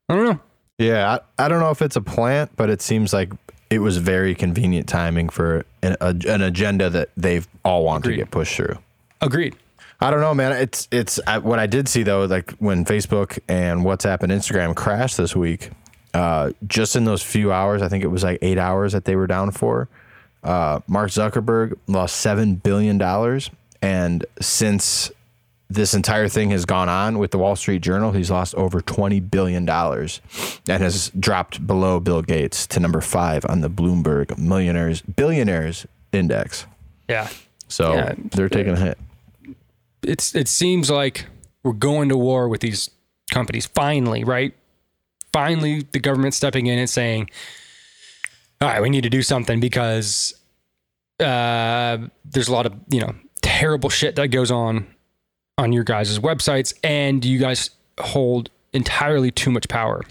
I 0.09 0.14
don't 0.14 0.25
know. 0.25 0.40
Yeah, 0.79 1.18
I, 1.38 1.44
I 1.44 1.49
don't 1.49 1.61
know 1.61 1.70
if 1.70 1.83
it's 1.83 1.96
a 1.96 2.01
plant, 2.01 2.53
but 2.57 2.70
it 2.70 2.81
seems 2.81 3.12
like 3.12 3.31
it 3.68 3.81
was 3.81 3.99
very 3.99 4.35
convenient 4.35 4.88
timing 4.88 5.29
for 5.29 5.64
an, 5.83 5.96
a, 6.01 6.16
an 6.27 6.42
agenda 6.42 6.90
that 6.90 7.11
they've 7.16 7.46
all 7.64 7.85
want 7.85 8.05
Agreed. 8.05 8.16
to 8.16 8.23
get 8.23 8.31
pushed 8.31 8.57
through. 8.57 8.79
Agreed. 9.20 9.55
I 10.01 10.11
don't 10.11 10.20
know, 10.20 10.33
man. 10.35 10.53
It's 10.53 10.88
it's 10.90 11.20
I, 11.27 11.38
what 11.38 11.59
I 11.59 11.66
did 11.66 11.87
see 11.87 12.03
though, 12.03 12.25
like 12.25 12.53
when 12.53 12.87
Facebook 12.87 13.38
and 13.49 13.83
WhatsApp 13.83 14.23
and 14.23 14.33
Instagram 14.33 14.75
crashed 14.75 15.18
this 15.18 15.37
week. 15.37 15.70
Uh, 16.12 16.51
just 16.66 16.96
in 16.96 17.05
those 17.05 17.23
few 17.23 17.53
hours, 17.53 17.83
I 17.83 17.88
think 17.88 18.03
it 18.05 18.09
was 18.09 18.25
like 18.25 18.38
eight 18.42 18.59
hours 18.59 18.92
that 18.92 19.05
they 19.05 19.14
were 19.16 19.27
down 19.29 19.51
for. 19.53 19.88
Uh, 20.42 20.81
Mark 20.88 21.11
Zuckerberg 21.11 21.75
lost 21.87 22.16
seven 22.16 22.57
billion 22.57 22.99
dollars, 22.99 23.51
and 23.83 24.25
since 24.40 25.12
this 25.68 25.94
entire 25.94 26.27
thing 26.29 26.51
has 26.51 26.64
gone 26.64 26.88
on 26.88 27.18
with 27.18 27.31
the 27.31 27.38
Wall 27.38 27.55
Street 27.55 27.81
Journal, 27.83 28.11
he's 28.12 28.31
lost 28.31 28.55
over 28.57 28.81
twenty 28.81 29.20
billion 29.20 29.64
dollars, 29.64 30.20
and 30.68 30.83
has 30.83 31.11
dropped 31.11 31.64
below 31.66 32.01
Bill 32.01 32.23
Gates 32.23 32.66
to 32.68 32.81
number 32.81 33.01
five 33.01 33.44
on 33.49 33.61
the 33.61 33.70
Bloomberg 33.70 34.37
Millionaires 34.37 35.03
Billionaires 35.03 35.87
Index. 36.12 36.66
Yeah. 37.09 37.29
So 37.68 37.94
Yeah. 37.94 38.14
they're 38.33 38.49
taking 38.49 38.73
a 38.73 38.81
hit. 38.81 38.99
It's 40.03 40.35
it 40.35 40.49
seems 40.49 40.90
like 40.90 41.27
we're 41.62 41.73
going 41.75 42.09
to 42.09 42.16
war 42.16 42.49
with 42.49 42.62
these 42.62 42.90
companies 43.31 43.66
finally, 43.66 44.25
right? 44.25 44.55
Finally 45.33 45.87
the 45.93 46.01
government 46.01 46.35
stepping 46.35 46.66
in 46.66 46.79
and 46.79 46.90
saying, 46.90 47.31
"All 48.61 48.69
right, 48.69 48.83
we 48.83 48.90
need 48.90 49.03
to 49.03 49.11
do 49.11 49.23
something 49.23 49.61
because 49.61 50.35
uh, 51.21 51.99
there's 52.25 52.49
a 52.49 52.53
lot 52.53 52.66
of, 52.66 52.75
you 52.88 53.01
know, 53.01 53.14
terrible 53.43 53.90
shit 53.90 54.16
that 54.16 54.29
goes 54.29 54.51
on 54.51 54.87
on 55.59 55.73
your 55.73 55.85
guys' 55.85 56.19
websites 56.19 56.73
and 56.83 57.25
you 57.25 57.38
guys 57.38 57.71
hold 57.99 58.51
entirely 58.73 59.31
too 59.31 59.51
much 59.51 59.69
power 59.69 60.03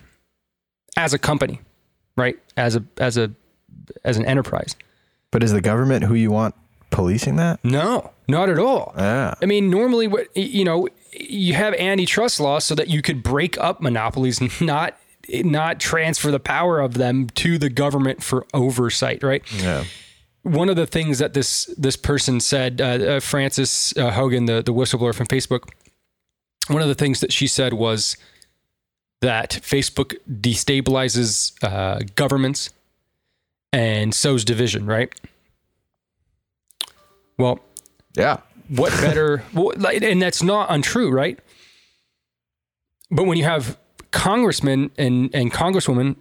as 0.98 1.14
a 1.14 1.20
company, 1.20 1.60
right? 2.16 2.38
As 2.56 2.76
a 2.76 2.84
as 2.98 3.18
a 3.18 3.32
as 4.04 4.18
an 4.18 4.26
enterprise. 4.26 4.76
But 5.32 5.44
is 5.44 5.52
the 5.52 5.62
government 5.62 6.06
who 6.06 6.14
you 6.14 6.32
want 6.32 6.56
policing 6.92 7.36
that? 7.38 7.64
No, 7.64 8.12
not 8.28 8.50
at 8.50 8.60
all. 8.60 8.94
Yeah. 8.98 9.34
I 9.42 9.46
mean, 9.46 9.70
normally, 9.70 10.08
what 10.08 10.36
you 10.36 10.64
know, 10.64 10.88
you 11.12 11.54
have 11.54 11.74
antitrust 11.76 12.40
laws 12.40 12.66
so 12.66 12.76
that 12.76 12.90
you 12.90 13.02
could 13.02 13.24
break 13.24 13.58
up 13.58 13.82
monopolies, 13.82 14.42
not 14.62 14.99
not 15.46 15.80
transfer 15.80 16.32
the 16.32 16.40
power 16.40 16.80
of 16.80 16.94
them 16.96 17.28
to 17.36 17.58
the 17.58 17.70
government 17.70 18.24
for 18.24 18.46
oversight, 18.54 19.24
right? 19.24 19.44
Yeah. 19.62 19.84
One 20.44 20.70
of 20.70 20.76
the 20.76 20.86
things 20.88 21.20
that 21.20 21.34
this 21.34 21.66
this 21.78 21.96
person 21.96 22.40
said, 22.40 22.80
uh, 22.82 22.84
uh, 22.86 23.20
Frances 23.20 23.94
uh, 23.98 24.12
Haugen, 24.12 24.48
the 24.48 24.62
the 24.62 24.74
whistleblower 24.74 25.14
from 25.14 25.28
Facebook, 25.28 25.70
one 26.68 26.82
of 26.82 26.88
the 26.88 26.96
things 26.96 27.20
that 27.20 27.32
she 27.34 27.46
said 27.48 27.74
was 27.74 28.16
that 29.22 29.60
Facebook 29.62 30.16
destabilizes 30.30 31.52
uh, 31.64 32.00
governments 32.16 32.70
and 33.74 34.16
sows 34.16 34.46
division, 34.46 34.86
right? 34.86 35.14
Well, 37.38 37.60
Yeah. 38.18 38.38
what 38.70 38.92
better 39.02 39.44
well, 39.54 39.74
like, 39.78 40.02
and 40.02 40.22
that's 40.22 40.42
not 40.44 40.70
untrue 40.72 41.10
right 41.12 41.40
but 43.12 43.26
when 43.26 43.38
you 43.38 43.44
have 43.44 43.78
congressmen 44.12 44.92
and 44.98 45.30
and 45.34 45.52
congresswomen 45.52 46.16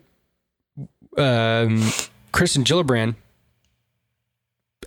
um 1.16 1.90
kirsten 2.32 2.64
gillibrand 2.64 3.14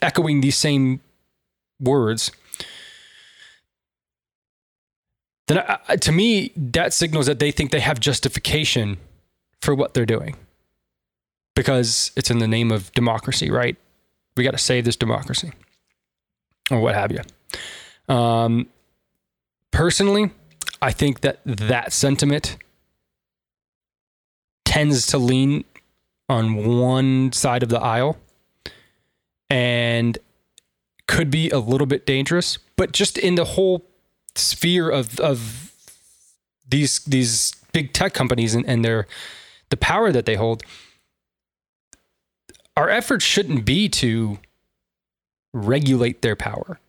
echoing 0.01 0.41
these 0.41 0.57
same 0.57 1.01
words 1.79 2.31
then 5.47 5.63
to 5.99 6.11
me 6.11 6.51
that 6.55 6.93
signals 6.93 7.25
that 7.25 7.39
they 7.39 7.51
think 7.51 7.71
they 7.71 7.79
have 7.79 7.99
justification 7.99 8.97
for 9.61 9.75
what 9.75 9.93
they're 9.93 10.05
doing. 10.05 10.35
Because 11.55 12.11
it's 12.15 12.31
in 12.31 12.39
the 12.39 12.47
name 12.47 12.71
of 12.71 12.91
democracy 12.93 13.51
right? 13.51 13.75
We 14.37 14.43
got 14.43 14.51
to 14.51 14.57
save 14.57 14.85
this 14.85 14.95
democracy 14.95 15.51
or 16.69 16.79
what 16.79 16.95
have 16.95 17.11
you 17.11 17.19
um, 18.07 18.67
personally, 19.71 20.31
I 20.81 20.91
think 20.91 21.21
that 21.21 21.39
that 21.45 21.93
sentiment 21.93 22.57
tends 24.71 25.05
to 25.05 25.17
lean 25.17 25.65
on 26.29 26.79
one 26.79 27.29
side 27.33 27.61
of 27.61 27.67
the 27.67 27.79
aisle 27.81 28.17
and 29.49 30.17
could 31.09 31.29
be 31.29 31.49
a 31.49 31.59
little 31.59 31.85
bit 31.85 32.05
dangerous, 32.05 32.57
but 32.77 32.93
just 32.93 33.17
in 33.17 33.35
the 33.35 33.43
whole 33.43 33.85
sphere 34.35 34.89
of, 34.89 35.19
of 35.19 35.73
these 36.65 36.99
these 36.99 37.53
big 37.73 37.91
tech 37.91 38.13
companies 38.13 38.55
and, 38.55 38.65
and 38.65 38.85
their 38.85 39.07
the 39.71 39.75
power 39.75 40.09
that 40.09 40.25
they 40.25 40.35
hold, 40.35 40.63
our 42.77 42.89
efforts 42.89 43.25
shouldn't 43.25 43.65
be 43.65 43.89
to 43.89 44.39
regulate 45.53 46.21
their 46.21 46.37
power. 46.37 46.79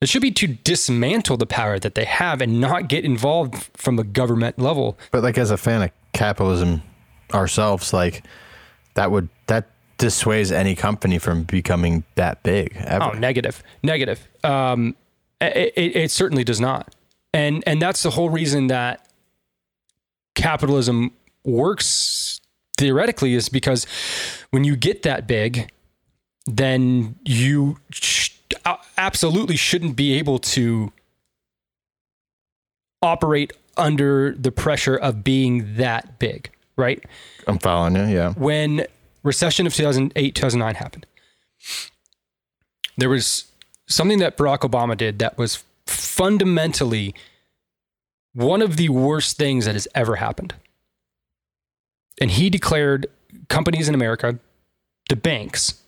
It 0.00 0.08
should 0.08 0.22
be 0.22 0.32
to 0.32 0.48
dismantle 0.48 1.36
the 1.36 1.46
power 1.46 1.78
that 1.78 1.94
they 1.94 2.04
have 2.04 2.40
and 2.40 2.60
not 2.60 2.88
get 2.88 3.04
involved 3.04 3.70
from 3.76 3.96
a 3.96 4.04
government 4.04 4.58
level. 4.58 4.98
But 5.12 5.22
like 5.22 5.38
as 5.38 5.52
a 5.52 5.56
fan 5.56 5.82
of 5.82 5.90
capitalism 6.12 6.82
ourselves, 7.32 7.92
like 7.92 8.24
that 8.94 9.10
would 9.10 9.28
that 9.46 9.70
dissuades 9.98 10.52
any 10.52 10.74
company 10.74 11.18
from 11.18 11.42
becoming 11.42 12.04
that 12.14 12.42
big 12.42 12.76
ever. 12.76 13.04
Oh, 13.04 13.18
negative, 13.18 13.62
negative. 13.82 14.26
Um, 14.44 14.94
it, 15.40 15.72
it, 15.76 15.96
it 15.96 16.10
certainly 16.10 16.44
does 16.44 16.60
not, 16.60 16.94
and 17.32 17.62
and 17.66 17.80
that's 17.80 18.02
the 18.02 18.10
whole 18.10 18.30
reason 18.30 18.68
that 18.68 19.08
capitalism 20.34 21.12
works 21.44 22.40
theoretically 22.78 23.34
is 23.34 23.48
because 23.48 23.86
when 24.50 24.64
you 24.64 24.76
get 24.76 25.02
that 25.02 25.26
big, 25.26 25.70
then 26.46 27.16
you 27.24 27.78
sh- 27.90 28.30
absolutely 28.96 29.56
shouldn't 29.56 29.96
be 29.96 30.14
able 30.14 30.38
to 30.38 30.92
operate 33.02 33.52
under 33.76 34.32
the 34.32 34.50
pressure 34.50 34.96
of 34.96 35.22
being 35.22 35.76
that 35.76 36.18
big, 36.18 36.50
right? 36.78 37.04
I'm 37.46 37.58
following 37.58 37.96
you. 37.96 38.04
Yeah. 38.04 38.32
when 38.32 38.86
recession 39.22 39.66
of 39.66 39.74
2008 39.74 40.34
2009 40.34 40.74
happened 40.76 41.04
there 42.96 43.08
was 43.10 43.46
something 43.86 44.18
that 44.20 44.36
barack 44.38 44.60
obama 44.60 44.96
did 44.96 45.18
that 45.18 45.36
was 45.36 45.64
fundamentally 45.86 47.14
one 48.32 48.62
of 48.62 48.76
the 48.76 48.88
worst 48.88 49.36
things 49.36 49.64
that 49.66 49.74
has 49.74 49.88
ever 49.94 50.16
happened 50.16 50.54
and 52.20 52.30
he 52.30 52.48
declared 52.48 53.06
companies 53.48 53.88
in 53.88 53.94
america 53.94 54.38
the 55.08 55.16
banks 55.16 55.82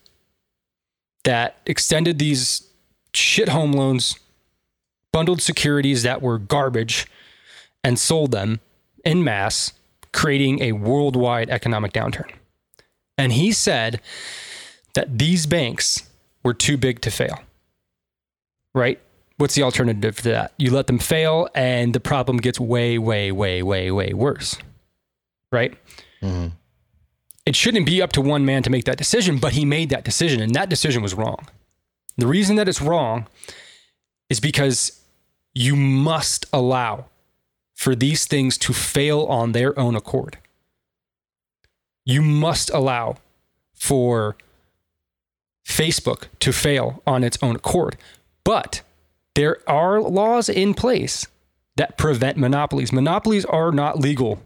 that 1.24 1.56
extended 1.66 2.18
these 2.18 2.68
shit 3.14 3.48
home 3.50 3.72
loans 3.72 4.18
bundled 5.12 5.40
securities 5.40 6.02
that 6.02 6.20
were 6.20 6.38
garbage 6.38 7.06
and 7.84 7.98
sold 7.98 8.32
them 8.32 8.60
in 9.04 9.22
mass 9.22 9.72
creating 10.12 10.60
a 10.62 10.72
worldwide 10.72 11.50
economic 11.50 11.92
downturn 11.92 12.30
and 13.20 13.32
he 13.32 13.52
said 13.52 14.00
that 14.94 15.18
these 15.18 15.46
banks 15.46 16.08
were 16.42 16.54
too 16.54 16.76
big 16.76 17.00
to 17.02 17.10
fail. 17.10 17.38
Right? 18.74 18.98
What's 19.36 19.54
the 19.54 19.62
alternative 19.62 20.16
to 20.18 20.30
that? 20.30 20.52
You 20.56 20.70
let 20.70 20.86
them 20.86 20.98
fail 20.98 21.48
and 21.54 21.94
the 21.94 22.00
problem 22.00 22.38
gets 22.38 22.58
way, 22.58 22.98
way, 22.98 23.30
way, 23.30 23.62
way, 23.62 23.90
way 23.90 24.12
worse. 24.14 24.56
Right? 25.52 25.76
Mhm. 26.22 26.52
It 27.46 27.56
shouldn't 27.56 27.86
be 27.86 28.00
up 28.00 28.12
to 28.12 28.20
one 28.20 28.44
man 28.44 28.62
to 28.62 28.70
make 28.70 28.84
that 28.84 28.98
decision, 28.98 29.38
but 29.38 29.52
he 29.52 29.64
made 29.64 29.90
that 29.90 30.04
decision 30.04 30.40
and 30.40 30.54
that 30.54 30.68
decision 30.68 31.02
was 31.02 31.14
wrong. 31.14 31.46
The 32.16 32.26
reason 32.26 32.56
that 32.56 32.68
it's 32.68 32.80
wrong 32.82 33.26
is 34.28 34.40
because 34.40 35.00
you 35.54 35.74
must 35.76 36.46
allow 36.52 37.06
for 37.80 37.94
these 37.94 38.22
things 38.26 38.58
to 38.58 38.72
fail 38.72 39.20
on 39.24 39.52
their 39.52 39.72
own 39.78 39.94
accord 39.96 40.38
you 42.10 42.22
must 42.22 42.70
allow 42.70 43.16
for 43.74 44.36
Facebook 45.66 46.24
to 46.40 46.52
fail 46.52 47.02
on 47.06 47.22
its 47.22 47.38
own 47.42 47.56
accord. 47.56 47.96
But 48.44 48.82
there 49.34 49.58
are 49.68 50.00
laws 50.00 50.48
in 50.48 50.74
place 50.74 51.26
that 51.76 51.96
prevent 51.96 52.36
monopolies. 52.36 52.92
Monopolies 52.92 53.44
are 53.44 53.70
not 53.70 54.00
legal 54.00 54.42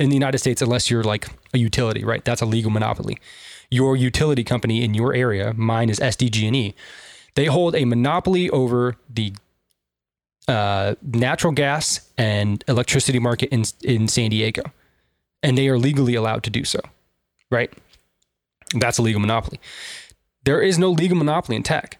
in 0.00 0.08
the 0.08 0.14
United 0.14 0.38
States 0.38 0.62
unless 0.62 0.90
you're 0.90 1.04
like 1.04 1.28
a 1.52 1.58
utility, 1.58 2.04
right? 2.04 2.24
That's 2.24 2.40
a 2.40 2.46
legal 2.46 2.70
monopoly. 2.70 3.18
Your 3.70 3.96
utility 3.96 4.44
company 4.44 4.82
in 4.82 4.94
your 4.94 5.12
area, 5.12 5.52
mine 5.54 5.90
is 5.90 6.00
SDG&E, 6.00 6.74
they 7.34 7.46
hold 7.46 7.74
a 7.74 7.84
monopoly 7.84 8.48
over 8.50 8.96
the 9.10 9.34
uh, 10.48 10.94
natural 11.02 11.52
gas 11.52 12.08
and 12.16 12.62
electricity 12.68 13.18
market 13.18 13.48
in, 13.50 13.64
in 13.82 14.08
San 14.08 14.30
Diego 14.30 14.62
and 15.42 15.56
they 15.58 15.68
are 15.68 15.78
legally 15.78 16.14
allowed 16.14 16.42
to 16.44 16.50
do 16.50 16.64
so, 16.64 16.80
right? 17.50 17.72
That's 18.74 18.98
a 18.98 19.02
legal 19.02 19.20
monopoly. 19.20 19.60
There 20.44 20.62
is 20.62 20.78
no 20.78 20.90
legal 20.90 21.16
monopoly 21.16 21.56
in 21.56 21.62
tech. 21.62 21.98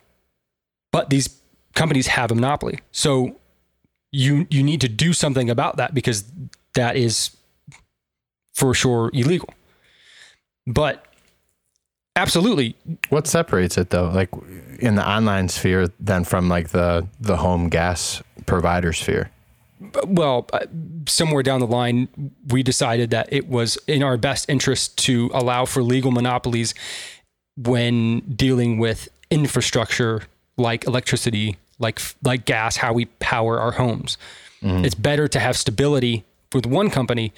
but 0.92 1.11
these 1.11 1.28
companies 1.74 2.07
have 2.07 2.30
a 2.30 2.34
monopoly. 2.34 2.80
So 2.92 3.36
you 4.12 4.47
you 4.51 4.62
need 4.62 4.80
to 4.80 4.88
do 4.88 5.12
something 5.12 5.51
about 5.51 5.76
that 5.76 5.92
because 5.94 6.24
that 6.74 6.97
is 6.97 7.36
for 8.55 8.72
sure 8.74 9.11
illegal. 9.12 9.53
But 10.66 11.05
absolutely, 12.14 12.76
What 13.11 13.26
separates 13.26 13.76
it 13.76 13.90
though, 13.90 14.09
like 14.11 14.30
in 14.80 14.94
the 14.94 15.07
online 15.09 15.49
sphere, 15.49 15.88
then 16.01 16.24
from 16.24 16.49
like 16.49 16.68
the 16.70 17.07
the 17.20 17.36
home 17.36 17.68
gas 17.68 18.22
provider 18.47 18.92
sphere? 18.92 19.30
well, 20.07 20.49
uh, 20.53 20.61
somewhere 21.07 21.42
down 21.42 21.61
the 21.61 21.66
line, 21.66 22.09
we 22.49 22.62
decided 22.62 23.11
that 23.11 23.28
it 23.30 23.49
was 23.49 23.76
in 23.86 24.03
our 24.03 24.16
best 24.16 24.49
interest 24.49 24.97
to 24.99 25.30
allow 25.34 25.64
for 25.64 25.82
legal 25.82 26.11
monopolies 26.11 26.74
when 27.57 28.20
dealing 28.20 28.78
with 28.78 29.09
infrastructure 29.30 30.22
like 30.57 30.86
electricity, 30.86 31.57
like 31.78 32.01
like 32.22 32.44
gas, 32.44 32.76
how 32.76 32.92
we 32.92 33.07
power 33.07 33.61
our 33.61 33.72
homes. 33.72 34.18
It's 34.62 34.97
better 34.97 35.28
to 35.28 35.38
have 35.38 35.57
stability 35.57 36.24
with 36.53 36.66
one 36.66 36.90
company 36.90 37.32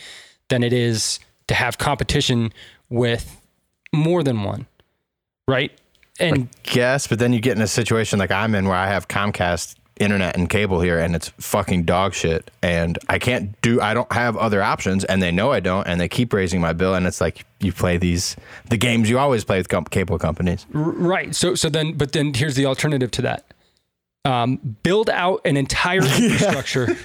than 0.48 0.62
it 0.62 0.72
is 0.72 1.20
to 1.48 1.54
have 1.54 1.76
competition 1.76 2.54
with 2.88 3.38
more 3.92 4.22
than 4.22 4.44
one, 4.44 4.66
right? 5.46 5.72
And 6.18 6.48
Yes, 6.72 7.06
but 7.06 7.18
then 7.18 7.34
you 7.34 7.40
get 7.40 7.54
in 7.54 7.62
a 7.62 7.68
situation 7.68 8.18
like 8.18 8.30
I'm 8.30 8.54
in 8.54 8.66
where 8.66 8.78
I 8.78 8.86
have 8.86 9.08
Comcast 9.08 9.74
internet 10.00 10.36
and 10.36 10.48
cable 10.48 10.80
here 10.80 10.98
and 10.98 11.14
it's 11.16 11.28
fucking 11.38 11.84
dog 11.84 12.14
shit 12.14 12.50
and 12.62 12.98
I 13.08 13.18
can't 13.18 13.60
do 13.62 13.80
I 13.80 13.94
don't 13.94 14.10
have 14.12 14.36
other 14.36 14.62
options 14.62 15.04
and 15.04 15.22
they 15.22 15.30
know 15.30 15.52
I 15.52 15.60
don't 15.60 15.86
and 15.86 16.00
they 16.00 16.08
keep 16.08 16.32
raising 16.32 16.60
my 16.60 16.72
bill 16.72 16.94
and 16.94 17.06
it's 17.06 17.20
like 17.20 17.44
you 17.60 17.72
play 17.72 17.96
these 17.96 18.36
the 18.70 18.76
games 18.76 19.10
you 19.10 19.18
always 19.18 19.44
play 19.44 19.58
with 19.58 19.68
com- 19.68 19.84
cable 19.84 20.18
companies. 20.18 20.66
Right. 20.72 21.34
So 21.34 21.54
so 21.54 21.68
then 21.68 21.92
but 21.94 22.12
then 22.12 22.32
here's 22.34 22.54
the 22.56 22.66
alternative 22.66 23.10
to 23.12 23.22
that. 23.22 23.44
Um, 24.24 24.76
build 24.82 25.08
out 25.10 25.40
an 25.44 25.56
entire 25.56 26.00
infrastructure 26.02 26.96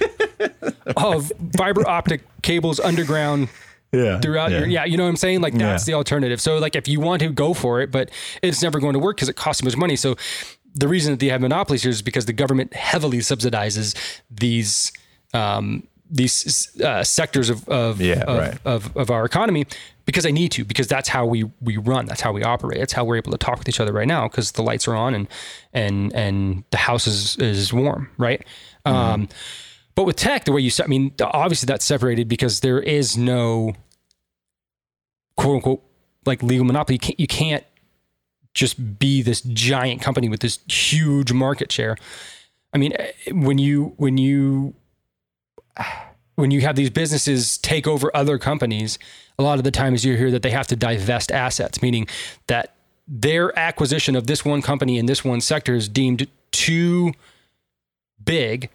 of 0.96 1.32
fiber 1.56 1.86
optic 1.88 2.22
cables 2.42 2.80
underground 2.80 3.48
Yeah. 3.92 4.20
throughout 4.20 4.50
your 4.50 4.66
yeah, 4.66 4.84
you 4.84 4.96
know 4.96 5.04
what 5.04 5.10
I'm 5.10 5.16
saying? 5.16 5.40
Like 5.40 5.54
that's 5.54 5.86
Yeah. 5.88 5.92
the 5.92 5.96
alternative. 5.96 6.40
So 6.40 6.58
like 6.58 6.76
if 6.76 6.88
you 6.88 7.00
want 7.00 7.22
to 7.22 7.28
go 7.30 7.54
for 7.54 7.80
it, 7.80 7.90
but 7.90 8.10
it's 8.42 8.62
never 8.62 8.80
going 8.80 8.92
to 8.94 8.98
work 8.98 9.16
because 9.16 9.28
it 9.28 9.36
costs 9.36 9.60
too 9.62 9.66
much 9.66 9.76
money. 9.76 9.96
So 9.96 10.16
the 10.74 10.88
reason 10.88 11.12
that 11.12 11.20
they 11.20 11.28
have 11.28 11.40
monopolies 11.40 11.82
here 11.82 11.90
is 11.90 12.02
because 12.02 12.26
the 12.26 12.32
government 12.32 12.74
heavily 12.74 13.18
subsidizes 13.18 13.94
these 14.30 14.92
um, 15.32 15.86
these 16.10 16.78
uh, 16.80 17.02
sectors 17.02 17.50
of 17.50 17.68
of, 17.68 18.00
Yeah, 18.00 18.24
of, 18.24 18.38
right. 18.38 18.58
of 18.64 18.96
of 18.96 19.10
our 19.10 19.24
economy 19.24 19.66
because 20.04 20.24
they 20.24 20.32
need 20.32 20.50
to 20.52 20.64
because 20.64 20.86
that's 20.86 21.08
how 21.08 21.24
we 21.26 21.44
we 21.60 21.76
run. 21.76 22.06
That's 22.06 22.20
how 22.20 22.32
we 22.32 22.42
operate. 22.42 22.78
That's 22.78 22.92
how 22.92 23.04
we're 23.04 23.16
able 23.16 23.32
to 23.32 23.38
talk 23.38 23.58
with 23.58 23.68
each 23.68 23.80
other 23.80 23.92
right 23.92 24.08
now 24.08 24.28
because 24.28 24.52
the 24.52 24.62
lights 24.62 24.86
are 24.88 24.94
on 24.94 25.14
and 25.14 25.28
and 25.72 26.12
and 26.14 26.64
the 26.70 26.76
house 26.76 27.06
is 27.06 27.36
is 27.38 27.72
warm 27.72 28.10
right? 28.18 28.44
Um 28.84 29.28
but 29.94 30.04
with 30.04 30.16
tech 30.16 30.44
the 30.44 30.50
way 30.52 30.60
you 30.60 30.72
i 30.82 30.88
mean 30.88 31.12
obviously 31.20 31.66
that's 31.66 31.84
separated 31.84 32.26
because 32.28 32.60
there 32.60 32.80
is 32.80 33.16
no 33.16 33.74
quote 35.36 35.56
unquote 35.56 35.82
like 36.26 36.42
legal 36.42 36.64
monopoly. 36.64 36.94
You 36.94 36.98
can't, 36.98 37.20
you 37.20 37.26
can't 37.26 37.64
just 38.54 38.98
be 38.98 39.20
this 39.20 39.40
giant 39.42 40.00
company 40.00 40.28
with 40.28 40.40
this 40.40 40.60
huge 40.68 41.32
market 41.32 41.70
share 41.70 41.96
i 42.72 42.78
mean 42.78 42.96
when 43.32 43.58
you 43.58 43.92
when 43.96 44.16
you 44.16 44.74
when 46.36 46.50
you 46.50 46.60
have 46.62 46.76
these 46.76 46.90
businesses 46.90 47.58
take 47.58 47.86
over 47.86 48.14
other 48.14 48.38
companies, 48.38 48.98
a 49.38 49.42
lot 49.42 49.58
of 49.58 49.64
the 49.64 49.70
times 49.70 50.04
you 50.04 50.16
hear 50.16 50.30
that 50.30 50.42
they 50.42 50.50
have 50.50 50.66
to 50.68 50.76
divest 50.76 51.30
assets, 51.30 51.80
meaning 51.82 52.06
that 52.46 52.74
their 53.06 53.56
acquisition 53.58 54.16
of 54.16 54.26
this 54.26 54.44
one 54.44 54.62
company 54.62 54.98
in 54.98 55.06
this 55.06 55.24
one 55.24 55.40
sector 55.40 55.74
is 55.74 55.88
deemed 55.88 56.26
too 56.50 57.12
big 58.24 58.70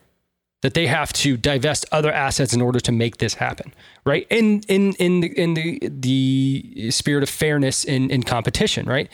that 0.62 0.74
they 0.74 0.88
have 0.88 1.14
to 1.14 1.38
divest 1.38 1.86
other 1.92 2.12
assets 2.12 2.54
in 2.54 2.62
order 2.62 2.80
to 2.82 2.92
make 2.92 3.18
this 3.18 3.36
happen, 3.36 3.74
right? 4.06 4.28
In 4.30 4.62
in 4.68 4.94
in 4.94 5.22
the 5.22 5.40
in 5.40 5.54
the 5.54 5.80
the 5.82 6.92
spirit 6.92 7.24
of 7.24 7.30
fairness 7.30 7.84
in 7.86 8.12
in 8.12 8.24
competition, 8.24 8.86
right? 8.86 9.10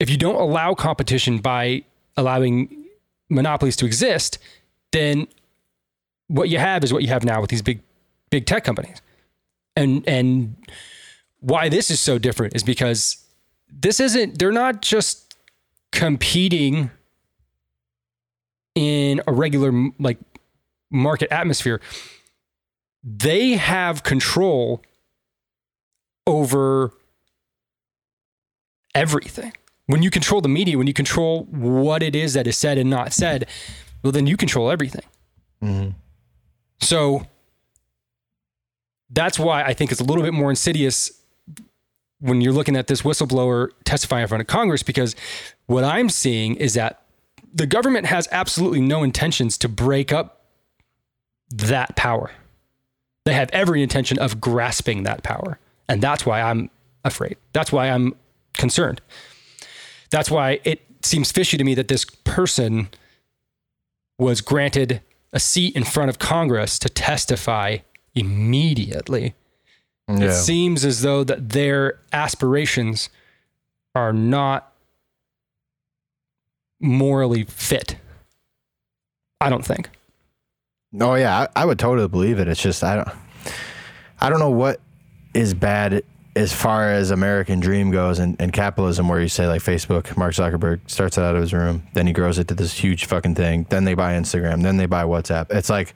If 0.00 0.10
you 0.10 0.16
don't 0.16 0.40
allow 0.40 0.74
competition 0.74 1.38
by 1.38 1.84
allowing 2.16 2.86
monopolies 3.28 3.76
to 3.76 3.86
exist, 3.86 4.38
then 4.92 5.28
what 6.26 6.48
you 6.48 6.58
have 6.58 6.82
is 6.82 6.92
what 6.92 7.02
you 7.02 7.08
have 7.08 7.24
now 7.24 7.40
with 7.40 7.50
these 7.50 7.62
big 7.62 7.80
big 8.30 8.46
tech 8.46 8.64
companies. 8.64 9.00
And 9.76 10.06
and 10.08 10.56
why 11.40 11.68
this 11.68 11.90
is 11.90 12.00
so 12.00 12.18
different 12.18 12.56
is 12.56 12.62
because 12.62 13.24
this 13.70 14.00
isn't 14.00 14.38
they're 14.38 14.52
not 14.52 14.82
just 14.82 15.36
competing 15.92 16.90
in 18.74 19.20
a 19.26 19.32
regular 19.32 19.72
like 19.98 20.18
market 20.90 21.30
atmosphere. 21.32 21.80
They 23.02 23.52
have 23.52 24.02
control 24.02 24.82
over 26.26 26.92
everything. 28.94 29.52
When 29.90 30.02
you 30.04 30.10
control 30.10 30.40
the 30.40 30.48
media, 30.48 30.78
when 30.78 30.86
you 30.86 30.92
control 30.92 31.44
what 31.50 32.00
it 32.02 32.14
is 32.14 32.34
that 32.34 32.46
is 32.46 32.56
said 32.56 32.78
and 32.78 32.88
not 32.88 33.12
said, 33.12 33.48
well 34.02 34.12
then 34.12 34.26
you 34.26 34.36
control 34.36 34.70
everything. 34.70 35.04
Mm-hmm. 35.62 35.90
So 36.80 37.26
that's 39.10 39.36
why 39.36 39.64
I 39.64 39.74
think 39.74 39.90
it's 39.90 40.00
a 40.00 40.04
little 40.04 40.22
bit 40.22 40.32
more 40.32 40.48
insidious 40.48 41.10
when 42.20 42.40
you're 42.40 42.52
looking 42.52 42.76
at 42.76 42.86
this 42.86 43.02
whistleblower 43.02 43.70
testifying 43.84 44.22
in 44.22 44.28
front 44.28 44.42
of 44.42 44.46
Congress, 44.46 44.84
because 44.84 45.16
what 45.66 45.82
I'm 45.82 46.08
seeing 46.08 46.54
is 46.54 46.74
that 46.74 47.02
the 47.52 47.66
government 47.66 48.06
has 48.06 48.28
absolutely 48.30 48.80
no 48.80 49.02
intentions 49.02 49.58
to 49.58 49.68
break 49.68 50.12
up 50.12 50.44
that 51.48 51.96
power. 51.96 52.30
They 53.24 53.32
have 53.32 53.50
every 53.52 53.82
intention 53.82 54.18
of 54.20 54.40
grasping 54.40 55.02
that 55.02 55.24
power. 55.24 55.58
And 55.88 56.00
that's 56.00 56.24
why 56.24 56.42
I'm 56.42 56.70
afraid. 57.04 57.36
That's 57.52 57.72
why 57.72 57.88
I'm 57.90 58.14
concerned. 58.54 59.00
That's 60.10 60.30
why 60.30 60.60
it 60.64 60.82
seems 61.02 61.32
fishy 61.32 61.56
to 61.56 61.64
me 61.64 61.74
that 61.74 61.88
this 61.88 62.04
person 62.04 62.88
was 64.18 64.40
granted 64.40 65.00
a 65.32 65.40
seat 65.40 65.74
in 65.76 65.84
front 65.84 66.10
of 66.10 66.18
Congress 66.18 66.78
to 66.80 66.88
testify 66.88 67.78
immediately. 68.14 69.34
It 70.08 70.32
seems 70.32 70.84
as 70.84 71.02
though 71.02 71.22
that 71.22 71.50
their 71.50 72.00
aspirations 72.12 73.10
are 73.94 74.12
not 74.12 74.72
morally 76.80 77.44
fit. 77.44 77.96
I 79.40 79.48
don't 79.48 79.64
think. 79.64 79.88
Oh 81.00 81.14
yeah, 81.14 81.46
I, 81.54 81.62
I 81.62 81.64
would 81.64 81.78
totally 81.78 82.08
believe 82.08 82.40
it. 82.40 82.48
It's 82.48 82.60
just 82.60 82.82
I 82.82 82.96
don't 82.96 83.08
I 84.20 84.28
don't 84.28 84.40
know 84.40 84.50
what 84.50 84.80
is 85.32 85.54
bad 85.54 86.02
as 86.36 86.52
far 86.52 86.90
as 86.90 87.10
American 87.10 87.58
dream 87.58 87.90
goes 87.90 88.18
and, 88.18 88.36
and 88.38 88.52
capitalism 88.52 89.08
where 89.08 89.20
you 89.20 89.28
say 89.28 89.46
like 89.48 89.62
Facebook, 89.62 90.16
Mark 90.16 90.34
Zuckerberg 90.34 90.80
starts 90.86 91.18
it 91.18 91.22
out 91.22 91.34
of 91.34 91.40
his 91.40 91.52
room, 91.52 91.82
then 91.94 92.06
he 92.06 92.12
grows 92.12 92.38
it 92.38 92.48
to 92.48 92.54
this 92.54 92.72
huge 92.72 93.06
fucking 93.06 93.34
thing, 93.34 93.66
then 93.70 93.84
they 93.84 93.94
buy 93.94 94.14
Instagram, 94.14 94.62
then 94.62 94.76
they 94.76 94.86
buy 94.86 95.02
WhatsApp. 95.02 95.46
It's 95.50 95.68
like 95.68 95.94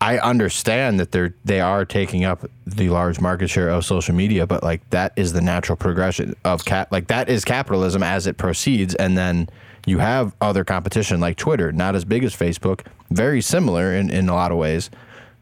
I 0.00 0.18
understand 0.18 0.98
that 0.98 1.12
they're 1.12 1.34
they 1.44 1.60
are 1.60 1.84
taking 1.84 2.24
up 2.24 2.44
the 2.66 2.88
large 2.88 3.20
market 3.20 3.48
share 3.48 3.68
of 3.68 3.84
social 3.84 4.14
media, 4.14 4.46
but 4.46 4.62
like 4.62 4.88
that 4.90 5.12
is 5.16 5.32
the 5.32 5.42
natural 5.42 5.76
progression 5.76 6.34
of 6.44 6.64
cap 6.64 6.90
like 6.90 7.08
that 7.08 7.28
is 7.28 7.44
capitalism 7.44 8.02
as 8.02 8.26
it 8.26 8.38
proceeds 8.38 8.94
and 8.94 9.16
then 9.16 9.48
you 9.86 9.98
have 9.98 10.34
other 10.40 10.64
competition 10.64 11.20
like 11.20 11.36
Twitter, 11.36 11.72
not 11.72 11.94
as 11.94 12.04
big 12.04 12.24
as 12.24 12.34
Facebook, 12.34 12.86
very 13.10 13.40
similar 13.40 13.94
in, 13.94 14.10
in 14.10 14.28
a 14.28 14.34
lot 14.34 14.52
of 14.52 14.58
ways. 14.58 14.90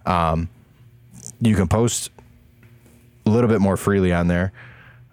Um, 0.07 0.49
you 1.41 1.55
can 1.55 1.69
post 1.69 2.11
a 3.27 3.31
little 3.31 3.49
bit 3.49 3.61
more 3.61 3.77
freely 3.77 4.13
on 4.13 4.29
there, 4.29 4.53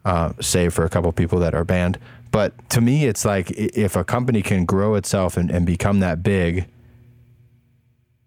uh, 0.05 0.33
save 0.39 0.73
for 0.73 0.85
a 0.85 0.89
couple 0.89 1.11
people 1.11 1.39
that 1.39 1.53
are 1.53 1.63
banned. 1.63 1.99
But 2.31 2.69
to 2.69 2.81
me, 2.81 3.05
it's 3.05 3.25
like 3.25 3.51
if 3.51 3.95
a 3.95 4.03
company 4.03 4.41
can 4.41 4.65
grow 4.65 4.95
itself 4.95 5.37
and, 5.37 5.49
and 5.49 5.65
become 5.65 5.99
that 6.01 6.23
big, 6.23 6.67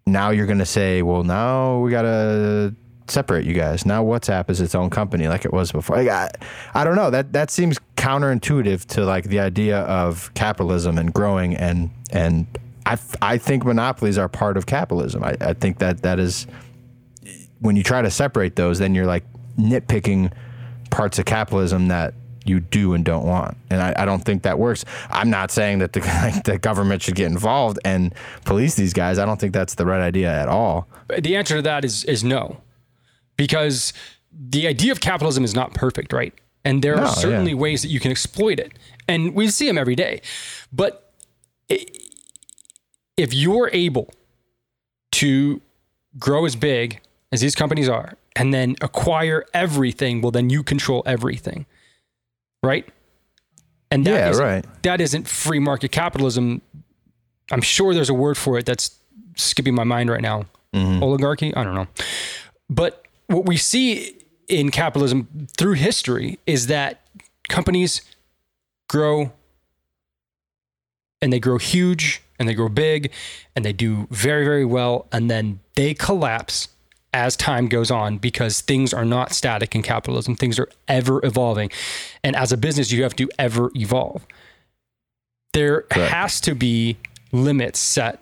now 0.05 0.31
you're 0.31 0.47
going 0.47 0.59
to 0.59 0.65
say, 0.65 1.01
well, 1.01 1.23
now 1.23 1.79
we 1.79 1.91
got 1.91 2.01
to 2.01 2.75
separate 3.07 3.45
you 3.45 3.53
guys. 3.53 3.85
Now 3.85 4.03
WhatsApp 4.03 4.49
is 4.49 4.61
its 4.61 4.73
own 4.73 4.89
company 4.89 5.27
like 5.27 5.45
it 5.45 5.53
was 5.53 5.71
before. 5.71 5.97
Like, 5.97 6.09
I, 6.09 6.29
I 6.73 6.83
don't 6.83 6.95
know. 6.95 7.09
That 7.09 7.33
that 7.33 7.51
seems 7.51 7.77
counterintuitive 7.97 8.85
to 8.85 9.05
like 9.05 9.25
the 9.25 9.39
idea 9.39 9.81
of 9.81 10.33
capitalism 10.33 10.97
and 10.97 11.13
growing 11.13 11.55
and 11.55 11.91
and 12.11 12.47
I, 12.85 12.97
I 13.21 13.37
think 13.37 13.63
monopolies 13.63 14.17
are 14.17 14.27
part 14.27 14.57
of 14.57 14.65
capitalism. 14.65 15.23
I, 15.23 15.37
I 15.39 15.53
think 15.53 15.79
that 15.79 16.01
that 16.01 16.19
is 16.19 16.47
when 17.59 17.75
you 17.75 17.83
try 17.83 18.01
to 18.01 18.09
separate 18.09 18.55
those, 18.55 18.79
then 18.79 18.95
you're 18.95 19.05
like 19.05 19.23
nitpicking 19.57 20.31
parts 20.89 21.19
of 21.19 21.25
capitalism 21.25 21.87
that 21.89 22.13
you 22.43 22.59
do 22.59 22.93
and 22.93 23.05
don't 23.05 23.25
want. 23.25 23.55
And 23.69 23.81
I, 23.81 23.93
I 23.97 24.05
don't 24.05 24.23
think 24.25 24.43
that 24.43 24.57
works. 24.57 24.83
I'm 25.09 25.29
not 25.29 25.51
saying 25.51 25.79
that 25.79 25.93
the, 25.93 25.99
like, 26.23 26.43
the 26.43 26.57
government 26.57 27.03
should 27.03 27.15
get 27.15 27.27
involved 27.27 27.77
and 27.85 28.13
police 28.45 28.75
these 28.75 28.93
guys. 28.93 29.19
I 29.19 29.25
don't 29.25 29.39
think 29.39 29.53
that's 29.53 29.75
the 29.75 29.85
right 29.85 30.01
idea 30.01 30.31
at 30.33 30.47
all. 30.47 30.87
The 31.19 31.35
answer 31.35 31.57
to 31.57 31.61
that 31.61 31.85
is 31.85 32.03
is 32.05 32.23
no. 32.23 32.61
Because 33.37 33.93
the 34.31 34.67
idea 34.67 34.91
of 34.91 34.99
capitalism 35.01 35.43
is 35.43 35.53
not 35.53 35.73
perfect, 35.73 36.13
right? 36.13 36.33
And 36.65 36.81
there 36.83 36.95
No, 36.95 37.03
are 37.03 37.07
certainly 37.09 37.51
yeah. 37.51 37.57
ways 37.57 37.81
that 37.81 37.89
you 37.89 37.99
can 37.99 38.11
exploit 38.11 38.59
it. 38.59 38.71
And 39.07 39.33
we 39.33 39.49
see 39.49 39.65
them 39.67 39.77
every 39.77 39.95
day. 39.95 40.21
But 40.71 41.11
if 43.17 43.33
you're 43.33 43.69
able 43.73 44.09
to 45.13 45.61
grow 46.17 46.45
as 46.45 46.55
big 46.55 47.01
as 47.31 47.41
these 47.41 47.55
companies 47.55 47.89
are 47.89 48.13
and 48.35 48.53
then 48.53 48.75
acquire 48.81 49.45
everything, 49.53 50.21
well, 50.21 50.31
then 50.31 50.49
you 50.49 50.63
control 50.63 51.03
everything. 51.05 51.65
Right? 52.63 52.87
And 53.89 54.05
that 54.05 54.11
Yeah, 54.11 54.29
isn't- 54.29 54.43
right. 54.45 54.65
that 54.83 55.01
isn't 55.01 55.27
free 55.27 55.59
market 55.59 55.91
capitalism. 55.91 56.61
I'm 57.51 57.61
sure 57.61 57.93
there's 57.93 58.09
a 58.09 58.13
word 58.13 58.37
for 58.37 58.57
it 58.57 58.65
that's 58.65 58.97
skipping 59.35 59.75
my 59.75 59.83
mind 59.83 60.09
right 60.09 60.21
now. 60.21 60.45
Mm-hmm. 60.73 61.03
Oligarchy? 61.03 61.53
I 61.55 61.63
don't 61.63 61.75
know. 61.75 61.87
But 62.69 63.05
what 63.27 63.45
we 63.45 63.57
see 63.57 64.15
in 64.47 64.71
capitalism 64.71 65.47
through 65.57 65.73
history 65.73 66.39
is 66.45 66.67
that 66.67 67.01
companies 67.49 68.01
grow 68.87 69.31
and 71.21 71.31
they 71.33 71.39
grow 71.39 71.57
huge 71.57 72.21
and 72.39 72.47
they 72.47 72.53
grow 72.53 72.69
big 72.69 73.11
and 73.55 73.65
they 73.65 73.73
do 73.73 74.07
very, 74.09 74.43
very 74.45 74.65
well. 74.65 75.07
And 75.11 75.29
then 75.29 75.59
they 75.75 75.93
collapse 75.93 76.69
as 77.13 77.35
time 77.35 77.67
goes 77.67 77.91
on 77.91 78.17
because 78.17 78.61
things 78.61 78.93
are 78.93 79.05
not 79.05 79.33
static 79.33 79.75
in 79.75 79.81
capitalism. 79.81 80.35
Things 80.35 80.57
are 80.57 80.69
ever 80.87 81.23
evolving. 81.25 81.69
And 82.23 82.35
as 82.35 82.51
a 82.51 82.57
business, 82.57 82.91
you 82.91 83.03
have 83.03 83.15
to 83.17 83.29
ever 83.37 83.69
evolve. 83.75 84.25
There 85.53 85.81
Correct. 85.81 86.11
has 86.11 86.41
to 86.41 86.55
be 86.55 86.97
limits 87.31 87.79
set 87.79 88.19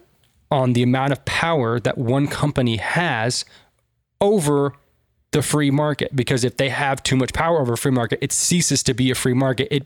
on 0.51 0.73
the 0.73 0.81
amount 0.81 1.11
of 1.11 1.23
power 1.25 1.79
that 1.79 1.97
one 1.97 2.27
company 2.27 2.77
has 2.77 3.45
over 4.19 4.73
the 5.31 5.41
free 5.41 5.69
market 5.69 6.15
because 6.15 6.43
if 6.43 6.57
they 6.57 6.69
have 6.69 7.03
too 7.03 7.15
much 7.15 7.33
power 7.33 7.59
over 7.59 7.73
a 7.73 7.77
free 7.77 7.91
market 7.91 8.17
it 8.21 8.31
ceases 8.31 8.81
to 8.81 8.93
be 8.93 9.11
a 9.11 9.15
free 9.15 9.33
market 9.33 9.67
it 9.71 9.85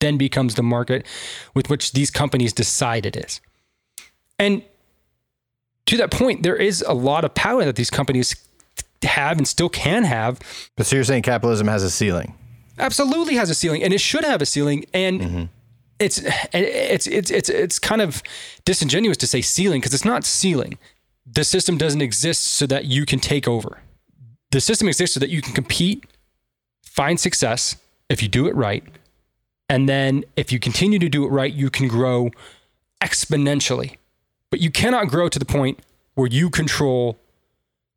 then 0.00 0.16
becomes 0.16 0.54
the 0.54 0.62
market 0.62 1.04
with 1.54 1.68
which 1.68 1.92
these 1.92 2.10
companies 2.10 2.52
decide 2.54 3.04
it 3.04 3.14
is 3.14 3.40
and 4.38 4.62
to 5.90 5.96
that 5.98 6.10
point 6.10 6.42
there 6.42 6.56
is 6.56 6.82
a 6.86 6.94
lot 6.94 7.24
of 7.24 7.34
power 7.34 7.64
that 7.64 7.76
these 7.76 7.90
companies 7.90 8.34
have 9.02 9.38
and 9.38 9.46
still 9.46 9.68
can 9.68 10.04
have. 10.04 10.38
But 10.76 10.86
so 10.86 10.96
you're 10.96 11.04
saying 11.04 11.22
capitalism 11.22 11.68
has 11.68 11.82
a 11.82 11.90
ceiling? 11.90 12.34
absolutely 12.80 13.34
has 13.34 13.50
a 13.50 13.54
ceiling 13.54 13.82
and 13.82 13.92
it 13.92 14.00
should 14.00 14.24
have 14.24 14.42
a 14.42 14.46
ceiling 14.46 14.84
and 14.94 15.20
mm-hmm. 15.20 15.44
it's 15.98 16.22
it's 16.52 17.06
it's 17.06 17.30
it's 17.30 17.48
it's 17.48 17.78
kind 17.78 18.00
of 18.00 18.22
disingenuous 18.64 19.18
to 19.18 19.26
say 19.26 19.42
ceiling 19.42 19.80
because 19.80 19.94
it's 19.94 20.04
not 20.04 20.24
ceiling. 20.24 20.78
The 21.26 21.44
system 21.44 21.76
doesn't 21.76 22.00
exist 22.00 22.42
so 22.42 22.66
that 22.66 22.86
you 22.86 23.06
can 23.06 23.20
take 23.20 23.46
over. 23.46 23.80
The 24.50 24.60
system 24.60 24.88
exists 24.88 25.14
so 25.14 25.20
that 25.20 25.30
you 25.30 25.42
can 25.42 25.52
compete 25.52 26.06
find 26.82 27.20
success 27.20 27.76
if 28.08 28.22
you 28.22 28.28
do 28.28 28.46
it 28.46 28.54
right 28.56 28.82
and 29.68 29.88
then 29.88 30.24
if 30.36 30.50
you 30.50 30.58
continue 30.58 30.98
to 30.98 31.08
do 31.08 31.24
it 31.24 31.28
right 31.28 31.52
you 31.52 31.70
can 31.70 31.86
grow 31.86 32.30
exponentially 33.00 33.96
but 34.50 34.60
you 34.60 34.70
cannot 34.70 35.08
grow 35.08 35.28
to 35.28 35.38
the 35.38 35.44
point 35.44 35.80
where 36.14 36.26
you 36.26 36.50
control 36.50 37.18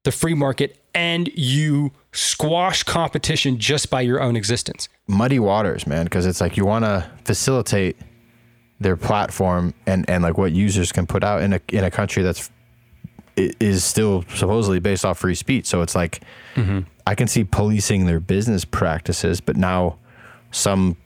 the 0.03 0.11
free 0.11 0.33
market 0.33 0.79
and 0.93 1.29
you 1.33 1.91
squash 2.11 2.83
competition 2.83 3.57
just 3.57 3.89
by 3.89 4.01
your 4.01 4.21
own 4.21 4.35
existence. 4.35 4.87
Muddy 5.07 5.39
waters, 5.39 5.87
man, 5.87 6.05
because 6.05 6.25
it's 6.25 6.39
like 6.39 6.55
you 6.55 6.65
want 6.65 6.85
to 6.85 7.09
facilitate 7.25 7.97
their 8.79 8.95
platform 8.95 9.73
and, 9.87 10.07
and 10.09 10.23
like 10.23 10.37
what 10.37 10.51
users 10.51 10.91
can 10.91 11.07
put 11.07 11.23
out 11.23 11.41
in 11.41 11.53
a 11.53 11.61
in 11.69 11.83
a 11.83 11.91
country 11.91 12.21
that's 12.21 12.51
is 13.35 13.83
still 13.83 14.23
supposedly 14.35 14.79
based 14.79 15.03
off 15.03 15.17
free 15.17 15.35
speech. 15.35 15.65
So 15.65 15.81
it's 15.81 15.95
like 15.95 16.21
mm-hmm. 16.55 16.81
I 17.07 17.15
can 17.15 17.27
see 17.27 17.43
policing 17.43 18.05
their 18.05 18.19
business 18.19 18.63
practices, 18.63 19.41
but 19.41 19.57
now 19.57 19.97
some 20.51 20.97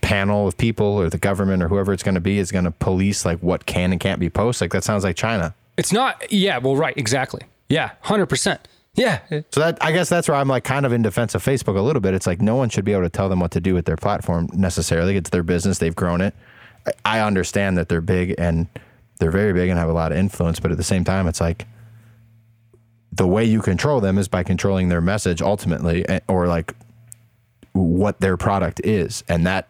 panel 0.00 0.46
of 0.46 0.56
people 0.56 0.86
or 0.86 1.10
the 1.10 1.18
government 1.18 1.62
or 1.62 1.68
whoever 1.68 1.92
it's 1.92 2.02
going 2.02 2.14
to 2.14 2.20
be 2.20 2.38
is 2.38 2.52
going 2.52 2.64
to 2.64 2.70
police 2.70 3.24
like 3.24 3.38
what 3.40 3.66
can 3.66 3.92
and 3.92 4.00
can't 4.00 4.20
be 4.20 4.30
posted. 4.30 4.62
Like 4.66 4.72
that 4.72 4.84
sounds 4.84 5.04
like 5.04 5.16
China. 5.16 5.54
It's 5.76 5.92
not, 5.92 6.30
yeah, 6.32 6.58
well, 6.58 6.76
right, 6.76 6.96
exactly. 6.96 7.42
Yeah, 7.68 7.90
100%. 8.04 8.58
Yeah. 8.94 9.20
So 9.52 9.60
that 9.60 9.78
I 9.80 9.92
guess 9.92 10.08
that's 10.08 10.26
where 10.28 10.36
I'm 10.36 10.48
like 10.48 10.64
kind 10.64 10.84
of 10.84 10.92
in 10.92 11.02
defense 11.02 11.34
of 11.36 11.44
Facebook 11.44 11.76
a 11.76 11.80
little 11.82 12.00
bit. 12.00 12.14
It's 12.14 12.26
like 12.26 12.40
no 12.40 12.56
one 12.56 12.68
should 12.68 12.84
be 12.84 12.92
able 12.92 13.04
to 13.04 13.08
tell 13.10 13.28
them 13.28 13.38
what 13.38 13.52
to 13.52 13.60
do 13.60 13.74
with 13.74 13.84
their 13.84 13.96
platform 13.96 14.48
necessarily. 14.52 15.16
It's 15.16 15.30
their 15.30 15.44
business; 15.44 15.78
they've 15.78 15.94
grown 15.94 16.20
it. 16.20 16.34
I- 17.04 17.18
I 17.18 17.20
understand 17.20 17.78
that 17.78 17.88
they're 17.88 18.00
big 18.00 18.34
and 18.38 18.66
they're 19.20 19.30
very 19.30 19.52
big 19.52 19.68
and 19.68 19.78
have 19.78 19.88
a 19.88 19.92
lot 19.92 20.10
of 20.10 20.18
influence, 20.18 20.58
but 20.58 20.72
at 20.72 20.78
the 20.78 20.82
same 20.84 21.04
time, 21.04 21.28
it's 21.28 21.40
like 21.40 21.66
the 23.12 23.26
way 23.26 23.44
you 23.44 23.60
control 23.62 24.00
them 24.00 24.18
is 24.18 24.26
by 24.26 24.42
controlling 24.42 24.88
their 24.88 25.00
message 25.00 25.42
ultimately, 25.42 26.08
eh, 26.08 26.20
or 26.28 26.48
like 26.48 26.74
what 27.72 28.20
their 28.20 28.36
product 28.36 28.80
is, 28.84 29.24
and 29.28 29.46
that 29.46 29.68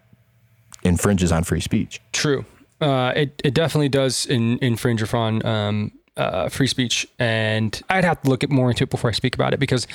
infringes 0.83 1.33
on 1.33 1.45
free 1.45 1.61
speech. 1.61 2.01
True. 2.13 2.45
Uh, 2.81 3.13
it, 3.17 3.41
it 3.45 3.55
definitely 3.55 3.89
does 3.89 4.27
in, 4.27 4.59
infringe 4.59 5.03
upon 5.03 5.45
um, 5.45 5.93
uh, 6.17 6.49
free 6.49 6.67
speech, 6.67 7.07
and 7.19 7.81
I'd 7.89 8.05
have 8.05 8.23
to 8.23 8.31
look 8.31 8.45
at 8.45 8.51
more 8.51 8.71
into 8.71 8.85
it 8.85 8.91
before 8.91 9.11
I 9.11 9.13
speak 9.13 9.35
about 9.35 9.53
it 9.53 9.61
because, 9.61 9.87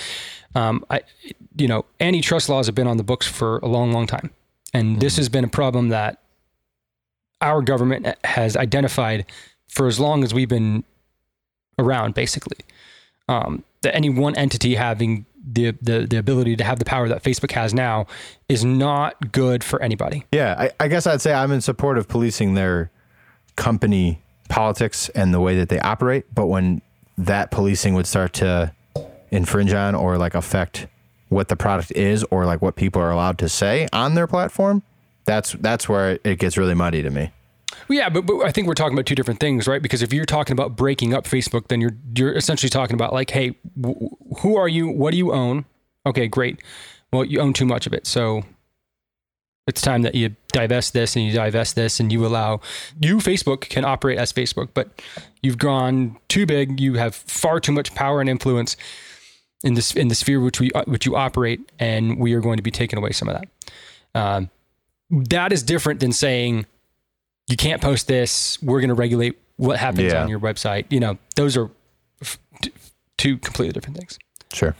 um, 0.55 0.85
I, 0.89 1.01
you 1.55 1.67
know, 1.67 1.85
antitrust 1.99 2.49
laws 2.49 2.65
have 2.65 2.75
been 2.75 2.87
on 2.87 2.97
the 2.97 3.03
books 3.03 3.27
for 3.27 3.59
a 3.59 3.67
long, 3.67 3.91
long 3.91 4.07
time, 4.07 4.31
and 4.73 4.99
this 4.99 5.17
has 5.17 5.29
been 5.29 5.43
a 5.43 5.49
problem 5.49 5.89
that 5.89 6.19
our 7.41 7.61
government 7.61 8.07
has 8.23 8.55
identified 8.55 9.25
for 9.67 9.87
as 9.87 9.99
long 9.99 10.23
as 10.23 10.33
we've 10.33 10.49
been 10.49 10.83
around, 11.79 12.13
basically. 12.13 12.57
Um, 13.27 13.63
that 13.81 13.95
any 13.95 14.09
one 14.09 14.35
entity 14.35 14.75
having 14.75 15.25
the, 15.43 15.71
the 15.81 16.07
the 16.09 16.17
ability 16.17 16.55
to 16.55 16.63
have 16.63 16.79
the 16.79 16.85
power 16.85 17.07
that 17.09 17.23
Facebook 17.23 17.51
has 17.51 17.73
now 17.73 18.07
is 18.47 18.63
not 18.63 19.31
good 19.31 19.63
for 19.63 19.81
anybody. 19.81 20.25
Yeah, 20.31 20.55
I, 20.57 20.71
I 20.79 20.87
guess 20.87 21.05
I'd 21.05 21.21
say 21.21 21.33
I'm 21.33 21.51
in 21.51 21.61
support 21.61 21.97
of 21.97 22.07
policing 22.07 22.53
their 22.53 22.91
company 23.55 24.21
politics 24.49 25.09
and 25.09 25.33
the 25.33 25.41
way 25.41 25.57
that 25.57 25.69
they 25.69 25.79
operate. 25.79 26.25
But 26.33 26.47
when 26.47 26.81
that 27.17 27.51
policing 27.51 27.93
would 27.93 28.07
start 28.07 28.33
to 28.33 28.73
infringe 29.31 29.73
on 29.73 29.95
or 29.95 30.17
like 30.17 30.35
affect 30.35 30.87
what 31.29 31.47
the 31.47 31.55
product 31.55 31.91
is 31.91 32.23
or 32.25 32.45
like 32.45 32.61
what 32.61 32.75
people 32.75 33.01
are 33.01 33.11
allowed 33.11 33.37
to 33.39 33.49
say 33.49 33.87
on 33.91 34.15
their 34.15 34.27
platform, 34.27 34.83
that's 35.25 35.53
that's 35.53 35.89
where 35.89 36.19
it 36.23 36.39
gets 36.39 36.57
really 36.57 36.73
muddy 36.75 37.01
to 37.01 37.09
me. 37.09 37.31
Yeah, 37.89 38.09
but, 38.09 38.25
but 38.25 38.39
I 38.41 38.51
think 38.51 38.67
we're 38.67 38.73
talking 38.73 38.93
about 38.93 39.05
two 39.05 39.15
different 39.15 39.39
things, 39.39 39.67
right? 39.67 39.81
Because 39.81 40.01
if 40.01 40.13
you're 40.13 40.25
talking 40.25 40.53
about 40.53 40.75
breaking 40.75 41.13
up 41.13 41.25
Facebook, 41.25 41.67
then 41.67 41.81
you're 41.81 41.95
you're 42.15 42.33
essentially 42.33 42.69
talking 42.69 42.93
about 42.95 43.13
like, 43.13 43.29
hey, 43.31 43.55
w- 43.79 44.09
who 44.39 44.55
are 44.55 44.67
you? 44.67 44.89
What 44.89 45.11
do 45.11 45.17
you 45.17 45.33
own? 45.33 45.65
Okay, 46.05 46.27
great. 46.27 46.59
Well, 47.11 47.23
you 47.23 47.39
own 47.39 47.53
too 47.53 47.65
much 47.65 47.85
of 47.85 47.93
it, 47.93 48.07
so 48.07 48.43
it's 49.67 49.81
time 49.81 50.01
that 50.01 50.15
you 50.15 50.35
divest 50.51 50.93
this 50.93 51.15
and 51.15 51.25
you 51.25 51.31
divest 51.33 51.75
this, 51.75 51.99
and 51.99 52.11
you 52.11 52.25
allow 52.25 52.59
you 52.99 53.17
Facebook 53.17 53.61
can 53.61 53.85
operate 53.85 54.17
as 54.17 54.33
Facebook, 54.33 54.69
but 54.73 55.01
you've 55.41 55.57
gone 55.57 56.17
too 56.27 56.45
big. 56.45 56.79
You 56.79 56.95
have 56.95 57.15
far 57.15 57.59
too 57.59 57.71
much 57.71 57.93
power 57.95 58.19
and 58.19 58.29
influence 58.29 58.75
in 59.63 59.75
this 59.75 59.95
in 59.95 60.09
the 60.09 60.15
sphere 60.15 60.39
which 60.39 60.59
we 60.59 60.69
which 60.85 61.05
you 61.05 61.15
operate, 61.15 61.71
and 61.79 62.19
we 62.19 62.33
are 62.33 62.41
going 62.41 62.57
to 62.57 62.63
be 62.63 62.71
taking 62.71 62.99
away 62.99 63.11
some 63.11 63.29
of 63.29 63.35
that. 63.35 63.47
Um, 64.15 64.49
that 65.09 65.53
is 65.53 65.63
different 65.63 65.99
than 65.99 66.11
saying 66.11 66.65
you 67.47 67.57
can't 67.57 67.81
post 67.81 68.07
this. 68.07 68.61
We're 68.61 68.79
going 68.79 68.89
to 68.89 68.93
regulate 68.95 69.37
what 69.57 69.77
happens 69.77 70.13
Yeah. 70.13 70.21
on 70.23 70.29
your 70.29 70.39
website. 70.39 70.85
You 70.89 70.99
know, 70.99 71.17
those 71.35 71.57
are 71.57 71.69
f- 72.21 72.39
two 73.17 73.37
completely 73.37 73.73
different 73.73 73.97
things. 73.97 74.17
Sure. 74.53 74.75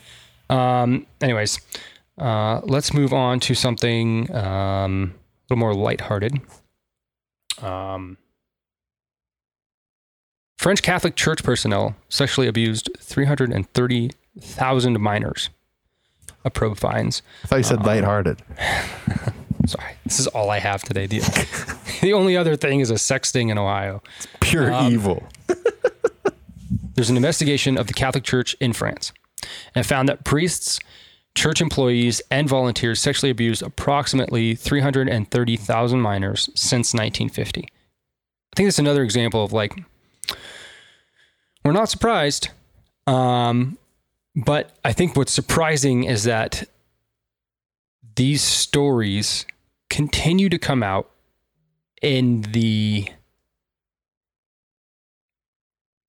Um, 0.50 1.06
anyways, 1.22 1.60
uh, 2.18 2.62
let's 2.64 2.94
move 2.94 3.14
on 3.14 3.40
to 3.42 3.54
something 3.56 4.34
um, 4.36 5.14
a 5.16 5.54
little 5.54 5.60
more 5.60 5.74
lighthearted. 5.74 6.40
Um, 7.62 8.18
French 10.58 10.82
Catholic 10.82 11.16
Church 11.16 11.44
personnel 11.44 11.96
sexually 12.10 12.48
abused 12.48 12.90
330,000 13.00 15.00
minors. 15.02 15.50
A 16.46 16.50
probe 16.50 16.78
finds. 16.78 17.22
I 17.44 17.48
thought 17.48 17.56
you 17.58 17.64
said 17.64 17.86
lighthearted. 17.86 18.42
Sorry, 19.66 19.94
this 20.04 20.20
is 20.20 20.28
all 20.28 20.50
I 20.50 20.60
have 20.60 20.82
today. 20.84 21.06
The, 21.08 21.20
the 22.04 22.14
only 22.14 22.36
other 22.36 22.58
thing 22.58 22.82
is 22.82 22.92
a 22.92 22.98
sex 22.98 23.30
sting 23.30 23.48
in 23.48 23.58
Ohio. 23.58 24.04
It's 24.18 24.28
Pure 24.42 24.74
evil. 24.92 25.24
There's 26.96 27.10
an 27.10 27.16
investigation 27.16 27.78
of 27.78 27.88
the 27.88 27.94
Catholic 27.94 28.26
Church 28.26 28.56
in 28.60 28.74
France 28.74 29.14
and 29.74 29.86
found 29.86 30.10
that 30.10 30.26
priests, 30.26 30.80
church 31.34 31.62
employees, 31.62 32.22
and 32.30 32.48
volunteers 32.48 33.00
sexually 33.00 33.32
abused 33.32 33.64
approximately 33.64 34.54
330,000 34.54 36.02
minors 36.02 36.50
since 36.56 36.94
1950. 36.94 37.62
I 37.62 37.66
think 38.56 38.68
that's 38.68 38.80
another 38.80 39.04
example 39.04 39.44
of 39.44 39.54
like, 39.54 39.74
we're 41.64 41.72
not 41.72 41.90
surprised. 41.90 42.50
Um, 43.08 43.78
but 44.36 44.76
I 44.84 44.92
think 44.92 45.16
what's 45.16 45.34
surprising 45.34 46.04
is 46.04 46.26
that 46.26 46.68
these 48.16 48.42
stories 48.42 49.46
continue 49.90 50.50
to 50.50 50.60
come 50.60 50.84
out 50.84 51.10
in 52.04 52.42
the 52.52 53.08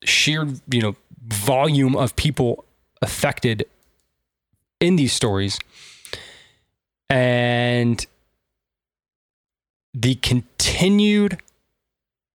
sheer 0.05 0.47
you 0.70 0.82
know 0.82 0.95
volume 1.26 1.97
of 1.97 2.14
people 2.16 2.66
affected 3.01 3.66
in 4.80 4.97
these 4.97 5.12
stories 5.14 5.59
and 7.09 8.07
the 9.95 10.16
continued 10.16 11.40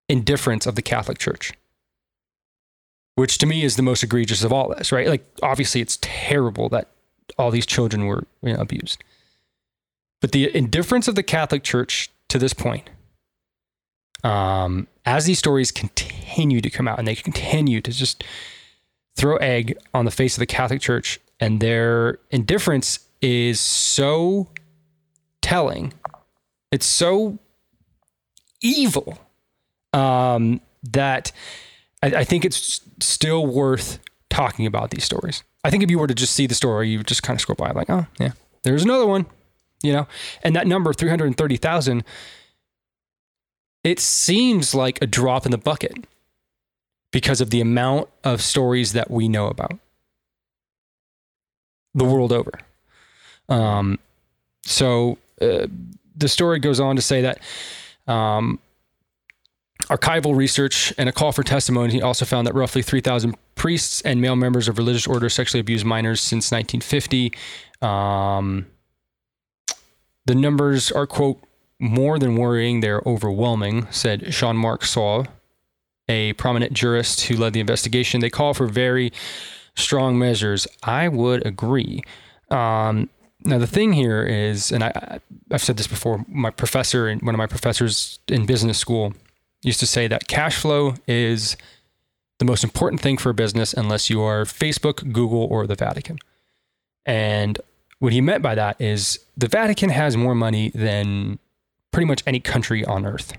indifference 0.08 0.66
of 0.66 0.76
the 0.76 0.82
Catholic 0.82 1.18
Church, 1.18 1.54
which 3.16 3.38
to 3.40 3.46
me 3.46 3.64
is 3.64 3.76
the 3.76 3.84
most 3.84 4.02
egregious 4.02 4.44
of 4.44 4.54
all 4.54 4.70
this, 4.70 4.92
right? 4.92 5.08
Like, 5.08 5.26
obviously, 5.44 5.82
it's 5.82 6.00
terrible 6.02 6.70
that 6.70 6.88
all 7.38 7.52
these 7.52 7.66
children 7.66 8.06
were 8.06 8.26
you 8.42 8.54
know, 8.54 8.62
abused. 8.62 9.04
But 10.22 10.32
the 10.32 10.56
indifference 10.56 11.08
of 11.08 11.16
the 11.16 11.24
Catholic 11.24 11.64
Church 11.64 12.10
to 12.30 12.40
this 12.40 12.54
point, 12.54 12.90
um, 14.24 14.88
as 15.06 15.26
these 15.26 15.40
stories 15.40 15.72
continue 15.72 16.62
to 16.62 16.70
come 16.70 16.88
out 16.88 17.00
and 17.00 17.08
they 17.08 17.16
continue 17.16 17.82
to 17.82 17.92
just 17.92 18.24
throw 19.16 19.38
egg 19.38 19.78
on 19.94 20.06
the 20.06 20.12
face 20.12 20.36
of 20.36 20.40
the 20.40 20.46
Catholic 20.46 20.82
Church, 20.82 21.20
and 21.40 21.60
their 21.60 22.20
indifference 22.32 23.00
is 23.22 23.60
so 23.60 24.48
telling. 25.42 25.94
It's 26.72 26.86
so 26.86 27.40
evil 28.62 29.18
um, 29.94 30.62
that 30.84 31.32
I, 32.04 32.08
I 32.08 32.24
think 32.24 32.46
it's 32.46 32.82
still 33.00 33.46
worth 33.46 34.00
talking 34.30 34.66
about 34.66 34.92
these 34.92 35.04
stories. 35.04 35.44
I 35.64 35.70
think 35.70 35.84
if 35.84 35.90
you 35.90 36.00
were 36.00 36.08
to 36.08 36.16
just 36.16 36.34
see 36.34 36.48
the 36.48 36.56
story, 36.56 36.90
you 36.90 37.00
would 37.00 37.08
just 37.08 37.24
kind 37.24 37.36
of 37.36 37.42
scroll 37.42 37.56
by, 37.56 37.72
like, 37.72 37.90
oh, 37.90 38.06
yeah, 38.20 38.32
there's 38.64 38.84
another 38.84 39.06
one, 39.06 39.26
you 39.84 39.92
know? 39.92 40.08
And 40.44 40.56
that 40.56 40.68
number, 40.68 40.94
330,000, 40.94 42.04
it 43.84 44.00
seems 44.00 44.76
like 44.76 45.02
a 45.02 45.08
drop 45.08 45.46
in 45.46 45.52
the 45.52 45.58
bucket 45.58 46.06
because 47.12 47.42
of 47.42 47.50
the 47.50 47.62
amount 47.62 48.10
of 48.24 48.42
stories 48.42 48.94
that 48.94 49.10
we 49.10 49.28
know 49.28 49.48
about 49.48 49.80
the 51.94 52.06
world 52.06 52.32
over. 52.32 52.52
Um, 53.48 53.98
so 54.64 55.18
uh, 55.42 55.68
the 56.16 56.28
story 56.28 56.60
goes 56.60 56.80
on 56.80 56.96
to 56.96 57.02
say 57.02 57.22
that 57.22 57.40
um, 58.08 58.60
archival 59.84 60.36
research 60.36 60.94
and 60.98 61.10
a 61.10 61.12
call 61.12 61.32
for 61.32 61.44
testimony 61.44 62.02
also 62.02 62.26
found 62.26 62.46
that 62.46 62.54
roughly 62.54 62.82
3,000 62.82 63.36
priests 63.56 64.02
and 64.02 64.22
male 64.22 64.36
members 64.36 64.68
of 64.68 64.78
religious 64.78 65.08
orders 65.08 65.34
sexually 65.34 65.60
abused 65.60 65.86
minors 65.86 66.22
since 66.22 66.52
1950. 66.52 67.34
Um, 67.82 68.68
the 70.26 70.36
numbers 70.36 70.92
are, 70.92 71.08
quote, 71.08 71.42
more 71.80 72.20
than 72.20 72.36
worrying, 72.36 72.82
they're 72.82 73.02
overwhelming, 73.06 73.88
said 73.90 74.26
Jean-Marc 74.30 74.82
Sauvé, 74.82 75.28
a 76.08 76.34
prominent 76.34 76.74
jurist 76.74 77.22
who 77.28 77.38
led 77.38 77.54
the 77.54 77.60
investigation. 77.60 78.20
They 78.20 78.30
call 78.30 78.54
for 78.54 78.68
very 78.68 79.12
strong 79.76 80.20
measures. 80.20 80.68
I 80.84 81.08
would 81.08 81.46
agree. 81.46 82.02
Um, 82.50 83.10
now 83.46 83.58
the 83.58 83.68
thing 83.68 83.94
here 83.94 84.24
is, 84.24 84.72
and 84.72 84.84
I, 84.84 85.20
I've 85.52 85.64
said 85.64 85.78
this 85.78 85.88
before. 85.88 86.26
My 86.28 86.50
professor 86.50 87.08
and 87.08 87.22
one 87.22 87.34
of 87.34 87.38
my 87.38 87.48
professors 87.48 88.20
in 88.28 88.46
business 88.46 88.78
school 88.78 89.14
used 89.62 89.80
to 89.80 89.88
say 89.88 90.08
that 90.08 90.28
cash 90.28 90.58
flow 90.58 90.96
is 91.08 91.56
the 92.40 92.46
most 92.46 92.64
important 92.64 93.02
thing 93.02 93.18
for 93.18 93.30
a 93.30 93.34
business 93.34 93.74
unless 93.74 94.10
you 94.10 94.22
are 94.22 94.44
Facebook, 94.44 95.12
Google, 95.14 95.46
or 95.46 95.68
the 95.68 95.76
Vatican. 95.76 96.18
And 97.06 97.60
what 98.00 98.14
he 98.14 98.22
meant 98.22 98.42
by 98.42 98.56
that 98.56 98.80
is 98.82 99.20
the 99.38 99.48
Vatican 99.48 99.90
has 99.90 100.18
more 100.18 100.36
money 100.36 100.72
than 100.74 101.40
pretty 101.92 102.06
much 102.06 102.24
any 102.26 102.40
country 102.40 102.84
on 102.86 103.06
earth. 103.06 103.34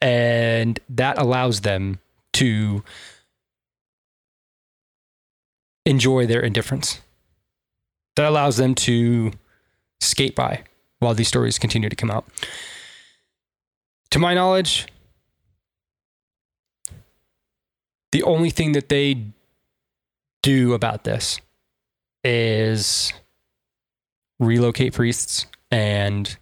And 0.00 0.78
that 0.88 1.18
allows 1.18 1.62
them 1.62 1.98
to 2.34 2.82
enjoy 5.86 6.26
their 6.26 6.40
indifference. 6.40 7.00
That 8.16 8.26
allows 8.26 8.56
them 8.56 8.74
to 8.76 9.32
skate 10.00 10.34
by 10.34 10.64
while 10.98 11.14
these 11.14 11.28
stories 11.28 11.58
continue 11.58 11.88
to 11.88 11.96
come 11.96 12.10
out. 12.10 12.26
To 14.10 14.18
my 14.18 14.34
knowledge, 14.34 14.86
the 18.12 18.22
only 18.22 18.50
thing 18.50 18.72
that 18.72 18.88
they 18.88 19.24
do 20.42 20.74
about 20.74 21.04
this 21.04 21.40
is 22.22 23.12
relocate 24.38 24.92
priests 24.92 25.46
and 25.70 26.36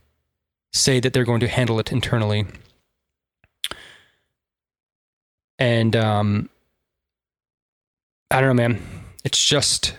say 0.72 1.00
that 1.00 1.12
they're 1.12 1.24
going 1.24 1.40
to 1.40 1.48
handle 1.48 1.78
it 1.78 1.92
internally. 1.92 2.46
And 5.58 5.94
um, 5.94 6.48
I 8.30 8.40
don't 8.40 8.56
know, 8.56 8.62
man. 8.62 8.82
It's 9.24 9.44
just 9.44 9.94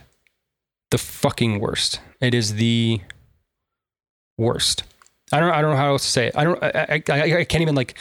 the 0.91 0.97
fucking 0.97 1.59
worst. 1.59 1.99
It 2.19 2.33
is 2.33 2.55
the 2.55 3.01
worst. 4.37 4.83
I 5.31 5.39
don't. 5.39 5.51
I 5.51 5.61
don't 5.61 5.71
know 5.71 5.77
how 5.77 5.89
else 5.89 6.03
to 6.03 6.11
say 6.11 6.27
it. 6.27 6.37
I 6.37 6.43
don't. 6.43 6.61
I, 6.61 7.01
I, 7.09 7.37
I 7.39 7.43
can't 7.45 7.61
even 7.61 7.75
like 7.75 7.95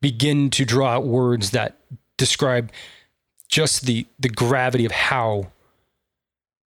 begin 0.00 0.50
to 0.50 0.64
draw 0.64 0.88
out 0.88 1.06
words 1.06 1.50
that 1.50 1.78
describe 2.16 2.72
just 3.48 3.86
the 3.86 4.06
the 4.18 4.28
gravity 4.28 4.84
of 4.84 4.92
how 4.92 5.48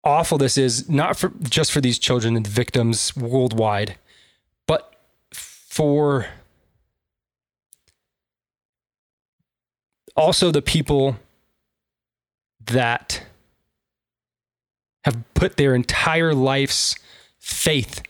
awful 0.02 0.38
this 0.38 0.56
is. 0.56 0.88
Not 0.88 1.16
for 1.16 1.32
just 1.42 1.70
for 1.70 1.80
these 1.80 1.98
children 1.98 2.36
and 2.36 2.46
victims 2.46 3.14
worldwide, 3.14 3.96
for 5.70 6.26
also 10.16 10.50
the 10.50 10.60
people 10.60 11.16
that 12.66 13.22
have 15.04 15.22
put 15.34 15.56
their 15.56 15.74
entire 15.74 16.34
life's 16.34 16.96
faith 17.38 18.02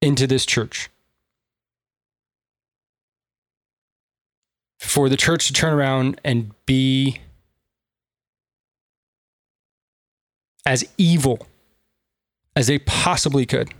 into 0.00 0.26
this 0.26 0.44
church. 0.44 0.88
For 4.80 5.08
the 5.08 5.16
church 5.16 5.46
to 5.46 5.52
turn 5.52 5.72
around 5.72 6.20
and 6.24 6.52
be 6.66 7.20
as 10.66 10.84
evil 10.98 11.46
as 12.56 12.66
they 12.66 12.78
possibly 12.78 13.46
could. 13.46 13.72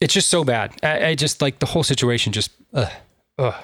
It's 0.00 0.14
just 0.14 0.30
so 0.30 0.44
bad. 0.44 0.72
I, 0.82 1.08
I 1.08 1.14
just 1.14 1.42
like 1.42 1.58
the 1.58 1.66
whole 1.66 1.82
situation 1.82 2.32
just, 2.32 2.52
ugh, 2.72 2.90
ugh. 3.38 3.54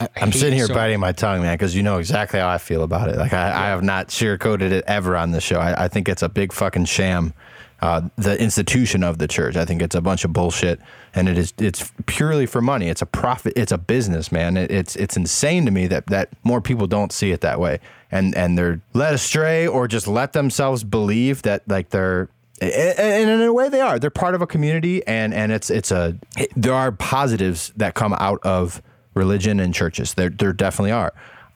I 0.00 0.08
am 0.16 0.30
sitting 0.30 0.56
here 0.56 0.66
so 0.66 0.74
biting 0.74 1.00
my 1.00 1.10
tongue, 1.10 1.42
man, 1.42 1.54
because 1.54 1.74
you 1.74 1.82
know 1.82 1.98
exactly 1.98 2.38
how 2.38 2.48
I 2.48 2.58
feel 2.58 2.84
about 2.84 3.08
it. 3.08 3.16
Like 3.16 3.32
I, 3.32 3.48
yeah. 3.48 3.60
I 3.60 3.66
have 3.66 3.82
not 3.82 4.08
sugarcoated 4.08 4.70
it 4.70 4.84
ever 4.86 5.16
on 5.16 5.32
the 5.32 5.40
show. 5.40 5.58
I, 5.58 5.84
I 5.84 5.88
think 5.88 6.08
it's 6.08 6.22
a 6.22 6.28
big 6.28 6.52
fucking 6.52 6.84
sham. 6.84 7.34
Uh, 7.80 8.08
the 8.16 8.40
institution 8.40 9.04
of 9.04 9.18
the 9.18 9.28
church. 9.28 9.56
I 9.56 9.64
think 9.64 9.82
it's 9.82 9.94
a 9.94 10.00
bunch 10.00 10.24
of 10.24 10.32
bullshit, 10.32 10.80
and 11.14 11.28
it 11.28 11.38
is 11.38 11.52
it's 11.58 11.92
purely 12.06 12.44
for 12.44 12.60
money. 12.60 12.88
It's 12.88 13.02
a 13.02 13.06
profit. 13.06 13.52
It's 13.56 13.70
a 13.70 13.78
business, 13.78 14.32
man. 14.32 14.56
It, 14.56 14.70
it's 14.70 14.96
it's 14.96 15.16
insane 15.16 15.64
to 15.64 15.70
me 15.70 15.86
that 15.86 16.06
that 16.06 16.28
more 16.42 16.60
people 16.60 16.88
don't 16.88 17.12
see 17.12 17.30
it 17.30 17.40
that 17.42 17.60
way, 17.60 17.78
and 18.10 18.36
and 18.36 18.58
they're 18.58 18.80
led 18.94 19.14
astray 19.14 19.68
or 19.68 19.86
just 19.86 20.08
let 20.08 20.32
themselves 20.32 20.82
believe 20.82 21.42
that 21.42 21.68
like 21.68 21.90
they're 21.90 22.28
and 22.60 23.30
in 23.30 23.42
a 23.42 23.52
way 23.52 23.68
they 23.68 23.80
are 23.80 23.98
they're 23.98 24.10
part 24.10 24.34
of 24.34 24.42
a 24.42 24.46
community 24.46 25.06
and 25.06 25.32
and 25.32 25.52
it's 25.52 25.70
it's 25.70 25.90
a 25.90 26.16
there 26.56 26.74
are 26.74 26.90
positives 26.90 27.72
that 27.76 27.94
come 27.94 28.14
out 28.14 28.40
of 28.42 28.82
religion 29.18 29.60
and 29.60 29.74
churches. 29.74 30.14
There, 30.14 30.30
there 30.30 30.54
definitely 30.54 30.92
are. 30.92 31.12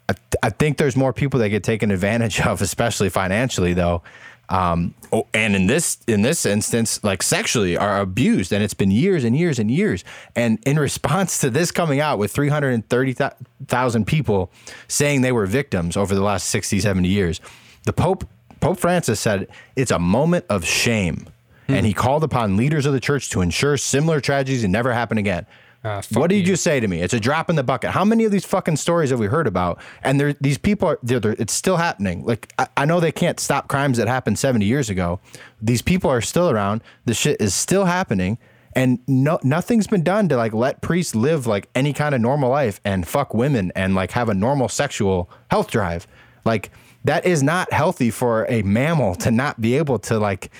I, 0.08 0.14
I 0.42 0.50
think 0.50 0.76
there's 0.76 0.96
more 0.96 1.14
people 1.14 1.40
that 1.40 1.48
get 1.48 1.64
taken 1.64 1.90
advantage 1.90 2.40
of, 2.42 2.60
especially 2.60 3.08
financially, 3.08 3.72
though. 3.72 4.02
Um, 4.48 4.94
oh, 5.12 5.26
and 5.32 5.56
in 5.56 5.66
this 5.66 5.98
in 6.06 6.20
this 6.20 6.44
instance, 6.44 7.02
like 7.02 7.22
sexually, 7.22 7.76
are 7.76 8.00
abused, 8.00 8.52
and 8.52 8.62
it's 8.62 8.74
been 8.74 8.90
years 8.90 9.24
and 9.24 9.34
years 9.34 9.58
and 9.58 9.70
years. 9.70 10.04
And 10.36 10.58
in 10.66 10.78
response 10.78 11.38
to 11.38 11.48
this 11.48 11.70
coming 11.70 12.00
out 12.00 12.18
with 12.18 12.32
330,000 12.32 14.06
people 14.06 14.50
saying 14.88 15.22
they 15.22 15.32
were 15.32 15.46
victims 15.46 15.96
over 15.96 16.14
the 16.14 16.20
last 16.20 16.48
60, 16.48 16.80
70 16.80 17.08
years, 17.08 17.40
the 17.84 17.94
Pope 17.94 18.28
Pope 18.62 18.78
Francis 18.78 19.20
said 19.20 19.48
it's 19.76 19.90
a 19.90 19.98
moment 19.98 20.46
of 20.48 20.64
shame. 20.64 21.26
Hmm. 21.66 21.74
And 21.74 21.86
he 21.86 21.92
called 21.92 22.24
upon 22.24 22.56
leaders 22.56 22.86
of 22.86 22.92
the 22.92 23.00
church 23.00 23.28
to 23.30 23.40
ensure 23.40 23.76
similar 23.76 24.20
tragedies 24.20 24.64
never 24.64 24.92
happen 24.92 25.18
again. 25.18 25.46
Uh, 25.84 26.00
what 26.12 26.30
did 26.30 26.46
you. 26.46 26.52
you 26.52 26.56
say 26.56 26.78
to 26.78 26.86
me? 26.86 27.00
It's 27.00 27.12
a 27.12 27.18
drop 27.18 27.50
in 27.50 27.56
the 27.56 27.64
bucket. 27.64 27.90
How 27.90 28.04
many 28.04 28.24
of 28.24 28.30
these 28.30 28.44
fucking 28.44 28.76
stories 28.76 29.10
have 29.10 29.18
we 29.18 29.26
heard 29.26 29.48
about? 29.48 29.80
And 30.04 30.20
there, 30.20 30.32
these 30.34 30.56
people 30.56 30.86
are, 30.86 30.98
they're, 31.02 31.18
they're, 31.18 31.34
it's 31.40 31.52
still 31.52 31.76
happening. 31.76 32.24
Like 32.24 32.52
I, 32.56 32.68
I, 32.76 32.84
know 32.84 33.00
they 33.00 33.10
can't 33.10 33.40
stop 33.40 33.66
crimes 33.66 33.98
that 33.98 34.06
happened 34.06 34.38
70 34.38 34.64
years 34.64 34.88
ago. 34.88 35.18
These 35.60 35.82
people 35.82 36.08
are 36.08 36.20
still 36.20 36.48
around. 36.48 36.82
The 37.04 37.14
shit 37.14 37.40
is 37.40 37.52
still 37.52 37.86
happening, 37.86 38.38
and 38.76 39.00
no, 39.08 39.40
nothing's 39.42 39.88
been 39.88 40.04
done 40.04 40.28
to 40.28 40.36
like 40.36 40.54
let 40.54 40.82
priests 40.82 41.16
live 41.16 41.48
like 41.48 41.68
any 41.74 41.92
kind 41.92 42.14
of 42.14 42.20
normal 42.20 42.50
life 42.50 42.80
and 42.84 43.08
fuck 43.08 43.34
women 43.34 43.72
and 43.74 43.96
like 43.96 44.12
have 44.12 44.28
a 44.28 44.34
normal 44.34 44.68
sexual 44.68 45.28
health 45.50 45.68
drive. 45.68 46.06
Like 46.44 46.70
that 47.04 47.26
is 47.26 47.42
not 47.42 47.72
healthy 47.72 48.10
for 48.10 48.46
a 48.48 48.62
mammal 48.62 49.14
to 49.16 49.30
not 49.30 49.60
be 49.60 49.76
able 49.76 49.98
to 50.00 50.18
like 50.18 50.50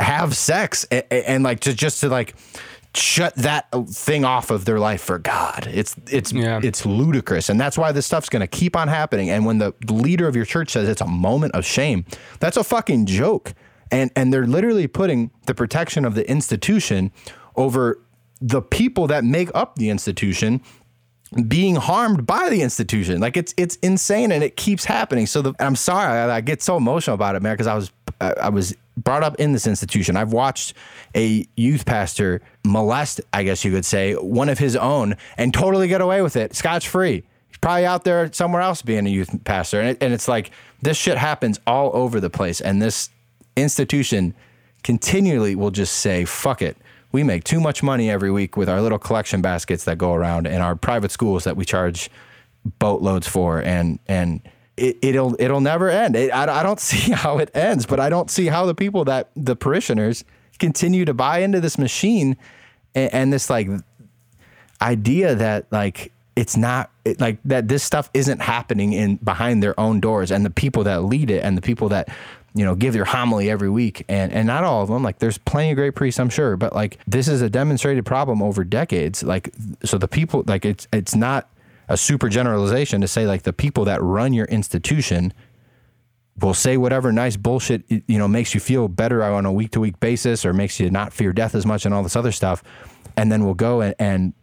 have 0.00 0.36
sex 0.36 0.84
and, 0.90 1.04
and 1.10 1.44
like 1.44 1.60
to 1.60 1.74
just 1.74 2.00
to 2.00 2.08
like 2.08 2.34
shut 2.94 3.34
that 3.36 3.68
thing 3.88 4.24
off 4.24 4.50
of 4.50 4.64
their 4.64 4.78
life 4.78 5.02
for 5.02 5.18
God. 5.18 5.68
It's 5.70 5.94
it's 6.10 6.32
yeah. 6.32 6.60
it's 6.62 6.86
ludicrous, 6.86 7.48
and 7.48 7.60
that's 7.60 7.78
why 7.78 7.92
this 7.92 8.06
stuff's 8.06 8.28
going 8.28 8.40
to 8.40 8.46
keep 8.46 8.76
on 8.76 8.88
happening. 8.88 9.30
And 9.30 9.44
when 9.44 9.58
the 9.58 9.74
leader 9.88 10.26
of 10.26 10.34
your 10.34 10.44
church 10.44 10.70
says 10.70 10.88
it's 10.88 11.00
a 11.00 11.06
moment 11.06 11.54
of 11.54 11.64
shame, 11.64 12.04
that's 12.40 12.56
a 12.56 12.64
fucking 12.64 13.06
joke. 13.06 13.54
And 13.90 14.10
and 14.16 14.32
they're 14.32 14.46
literally 14.46 14.86
putting 14.86 15.30
the 15.46 15.54
protection 15.54 16.04
of 16.04 16.14
the 16.14 16.28
institution 16.28 17.12
over 17.54 18.00
the 18.40 18.60
people 18.60 19.06
that 19.06 19.24
make 19.24 19.50
up 19.54 19.76
the 19.76 19.90
institution 19.90 20.60
being 21.48 21.76
harmed 21.76 22.26
by 22.26 22.48
the 22.48 22.62
institution. 22.62 23.20
Like 23.20 23.36
it's 23.36 23.54
it's 23.56 23.76
insane 23.76 24.32
and 24.32 24.42
it 24.44 24.56
keeps 24.56 24.84
happening. 24.84 25.26
So 25.26 25.42
the, 25.42 25.54
I'm 25.58 25.76
sorry 25.76 26.18
I, 26.18 26.36
I 26.36 26.40
get 26.40 26.62
so 26.62 26.76
emotional 26.76 27.14
about 27.14 27.36
it, 27.36 27.42
man, 27.42 27.54
because 27.54 27.66
I 27.66 27.74
was 27.74 27.92
I, 28.20 28.32
I 28.42 28.48
was 28.48 28.76
brought 28.96 29.22
up 29.22 29.36
in 29.36 29.52
this 29.52 29.66
institution. 29.66 30.16
I've 30.16 30.32
watched 30.32 30.74
a 31.14 31.46
youth 31.56 31.84
pastor 31.84 32.40
molest, 32.64 33.20
I 33.32 33.42
guess 33.42 33.64
you 33.64 33.72
could 33.72 33.84
say, 33.84 34.14
one 34.14 34.48
of 34.48 34.58
his 34.58 34.76
own 34.76 35.16
and 35.36 35.52
totally 35.52 35.88
get 35.88 36.00
away 36.00 36.22
with 36.22 36.36
it, 36.36 36.54
scotch 36.54 36.88
free. 36.88 37.24
He's 37.48 37.58
probably 37.58 37.86
out 37.86 38.04
there 38.04 38.32
somewhere 38.32 38.62
else 38.62 38.82
being 38.82 39.06
a 39.06 39.10
youth 39.10 39.44
pastor, 39.44 39.80
and 39.80 39.90
it, 39.90 39.98
and 40.02 40.14
it's 40.14 40.28
like 40.28 40.50
this 40.80 40.96
shit 40.96 41.18
happens 41.18 41.58
all 41.66 41.90
over 41.94 42.20
the 42.20 42.30
place, 42.30 42.60
and 42.60 42.80
this 42.80 43.10
institution 43.56 44.34
continually 44.82 45.56
will 45.56 45.70
just 45.72 45.94
say 45.94 46.24
fuck 46.24 46.62
it 46.62 46.76
we 47.16 47.22
make 47.22 47.44
too 47.44 47.60
much 47.60 47.82
money 47.82 48.10
every 48.10 48.30
week 48.30 48.58
with 48.58 48.68
our 48.68 48.82
little 48.82 48.98
collection 48.98 49.40
baskets 49.40 49.84
that 49.84 49.96
go 49.96 50.12
around 50.12 50.46
and 50.46 50.62
our 50.62 50.76
private 50.76 51.10
schools 51.10 51.44
that 51.44 51.56
we 51.56 51.64
charge 51.64 52.10
boatloads 52.78 53.26
for 53.26 53.58
and 53.62 53.98
and 54.06 54.42
it, 54.76 55.14
will 55.14 55.34
it'll 55.38 55.62
never 55.62 55.88
end. 55.88 56.14
It, 56.14 56.30
I, 56.30 56.60
I 56.60 56.62
don't 56.62 56.78
see 56.90 57.12
how 57.12 57.38
it 57.38 57.50
ends, 57.54 57.86
but 57.86 57.98
I 58.00 58.10
don't 58.10 58.30
see 58.30 58.48
how 58.48 58.66
the 58.66 58.74
people 58.74 59.06
that 59.06 59.30
the 59.34 59.56
parishioners 59.56 60.24
continue 60.58 61.06
to 61.06 61.14
buy 61.14 61.38
into 61.38 61.58
this 61.58 61.78
machine 61.78 62.36
and, 62.94 63.14
and 63.14 63.32
this 63.32 63.48
like 63.48 63.70
idea 64.82 65.34
that 65.36 65.64
like 65.72 66.12
it's 66.36 66.54
not 66.54 66.90
it, 67.06 67.18
like 67.18 67.38
that 67.46 67.68
this 67.68 67.82
stuff 67.82 68.10
isn't 68.12 68.42
happening 68.42 68.92
in 68.92 69.16
behind 69.16 69.62
their 69.62 69.78
own 69.80 70.00
doors 70.00 70.30
and 70.30 70.44
the 70.44 70.50
people 70.50 70.84
that 70.84 71.04
lead 71.04 71.30
it 71.30 71.42
and 71.42 71.56
the 71.56 71.62
people 71.62 71.88
that 71.88 72.10
you 72.56 72.64
know, 72.64 72.74
give 72.74 72.94
their 72.94 73.04
homily 73.04 73.50
every 73.50 73.68
week. 73.68 74.04
And 74.08 74.32
and 74.32 74.46
not 74.46 74.64
all 74.64 74.82
of 74.82 74.88
them. 74.88 75.02
Like 75.02 75.18
there's 75.18 75.38
plenty 75.38 75.70
of 75.70 75.76
great 75.76 75.94
priests, 75.94 76.18
I'm 76.18 76.30
sure, 76.30 76.56
but 76.56 76.74
like 76.74 76.98
this 77.06 77.28
is 77.28 77.42
a 77.42 77.50
demonstrated 77.50 78.06
problem 78.06 78.42
over 78.42 78.64
decades. 78.64 79.22
Like 79.22 79.54
so 79.84 79.98
the 79.98 80.08
people 80.08 80.42
like 80.46 80.64
it's 80.64 80.88
it's 80.92 81.14
not 81.14 81.50
a 81.88 81.96
super 81.96 82.28
generalization 82.28 83.00
to 83.02 83.08
say 83.08 83.26
like 83.26 83.42
the 83.42 83.52
people 83.52 83.84
that 83.84 84.02
run 84.02 84.32
your 84.32 84.46
institution 84.46 85.32
will 86.40 86.54
say 86.54 86.76
whatever 86.76 87.12
nice 87.12 87.36
bullshit 87.36 87.84
you 87.88 88.18
know 88.18 88.26
makes 88.26 88.54
you 88.54 88.60
feel 88.60 88.88
better 88.88 89.22
on 89.22 89.46
a 89.46 89.52
week 89.52 89.70
to 89.70 89.80
week 89.80 90.00
basis 90.00 90.44
or 90.44 90.52
makes 90.52 90.80
you 90.80 90.90
not 90.90 91.12
fear 91.12 91.32
death 91.32 91.54
as 91.54 91.64
much 91.64 91.84
and 91.86 91.94
all 91.94 92.02
this 92.02 92.16
other 92.16 92.32
stuff 92.32 92.62
and 93.16 93.32
then 93.32 93.44
we'll 93.44 93.54
go 93.54 93.80
and, 93.80 93.94
and 93.98 94.34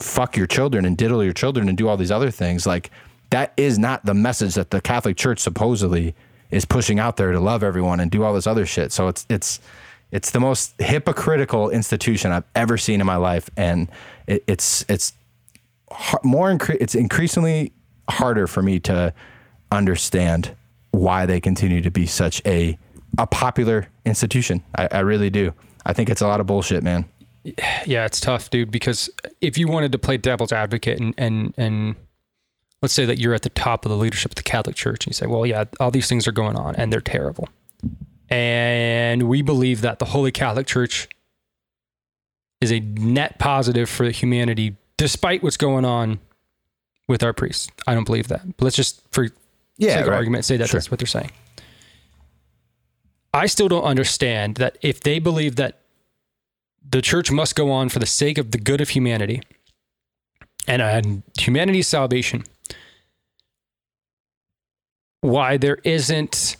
fuck 0.00 0.36
your 0.36 0.46
children 0.46 0.84
and 0.84 0.96
diddle 0.96 1.22
your 1.22 1.32
children 1.32 1.68
and 1.68 1.76
do 1.78 1.86
all 1.86 1.96
these 1.96 2.10
other 2.10 2.30
things 2.30 2.66
like 2.66 2.90
that 3.30 3.52
is 3.56 3.78
not 3.78 4.04
the 4.04 4.14
message 4.14 4.54
that 4.54 4.70
the 4.70 4.80
Catholic 4.80 5.16
Church 5.16 5.38
supposedly 5.38 6.14
is 6.50 6.64
pushing 6.64 6.98
out 6.98 7.16
there 7.16 7.32
to 7.32 7.40
love 7.40 7.62
everyone 7.62 8.00
and 8.00 8.10
do 8.10 8.22
all 8.24 8.34
this 8.34 8.46
other 8.46 8.66
shit. 8.66 8.92
So 8.92 9.08
it's 9.08 9.26
it's 9.28 9.60
it's 10.10 10.30
the 10.30 10.40
most 10.40 10.74
hypocritical 10.78 11.70
institution 11.70 12.32
I've 12.32 12.44
ever 12.54 12.78
seen 12.78 13.00
in 13.00 13.06
my 13.06 13.16
life, 13.16 13.50
and 13.56 13.88
it, 14.26 14.42
it's 14.46 14.84
it's 14.88 15.12
more 16.24 16.56
it's 16.80 16.94
increasingly 16.94 17.72
harder 18.08 18.46
for 18.46 18.62
me 18.62 18.80
to 18.80 19.12
understand 19.70 20.54
why 20.92 21.26
they 21.26 21.40
continue 21.40 21.82
to 21.82 21.90
be 21.90 22.06
such 22.06 22.40
a 22.46 22.78
a 23.18 23.26
popular 23.26 23.88
institution. 24.04 24.62
I, 24.76 24.88
I 24.90 24.98
really 25.00 25.30
do. 25.30 25.52
I 25.84 25.92
think 25.92 26.10
it's 26.10 26.20
a 26.20 26.26
lot 26.26 26.40
of 26.40 26.46
bullshit, 26.46 26.82
man. 26.82 27.04
Yeah, 27.86 28.04
it's 28.04 28.20
tough, 28.20 28.50
dude. 28.50 28.70
Because 28.70 29.08
if 29.40 29.56
you 29.56 29.68
wanted 29.68 29.92
to 29.92 29.98
play 29.98 30.16
devil's 30.16 30.52
advocate 30.52 31.00
and 31.00 31.14
and 31.18 31.54
and 31.56 31.96
let's 32.82 32.94
say 32.94 33.04
that 33.04 33.18
you're 33.18 33.34
at 33.34 33.42
the 33.42 33.50
top 33.50 33.84
of 33.84 33.90
the 33.90 33.96
leadership 33.96 34.32
of 34.32 34.36
the 34.36 34.42
Catholic 34.42 34.76
Church 34.76 35.06
and 35.06 35.12
you 35.12 35.14
say, 35.14 35.26
well, 35.26 35.44
yeah, 35.44 35.64
all 35.80 35.90
these 35.90 36.08
things 36.08 36.28
are 36.28 36.32
going 36.32 36.56
on 36.56 36.76
and 36.76 36.92
they're 36.92 37.00
terrible. 37.00 37.48
And 38.28 39.24
we 39.24 39.42
believe 39.42 39.80
that 39.80 39.98
the 39.98 40.04
Holy 40.06 40.30
Catholic 40.30 40.66
Church 40.66 41.08
is 42.60 42.72
a 42.72 42.80
net 42.80 43.38
positive 43.38 43.88
for 43.88 44.10
humanity, 44.10 44.76
despite 44.96 45.42
what's 45.42 45.56
going 45.56 45.84
on 45.84 46.18
with 47.08 47.22
our 47.22 47.32
priests. 47.32 47.68
I 47.86 47.94
don't 47.94 48.04
believe 48.04 48.28
that. 48.28 48.44
But 48.56 48.64
let's 48.64 48.76
just, 48.76 49.02
for 49.12 49.28
yeah, 49.76 49.96
sake 49.96 50.06
of 50.06 50.12
argument, 50.12 50.44
say 50.44 50.56
that 50.56 50.68
sure. 50.68 50.78
that's 50.78 50.90
what 50.90 51.00
they're 51.00 51.06
saying. 51.06 51.30
I 53.32 53.46
still 53.46 53.68
don't 53.68 53.84
understand 53.84 54.56
that 54.56 54.78
if 54.82 55.00
they 55.00 55.18
believe 55.18 55.56
that 55.56 55.80
the 56.90 57.02
church 57.02 57.30
must 57.30 57.54
go 57.54 57.70
on 57.70 57.88
for 57.88 57.98
the 57.98 58.06
sake 58.06 58.38
of 58.38 58.50
the 58.50 58.58
good 58.58 58.80
of 58.80 58.90
humanity 58.90 59.42
and, 60.66 60.82
and 60.82 61.22
humanity's 61.38 61.86
salvation, 61.86 62.44
why 65.20 65.56
there 65.56 65.78
isn't 65.84 66.56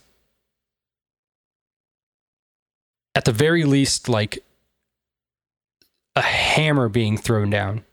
at 3.15 3.25
the 3.25 3.33
very 3.33 3.65
least 3.65 4.09
like 4.09 4.39
a 6.17 6.23
hammer 6.23 6.89
being 6.89 7.17
thrown 7.17 7.51
down 7.51 7.85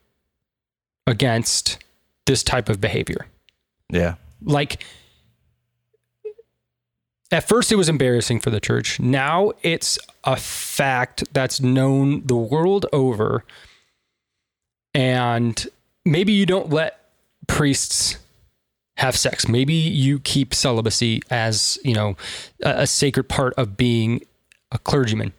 against 1.08 1.84
this 2.26 2.44
type 2.44 2.70
of 2.70 2.82
behavior. 2.82 3.28
Yeah. 3.90 4.16
Like 4.44 4.84
at 7.32 7.48
first 7.48 7.72
it 7.72 7.76
was 7.76 7.90
embarrassing 7.90 8.40
for 8.40 8.50
the 8.50 8.60
church. 8.60 9.00
Now 9.00 9.52
it's 9.62 10.00
a 10.24 10.36
fact 10.36 11.24
that's 11.34 11.62
known 11.62 12.26
the 12.26 12.36
world 12.36 12.86
over. 12.92 13.44
And 14.94 15.68
maybe 16.06 16.34
you 16.34 16.46
don't 16.46 16.70
let 16.70 17.00
priests 17.48 18.18
have 18.98 19.18
sex. 19.18 19.48
Maybe 19.48 19.74
you 19.74 20.20
keep 20.20 20.54
celibacy 20.54 21.22
as, 21.30 21.78
you 21.84 21.94
know, 21.94 22.16
a, 22.64 22.82
a 22.82 22.88
sacred 22.88 23.28
part 23.28 23.54
of 23.56 23.76
being 23.76 24.22
a 24.72 24.78
clergyman. 24.78 25.34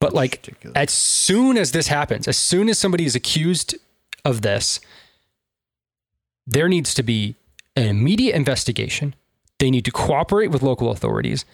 But 0.00 0.12
like 0.12 0.54
as 0.74 0.92
soon 0.92 1.56
as 1.56 1.72
this 1.72 1.88
happens, 1.88 2.28
as 2.28 2.36
soon 2.36 2.68
as 2.68 2.78
somebody 2.78 3.06
is 3.06 3.14
accused 3.14 3.74
of 4.24 4.42
this, 4.42 4.78
there 6.46 6.68
needs 6.68 6.94
to 6.94 7.02
be 7.02 7.34
an 7.74 7.86
immediate 7.86 8.36
investigation. 8.36 9.14
They 9.58 9.70
need 9.70 9.84
to 9.86 9.90
cooperate 9.90 10.50
with 10.50 10.62
local 10.62 10.90
authorities. 10.90 11.44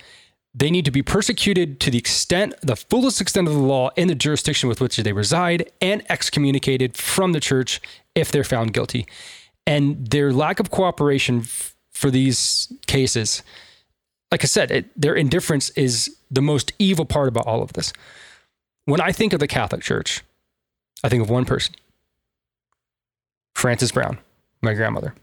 They 0.55 0.71
need 0.71 0.85
to 0.85 0.91
be 0.91 1.03
persecuted 1.03 1.81
to 1.81 1.91
the 1.91 1.97
extent, 1.97 2.55
the 2.61 2.77
fullest 2.77 3.23
extent 3.23 3.49
of 3.49 3.55
the 3.55 3.61
law 3.61 3.91
in 3.97 4.09
the 4.09 4.15
jurisdiction 4.15 4.69
with 4.69 4.83
which 4.83 4.99
they 4.99 5.13
reside, 5.13 5.71
and 5.81 6.05
excommunicated 6.11 6.95
from 6.95 7.33
the 7.33 7.41
church 7.41 7.81
if 8.15 8.31
they're 8.31 8.45
found 8.45 8.75
guilty 8.75 9.07
and 9.67 10.09
their 10.09 10.33
lack 10.33 10.61
of 10.61 10.71
cooperation 10.71 11.41
f- 11.41 11.75
for 11.93 12.11
these 12.11 12.73
cases 12.87 13.43
like 14.31 14.43
i 14.43 14.47
said 14.47 14.71
it, 14.71 15.01
their 15.01 15.15
indifference 15.15 15.71
is 15.71 16.17
the 16.31 16.43
most 16.43 16.73
evil 16.79 17.05
part 17.05 17.29
about 17.29 17.47
all 17.47 17.63
of 17.63 17.75
this. 17.75 17.93
When 18.87 19.01
i 19.01 19.13
think 19.13 19.33
of 19.33 19.41
the 19.41 19.49
catholic 19.49 19.83
church 19.83 20.23
i 21.05 21.09
think 21.09 21.23
of 21.23 21.31
one 21.31 21.45
person 21.45 21.75
frances 23.55 23.93
brown 23.93 24.19
my 24.63 24.75
grandmother. 24.75 25.15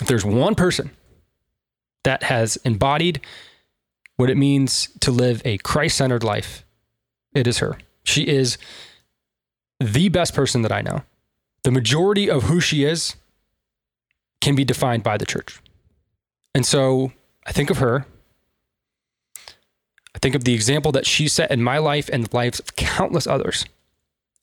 If 0.00 0.08
there's 0.08 0.24
one 0.24 0.54
person 0.54 0.90
that 2.02 2.24
has 2.24 2.56
embodied 2.64 3.20
what 4.16 4.28
it 4.28 4.36
means 4.36 4.88
to 5.00 5.10
live 5.10 5.40
a 5.44 5.58
christ-centered 5.58 6.22
life 6.22 6.64
it 7.34 7.46
is 7.48 7.58
her. 7.58 7.76
She 8.04 8.28
is 8.28 8.58
the 9.80 10.08
best 10.08 10.34
person 10.34 10.62
that 10.62 10.72
i 10.72 10.80
know 10.80 11.02
the 11.64 11.70
majority 11.70 12.30
of 12.30 12.44
who 12.44 12.60
she 12.60 12.84
is 12.84 13.16
can 14.40 14.54
be 14.54 14.64
defined 14.64 15.02
by 15.02 15.16
the 15.16 15.26
church. 15.26 15.60
And 16.54 16.64
so 16.64 17.12
I 17.46 17.52
think 17.52 17.70
of 17.70 17.78
her. 17.78 18.06
I 20.14 20.18
think 20.20 20.34
of 20.34 20.44
the 20.44 20.54
example 20.54 20.92
that 20.92 21.06
she 21.06 21.26
set 21.26 21.50
in 21.50 21.62
my 21.62 21.78
life 21.78 22.08
and 22.12 22.26
the 22.26 22.36
lives 22.36 22.60
of 22.60 22.76
countless 22.76 23.26
others. 23.26 23.64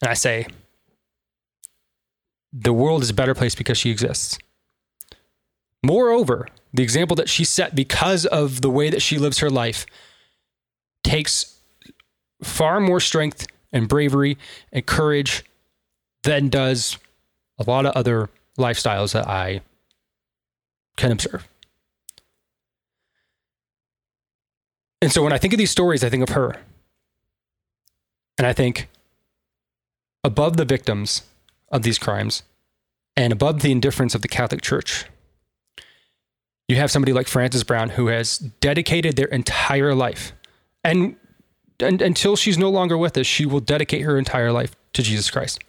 And 0.01 0.09
I 0.09 0.15
say, 0.15 0.47
the 2.51 2.73
world 2.73 3.03
is 3.03 3.09
a 3.09 3.13
better 3.13 3.33
place 3.33 3.55
because 3.55 3.77
she 3.77 3.91
exists. 3.91 4.37
Moreover, 5.83 6.47
the 6.73 6.83
example 6.83 7.15
that 7.15 7.29
she 7.29 7.45
set 7.45 7.75
because 7.75 8.25
of 8.25 8.61
the 8.61 8.69
way 8.69 8.89
that 8.89 9.01
she 9.01 9.17
lives 9.17 9.39
her 9.39 9.49
life 9.49 9.85
takes 11.03 11.59
far 12.43 12.79
more 12.79 12.99
strength 12.99 13.47
and 13.71 13.87
bravery 13.87 14.37
and 14.73 14.85
courage 14.85 15.45
than 16.23 16.49
does 16.49 16.97
a 17.67 17.69
lot 17.69 17.85
of 17.85 17.93
other 17.93 18.29
lifestyles 18.57 19.13
that 19.13 19.27
I 19.27 19.61
can 20.97 21.11
observe. 21.11 21.47
And 25.01 25.11
so 25.11 25.23
when 25.23 25.33
I 25.33 25.37
think 25.37 25.53
of 25.53 25.57
these 25.57 25.71
stories, 25.71 26.03
I 26.03 26.09
think 26.09 26.23
of 26.23 26.35
her. 26.35 26.57
And 28.37 28.45
I 28.45 28.53
think 28.53 28.87
above 30.23 30.57
the 30.57 30.65
victims 30.65 31.23
of 31.71 31.81
these 31.81 31.97
crimes 31.97 32.43
and 33.17 33.33
above 33.33 33.61
the 33.61 33.71
indifference 33.71 34.13
of 34.13 34.21
the 34.21 34.27
Catholic 34.27 34.61
Church, 34.61 35.05
you 36.67 36.75
have 36.77 36.91
somebody 36.91 37.13
like 37.13 37.27
Frances 37.27 37.63
Brown 37.63 37.89
who 37.89 38.07
has 38.07 38.37
dedicated 38.37 39.15
their 39.15 39.27
entire 39.27 39.93
life. 39.93 40.33
And, 40.83 41.15
and 41.79 42.01
until 42.01 42.35
she's 42.35 42.57
no 42.57 42.69
longer 42.69 42.97
with 42.97 43.17
us, 43.17 43.27
she 43.27 43.45
will 43.45 43.59
dedicate 43.59 44.03
her 44.03 44.17
entire 44.17 44.51
life 44.51 44.75
to 44.93 45.01
Jesus 45.01 45.29
Christ. 45.29 45.59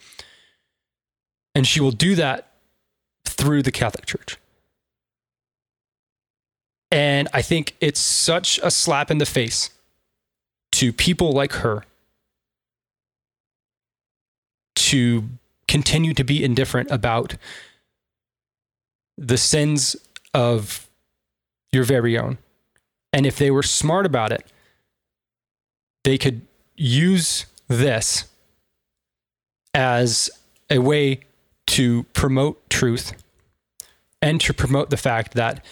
And 1.55 1.67
she 1.67 1.81
will 1.81 1.91
do 1.91 2.15
that 2.15 2.49
through 3.25 3.63
the 3.63 3.73
Catholic 3.73 4.07
Church. 4.07 4.39
And 6.91 7.29
I 7.33 7.43
think 7.43 7.75
it's 7.81 8.01
such 8.01 8.61
a 8.63 8.71
slap 8.71 9.11
in 9.11 9.19
the 9.19 9.27
face 9.27 9.71
to 10.73 10.93
people 10.93 11.33
like 11.33 11.53
her 11.55 11.85
to 14.77 15.25
continue 15.69 16.13
to 16.15 16.25
be 16.25 16.45
indifferent 16.45 16.91
about 16.91 17.37
the 19.17 19.39
sins 19.39 19.97
of 20.35 20.89
your 21.73 21.85
very 21.85 22.19
own. 22.19 22.39
And 23.13 23.25
if 23.27 23.37
they 23.37 23.51
were 23.51 23.63
smart 23.63 24.05
about 24.05 24.33
it, 24.33 24.47
they 26.05 26.19
could 26.19 26.43
use 26.77 27.47
this 27.69 28.25
as 29.75 30.31
a 30.69 30.79
way 30.79 31.21
to 31.73 32.03
promote 32.13 32.69
truth 32.69 33.15
and 34.21 34.39
to 34.43 34.53
promote 34.53 34.91
the 34.91 34.97
fact 34.99 35.33
that 35.33 35.65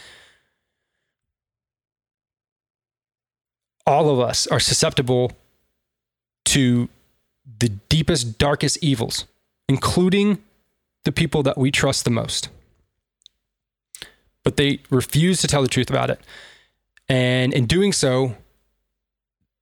all 3.87 4.09
of 4.09 4.19
us 4.19 4.47
are 4.47 4.59
susceptible 4.59 5.33
to 6.47 6.89
the 7.59 7.69
deepest, 7.91 8.39
darkest 8.39 8.79
evils, 8.83 9.27
including 9.69 10.43
the 11.05 11.13
people 11.13 11.43
that 11.43 11.59
we 11.59 11.71
trust 11.71 12.05
the 12.05 12.11
most. 12.11 12.49
But 14.43 14.57
they 14.57 14.81
refuse 14.89 15.43
to 15.43 15.47
tell 15.47 15.61
the 15.61 15.69
truth 15.69 15.91
about 15.91 16.09
it. 16.09 16.21
And 17.11 17.53
in 17.53 17.67
doing 17.67 17.93
so, 17.93 18.37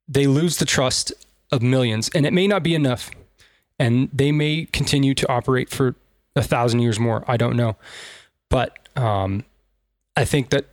they 0.06 0.28
lose 0.28 0.58
the 0.58 0.64
trust 0.64 1.12
of 1.50 1.62
millions. 1.62 2.08
And 2.14 2.24
it 2.24 2.32
may 2.32 2.46
not 2.46 2.62
be 2.62 2.76
enough. 2.76 3.10
And 3.76 4.08
they 4.12 4.30
may 4.30 4.66
continue 4.66 5.14
to 5.14 5.28
operate 5.28 5.68
for 5.68 5.96
a 6.38 6.42
thousand 6.42 6.80
years 6.80 6.98
more. 6.98 7.24
I 7.28 7.36
don't 7.36 7.56
know. 7.56 7.76
But 8.48 8.78
um, 8.96 9.44
I 10.16 10.24
think 10.24 10.50
that 10.50 10.66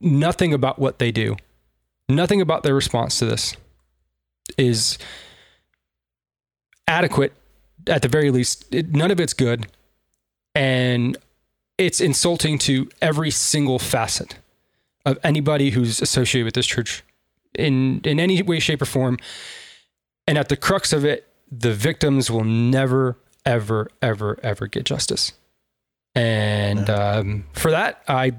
nothing 0.00 0.52
about 0.52 0.78
what 0.78 0.98
they 0.98 1.12
do, 1.12 1.36
nothing 2.08 2.40
about 2.40 2.62
their 2.62 2.74
response 2.74 3.18
to 3.20 3.26
this 3.26 3.56
is 4.58 4.98
adequate 6.88 7.32
at 7.86 8.02
the 8.02 8.08
very 8.08 8.30
least. 8.30 8.64
It, 8.74 8.92
none 8.92 9.10
of 9.10 9.20
it's 9.20 9.32
good. 9.32 9.66
And 10.54 11.16
it's 11.78 12.00
insulting 12.00 12.58
to 12.60 12.88
every 13.02 13.30
single 13.30 13.78
facet 13.78 14.36
of 15.04 15.18
anybody 15.22 15.70
who's 15.70 16.00
associated 16.00 16.46
with 16.46 16.54
this 16.54 16.66
church 16.66 17.04
in, 17.54 18.00
in 18.04 18.18
any 18.18 18.42
way, 18.42 18.58
shape, 18.58 18.82
or 18.82 18.86
form. 18.86 19.18
And 20.26 20.38
at 20.38 20.48
the 20.48 20.56
crux 20.56 20.92
of 20.92 21.04
it, 21.04 21.28
the 21.50 21.72
victims 21.72 22.30
will 22.30 22.44
never, 22.44 23.18
ever, 23.46 23.88
ever, 24.02 24.38
ever 24.42 24.66
get 24.66 24.84
justice. 24.84 25.32
And 26.14 26.90
um, 26.90 27.44
for 27.52 27.70
that, 27.70 28.02
I 28.08 28.32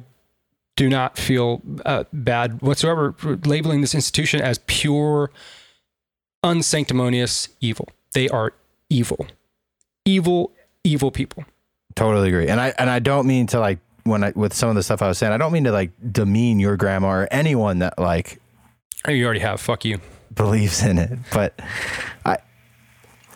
do 0.76 0.90
not 0.90 1.18
feel 1.18 1.62
uh, 1.86 2.04
bad 2.14 2.62
whatsoever 2.62 3.16
labeling 3.46 3.82
this 3.82 3.96
institution 3.96 4.42
as 4.42 4.60
pure, 4.68 5.32
unsanctimonious 6.44 7.50
evil. 7.62 7.90
They 8.14 8.30
are 8.30 8.54
evil, 8.90 9.28
evil, 10.06 10.52
evil 10.84 11.12
people. 11.12 11.46
Totally 11.96 12.30
agree. 12.30 12.48
And 12.48 12.62
I 12.62 12.74
and 12.78 12.90
I 12.90 13.00
don't 13.00 13.28
mean 13.28 13.48
to 13.48 13.60
like 13.60 13.80
when 14.04 14.24
I 14.24 14.32
with 14.36 14.54
some 14.54 14.70
of 14.70 14.76
the 14.76 14.84
stuff 14.84 15.02
I 15.02 15.08
was 15.08 15.18
saying, 15.18 15.34
I 15.34 15.38
don't 15.38 15.52
mean 15.52 15.64
to 15.66 15.72
like 15.72 15.92
demean 16.12 16.60
your 16.60 16.78
grandma 16.78 17.10
or 17.10 17.28
anyone 17.32 17.80
that 17.80 17.98
like 17.98 18.40
You 19.08 19.26
already 19.26 19.40
have. 19.40 19.60
Fuck 19.60 19.84
you. 19.84 20.00
believes 20.34 20.84
in 20.84 20.98
it. 21.00 21.18
But 21.34 21.60
I 22.24 22.38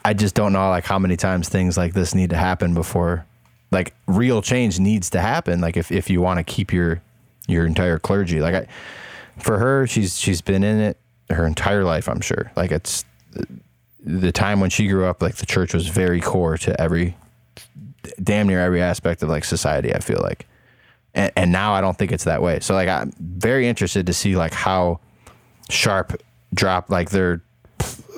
I 0.03 0.13
just 0.13 0.35
don't 0.35 0.53
know 0.53 0.69
like 0.69 0.85
how 0.85 0.99
many 0.99 1.17
times 1.17 1.49
things 1.49 1.77
like 1.77 1.93
this 1.93 2.15
need 2.15 2.31
to 2.31 2.37
happen 2.37 2.73
before 2.73 3.25
like 3.71 3.93
real 4.05 4.41
change 4.41 4.79
needs 4.79 5.09
to 5.11 5.21
happen. 5.21 5.61
Like 5.61 5.77
if, 5.77 5.91
if 5.91 6.09
you 6.09 6.21
want 6.21 6.37
to 6.39 6.43
keep 6.43 6.73
your 6.73 7.01
your 7.47 7.65
entire 7.65 7.99
clergy. 7.99 8.39
Like 8.39 8.55
I 8.55 8.67
for 9.37 9.57
her, 9.57 9.87
she's 9.87 10.19
she's 10.19 10.41
been 10.41 10.63
in 10.63 10.79
it 10.79 10.97
her 11.29 11.45
entire 11.45 11.83
life, 11.83 12.09
I'm 12.09 12.21
sure. 12.21 12.51
Like 12.55 12.71
it's 12.71 13.05
the 14.03 14.31
time 14.31 14.59
when 14.59 14.69
she 14.69 14.87
grew 14.87 15.05
up, 15.05 15.21
like 15.21 15.35
the 15.35 15.45
church 15.45 15.73
was 15.73 15.87
very 15.87 16.19
core 16.19 16.57
to 16.59 16.79
every 16.79 17.15
damn 18.21 18.47
near 18.47 18.59
every 18.59 18.81
aspect 18.81 19.23
of 19.23 19.29
like 19.29 19.45
society, 19.45 19.93
I 19.93 19.99
feel 19.99 20.19
like. 20.21 20.47
And, 21.13 21.31
and 21.35 21.51
now 21.51 21.73
I 21.73 21.81
don't 21.81 21.97
think 21.97 22.11
it's 22.11 22.23
that 22.25 22.41
way. 22.41 22.59
So 22.59 22.73
like 22.73 22.89
I'm 22.89 23.13
very 23.19 23.67
interested 23.67 24.05
to 24.07 24.13
see 24.13 24.35
like 24.35 24.53
how 24.53 24.99
sharp 25.69 26.21
drop 26.53 26.89
like 26.89 27.11
their 27.11 27.41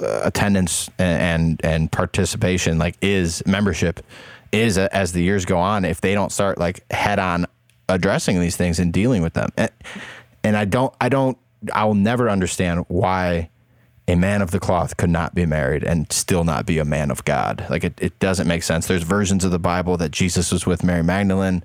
attendance 0.01 0.89
and, 0.97 1.59
and 1.63 1.91
participation 1.91 2.77
like 2.77 2.97
is 3.01 3.43
membership 3.45 4.05
is 4.51 4.77
uh, 4.77 4.87
as 4.91 5.13
the 5.13 5.21
years 5.21 5.45
go 5.45 5.57
on 5.57 5.85
if 5.85 6.01
they 6.01 6.13
don't 6.13 6.31
start 6.31 6.57
like 6.57 6.83
head 6.91 7.19
on 7.19 7.45
addressing 7.89 8.39
these 8.39 8.55
things 8.55 8.79
and 8.79 8.91
dealing 8.91 9.21
with 9.21 9.33
them 9.33 9.49
and, 9.57 9.71
and 10.43 10.57
I 10.57 10.65
don't 10.65 10.93
I 10.99 11.09
don't 11.09 11.37
I 11.73 11.85
will 11.85 11.95
never 11.95 12.29
understand 12.29 12.85
why 12.87 13.49
a 14.07 14.15
man 14.15 14.41
of 14.41 14.51
the 14.51 14.59
cloth 14.59 14.97
could 14.97 15.09
not 15.09 15.33
be 15.33 15.45
married 15.45 15.83
and 15.83 16.11
still 16.11 16.43
not 16.43 16.65
be 16.65 16.77
a 16.77 16.85
man 16.85 17.09
of 17.09 17.23
God. 17.23 17.65
Like 17.69 17.83
it, 17.83 17.93
it 18.01 18.19
doesn't 18.19 18.47
make 18.47 18.63
sense. 18.63 18.87
There's 18.87 19.03
versions 19.03 19.45
of 19.45 19.51
the 19.51 19.59
Bible 19.59 19.95
that 19.97 20.11
Jesus 20.11 20.51
was 20.51 20.65
with 20.65 20.83
Mary 20.83 21.03
Magdalene. 21.03 21.63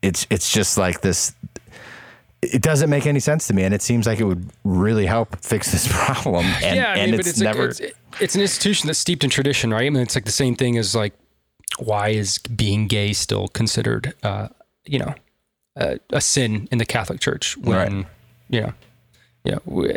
It's 0.00 0.26
it's 0.30 0.50
just 0.50 0.78
like 0.78 1.02
this 1.02 1.34
it 2.52 2.62
doesn't 2.62 2.90
make 2.90 3.06
any 3.06 3.20
sense 3.20 3.46
to 3.46 3.54
me 3.54 3.62
and 3.62 3.72
it 3.74 3.82
seems 3.82 4.06
like 4.06 4.20
it 4.20 4.24
would 4.24 4.50
really 4.64 5.06
help 5.06 5.36
fix 5.44 5.72
this 5.72 5.86
problem 5.90 6.44
and, 6.62 6.76
yeah, 6.76 6.92
I 6.92 6.96
and 6.96 7.14
it's, 7.14 7.18
but 7.18 7.26
it's 7.26 7.40
never 7.40 7.68
like, 7.68 7.80
it's, 7.80 7.98
it's 8.20 8.34
an 8.34 8.40
institution 8.42 8.86
that's 8.86 8.98
steeped 8.98 9.24
in 9.24 9.30
tradition, 9.30 9.70
right? 9.72 9.86
I 9.86 9.90
mean, 9.90 10.02
it's 10.02 10.14
like 10.14 10.24
the 10.24 10.32
same 10.32 10.54
thing 10.56 10.76
as 10.78 10.94
like, 10.94 11.12
why 11.78 12.08
is 12.10 12.38
being 12.38 12.86
gay 12.86 13.12
still 13.12 13.48
considered, 13.48 14.14
uh, 14.22 14.48
you 14.84 14.98
know, 14.98 15.14
a, 15.76 15.98
a 16.10 16.20
sin 16.20 16.68
in 16.70 16.78
the 16.78 16.84
Catholic 16.86 17.20
Church? 17.20 17.56
When, 17.56 17.76
Right. 17.76 18.06
you 18.48 18.60
know, 18.60 18.72
you 19.44 19.52
know, 19.52 19.94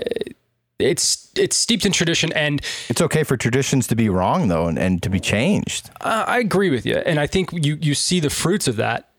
it's 0.79 1.29
it's 1.35 1.55
steeped 1.55 1.85
in 1.85 1.91
tradition, 1.91 2.31
and 2.33 2.61
it's 2.89 3.01
okay 3.01 3.23
for 3.23 3.35
traditions 3.37 3.87
to 3.87 3.95
be 3.95 4.09
wrong 4.09 4.47
though 4.47 4.67
and, 4.67 4.77
and 4.77 5.01
to 5.03 5.09
be 5.09 5.19
changed. 5.19 5.89
uh, 6.01 6.23
I 6.27 6.39
agree 6.39 6.69
with 6.69 6.85
you, 6.85 6.95
and 6.97 7.19
I 7.19 7.27
think 7.27 7.51
you 7.53 7.77
you 7.81 7.93
see 7.95 8.19
the 8.19 8.29
fruits 8.29 8.67
of 8.67 8.75
that 8.75 9.09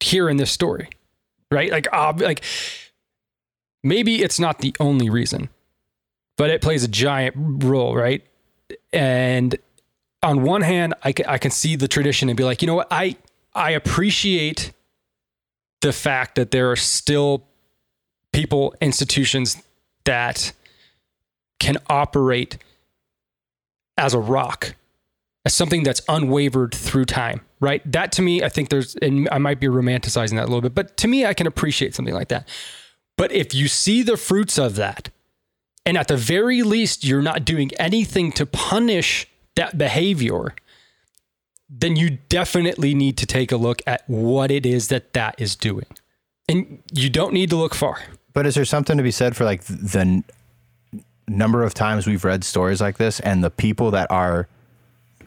here 0.00 0.28
in 0.28 0.36
this 0.38 0.50
story, 0.50 0.88
right? 1.50 1.70
Like, 1.70 1.92
ob- 1.92 2.20
like 2.20 2.42
maybe 3.82 4.22
it's 4.22 4.38
not 4.38 4.60
the 4.60 4.74
only 4.80 5.10
reason, 5.10 5.48
but 6.36 6.50
it 6.50 6.60
plays 6.60 6.84
a 6.84 6.88
giant 6.88 7.34
role, 7.36 7.94
right? 7.94 8.22
And 8.92 9.56
on 10.22 10.42
one 10.42 10.62
hand, 10.62 10.94
I 11.02 11.12
can, 11.12 11.26
I 11.26 11.38
can 11.38 11.50
see 11.50 11.76
the 11.76 11.88
tradition 11.88 12.28
and 12.28 12.36
be 12.36 12.44
like, 12.44 12.62
you 12.62 12.66
know 12.66 12.74
what, 12.74 12.88
I 12.90 13.16
I 13.54 13.70
appreciate 13.70 14.72
the 15.80 15.92
fact 15.92 16.34
that 16.34 16.50
there 16.50 16.70
are 16.70 16.76
still 16.76 17.44
people, 18.32 18.74
institutions 18.80 19.62
that 20.04 20.52
can 21.60 21.76
operate 21.88 22.58
as 23.96 24.14
a 24.14 24.18
rock 24.18 24.74
as 25.44 25.54
something 25.54 25.82
that's 25.82 26.00
unwavered 26.08 26.74
through 26.74 27.04
time, 27.04 27.40
right? 27.60 27.82
That 27.90 28.12
to 28.12 28.22
me, 28.22 28.42
I 28.42 28.48
think 28.48 28.68
there's, 28.68 28.94
and 28.96 29.28
I 29.30 29.38
might 29.38 29.60
be 29.60 29.66
romanticizing 29.66 30.36
that 30.36 30.44
a 30.44 30.46
little 30.46 30.60
bit, 30.60 30.74
but 30.74 30.96
to 30.98 31.08
me, 31.08 31.26
I 31.26 31.34
can 31.34 31.46
appreciate 31.46 31.94
something 31.94 32.14
like 32.14 32.28
that. 32.28 32.48
But 33.16 33.32
if 33.32 33.54
you 33.54 33.68
see 33.68 34.02
the 34.02 34.16
fruits 34.16 34.58
of 34.58 34.76
that, 34.76 35.10
and 35.84 35.96
at 35.96 36.08
the 36.08 36.16
very 36.16 36.62
least, 36.62 37.04
you're 37.04 37.22
not 37.22 37.44
doing 37.44 37.70
anything 37.78 38.30
to 38.32 38.46
punish 38.46 39.26
that 39.56 39.76
behavior, 39.78 40.54
then 41.68 41.96
you 41.96 42.18
definitely 42.28 42.94
need 42.94 43.16
to 43.18 43.26
take 43.26 43.50
a 43.52 43.56
look 43.56 43.82
at 43.86 44.08
what 44.08 44.50
it 44.50 44.64
is 44.64 44.88
that 44.88 45.12
that 45.14 45.34
is 45.38 45.56
doing. 45.56 45.86
And 46.48 46.82
you 46.92 47.10
don't 47.10 47.32
need 47.32 47.50
to 47.50 47.56
look 47.56 47.74
far. 47.74 47.98
But 48.32 48.46
is 48.46 48.54
there 48.54 48.64
something 48.64 48.96
to 48.96 49.02
be 49.02 49.10
said 49.10 49.36
for 49.36 49.44
like 49.44 49.64
the 49.64 50.00
n- 50.00 50.24
number 51.26 51.62
of 51.62 51.74
times 51.74 52.06
we've 52.06 52.24
read 52.24 52.44
stories 52.44 52.80
like 52.80 52.96
this 52.96 53.20
and 53.20 53.42
the 53.42 53.50
people 53.50 53.90
that 53.90 54.10
are 54.10 54.48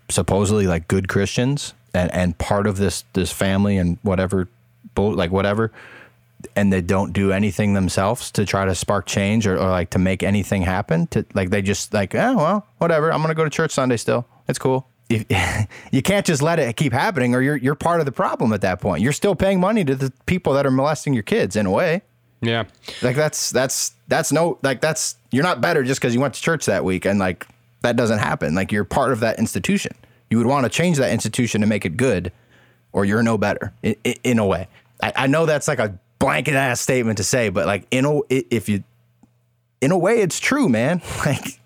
supposedly 0.09 0.67
like 0.67 0.87
good 0.87 1.07
Christians 1.07 1.73
and, 1.93 2.11
and 2.13 2.37
part 2.37 2.67
of 2.67 2.77
this 2.77 3.03
this 3.13 3.31
family 3.31 3.77
and 3.77 3.97
whatever 4.01 4.47
like 4.97 5.31
whatever 5.31 5.71
and 6.55 6.73
they 6.73 6.81
don't 6.81 7.13
do 7.13 7.31
anything 7.31 7.73
themselves 7.73 8.31
to 8.31 8.45
try 8.45 8.65
to 8.65 8.73
spark 8.75 9.05
change 9.05 9.45
or, 9.45 9.55
or 9.57 9.69
like 9.69 9.91
to 9.91 9.99
make 9.99 10.23
anything 10.23 10.63
happen 10.63 11.07
to 11.07 11.23
like 11.33 11.49
they 11.49 11.61
just 11.61 11.93
like 11.93 12.13
oh 12.15 12.35
well 12.35 12.67
whatever 12.79 13.11
I'm 13.11 13.21
gonna 13.21 13.35
go 13.35 13.43
to 13.43 13.49
church 13.49 13.71
Sunday 13.71 13.97
still 13.97 14.25
it's 14.47 14.59
cool 14.59 14.87
if, 15.09 15.25
you 15.91 16.01
can't 16.01 16.25
just 16.25 16.41
let 16.41 16.59
it 16.59 16.75
keep 16.75 16.93
happening 16.93 17.35
or 17.35 17.41
you're 17.41 17.55
you're 17.57 17.75
part 17.75 17.99
of 17.99 18.05
the 18.05 18.11
problem 18.11 18.51
at 18.53 18.61
that 18.61 18.81
point 18.81 19.01
you're 19.01 19.13
still 19.13 19.35
paying 19.35 19.59
money 19.59 19.83
to 19.85 19.95
the 19.95 20.11
people 20.25 20.53
that 20.53 20.65
are 20.65 20.71
molesting 20.71 21.13
your 21.13 21.23
kids 21.23 21.55
in 21.55 21.65
a 21.65 21.71
way 21.71 22.01
Yeah. 22.41 22.65
like 23.01 23.15
that's 23.15 23.51
that's 23.51 23.93
that's 24.07 24.31
no 24.31 24.57
like 24.63 24.81
that's 24.81 25.15
you're 25.31 25.43
not 25.43 25.61
better 25.61 25.83
just 25.83 26.01
because 26.01 26.13
you 26.13 26.19
went 26.21 26.33
to 26.33 26.41
church 26.41 26.65
that 26.65 26.83
week 26.83 27.05
and 27.05 27.19
like 27.19 27.47
that 27.83 27.95
doesn't 27.95 28.19
happen. 28.19 28.53
Like 28.53 28.71
you're 28.71 28.83
part 28.83 29.11
of 29.11 29.21
that 29.21 29.39
institution. 29.39 29.95
You 30.31 30.37
would 30.37 30.47
want 30.47 30.63
to 30.63 30.69
change 30.69 30.97
that 30.97 31.11
institution 31.11 31.61
to 31.61 31.67
make 31.67 31.85
it 31.85 31.97
good, 31.97 32.31
or 32.93 33.05
you're 33.05 33.21
no 33.21 33.37
better 33.37 33.73
in, 33.83 33.95
in, 34.23 34.39
a 34.39 34.45
way. 34.45 34.67
I, 35.03 35.13
I 35.15 35.27
know 35.27 35.45
that's 35.45 35.67
like 35.67 35.79
a 35.79 35.99
blanket 36.19 36.53
ass 36.55 36.79
statement 36.81 37.17
to 37.17 37.23
say, 37.23 37.49
but 37.49 37.67
like 37.67 37.85
in 37.91 38.05
a 38.05 38.21
if 38.29 38.69
you 38.69 38.83
in 39.81 39.91
a 39.91 39.97
way 39.97 40.21
it's 40.21 40.39
true, 40.39 40.67
man. 40.69 41.01
Like 41.25 41.59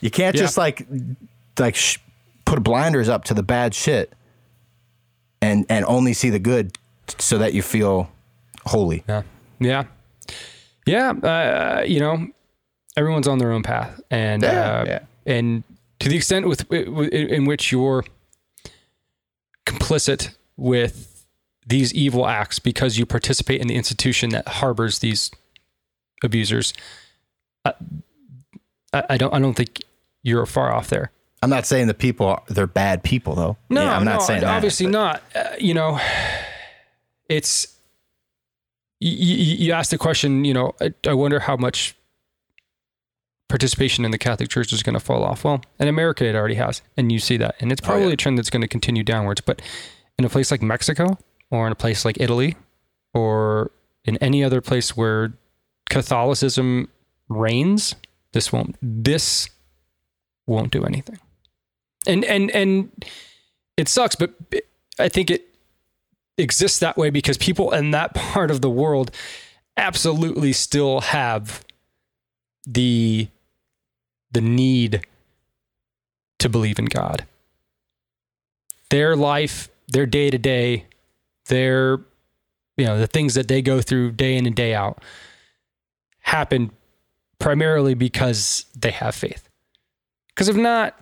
you 0.00 0.10
can't 0.10 0.36
Yeah. 0.36 0.42
just 0.42 0.56
like 0.58 0.86
like 1.58 1.74
sh- 1.74 1.98
put 2.44 2.62
blinders 2.62 3.08
up 3.08 3.24
to 3.24 3.34
the 3.34 3.42
bad 3.42 3.74
shit 3.74 4.12
and 5.40 5.64
and 5.68 5.84
only 5.86 6.12
see 6.12 6.30
the 6.30 6.38
good 6.38 6.76
so 7.18 7.38
that 7.38 7.54
you 7.54 7.62
feel 7.62 8.10
holy. 8.66 9.02
Yeah. 9.08 9.22
Yeah. 9.60 9.84
Yeah. 10.86 11.10
Uh, 11.12 11.84
you 11.86 12.00
know, 12.00 12.26
everyone's 12.96 13.26
on 13.28 13.38
their 13.38 13.50
own 13.52 13.62
path. 13.62 13.98
And, 14.10 14.42
Yeah, 14.42 14.48
uh, 14.80 14.84
yeah. 14.86 15.00
and 15.26 15.64
to 16.00 16.08
the 16.08 16.16
extent 16.16 16.46
with 16.46 16.70
in 16.72 17.44
which 17.44 17.72
you're 17.72 18.04
complicit 19.66 20.34
with 20.56 21.26
these 21.66 21.92
evil 21.92 22.26
acts 22.26 22.58
because 22.58 22.98
you 22.98 23.04
participate 23.04 23.60
in 23.60 23.66
the 23.66 23.74
institution 23.74 24.30
that 24.30 24.48
harbors 24.48 25.00
these 25.00 25.30
abusers, 26.22 26.72
I, 27.64 27.74
I 28.92 29.16
don't 29.16 29.34
I 29.34 29.38
don't 29.38 29.54
think 29.54 29.82
you're 30.22 30.46
far 30.46 30.72
off 30.72 30.88
there. 30.88 31.10
I'm 31.42 31.50
not 31.50 31.66
saying 31.66 31.86
the 31.86 31.94
people 31.94 32.26
are, 32.26 32.42
they're 32.48 32.66
bad 32.66 33.02
people 33.02 33.34
though. 33.34 33.56
No, 33.70 33.82
Yeah, 33.82 33.96
I'm 33.96 34.04
not 34.04 34.22
saying 34.22 34.40
that, 34.40 34.54
obviously 34.54 34.86
not. 34.86 35.22
Uh, 35.34 35.50
you 35.58 35.74
know, 35.74 36.00
it's 37.28 37.76
you, 39.00 39.56
you 39.66 39.72
asked 39.72 39.90
the 39.90 39.98
question. 39.98 40.44
You 40.44 40.54
know, 40.54 40.74
I, 40.80 40.92
I 41.06 41.12
wonder 41.12 41.40
how 41.40 41.56
much 41.56 41.94
participation 43.48 44.04
in 44.04 44.10
the 44.10 44.18
Catholic 44.18 44.48
Church 44.50 44.72
is 44.72 44.82
going 44.82 44.94
to 44.94 45.00
fall 45.00 45.24
off. 45.24 45.44
Well, 45.44 45.62
in 45.78 45.88
America, 45.88 46.24
it 46.26 46.34
already 46.34 46.54
has, 46.56 46.82
and 46.96 47.10
you 47.10 47.18
see 47.18 47.36
that, 47.38 47.56
and 47.60 47.72
it's 47.72 47.80
Oh, 47.82 47.86
probably 47.86 48.08
yeah. 48.08 48.12
a 48.12 48.16
trend 48.16 48.38
that's 48.38 48.50
going 48.50 48.62
to 48.62 48.68
continue 48.68 49.02
downwards. 49.02 49.40
But 49.40 49.62
in 50.18 50.24
a 50.24 50.28
place 50.28 50.50
like 50.50 50.62
Mexico, 50.62 51.18
or 51.50 51.66
in 51.66 51.72
a 51.72 51.76
place 51.76 52.04
like 52.04 52.20
Italy, 52.20 52.56
or 53.14 53.70
in 54.04 54.16
any 54.18 54.44
other 54.44 54.60
place 54.60 54.96
where 54.96 55.32
Catholicism 55.88 56.88
reigns, 57.28 57.94
this 58.32 58.52
won't. 58.52 58.76
This 58.82 59.48
won't 60.46 60.70
do 60.70 60.84
anything. 60.84 61.18
And 62.06 62.24
and 62.24 62.50
and 62.52 62.90
it 63.76 63.88
sucks, 63.88 64.14
but 64.14 64.34
I 64.98 65.08
think 65.08 65.30
it 65.30 65.46
exists 66.36 66.78
that 66.80 66.96
way 66.96 67.10
because 67.10 67.36
people 67.38 67.72
in 67.72 67.90
that 67.92 68.14
part 68.14 68.50
of 68.50 68.60
the 68.60 68.70
world 68.70 69.10
absolutely 69.76 70.52
still 70.52 71.00
have 71.00 71.64
the 72.66 73.28
the 74.32 74.40
need 74.40 75.06
to 76.38 76.48
believe 76.48 76.78
in 76.78 76.86
God. 76.86 77.26
Their 78.90 79.16
life, 79.16 79.68
their 79.88 80.06
day 80.06 80.30
to 80.30 80.38
day, 80.38 80.86
their 81.46 82.00
you 82.78 82.86
know, 82.86 82.96
the 82.96 83.08
things 83.08 83.34
that 83.34 83.48
they 83.48 83.60
go 83.60 83.82
through 83.82 84.12
day 84.12 84.36
in 84.36 84.46
and 84.46 84.54
day 84.54 84.72
out 84.72 85.02
happen 86.20 86.70
primarily 87.38 87.94
because 87.94 88.64
they 88.78 88.92
have 88.92 89.14
faith. 89.14 89.48
Because 90.28 90.48
if 90.48 90.56
not, 90.56 90.98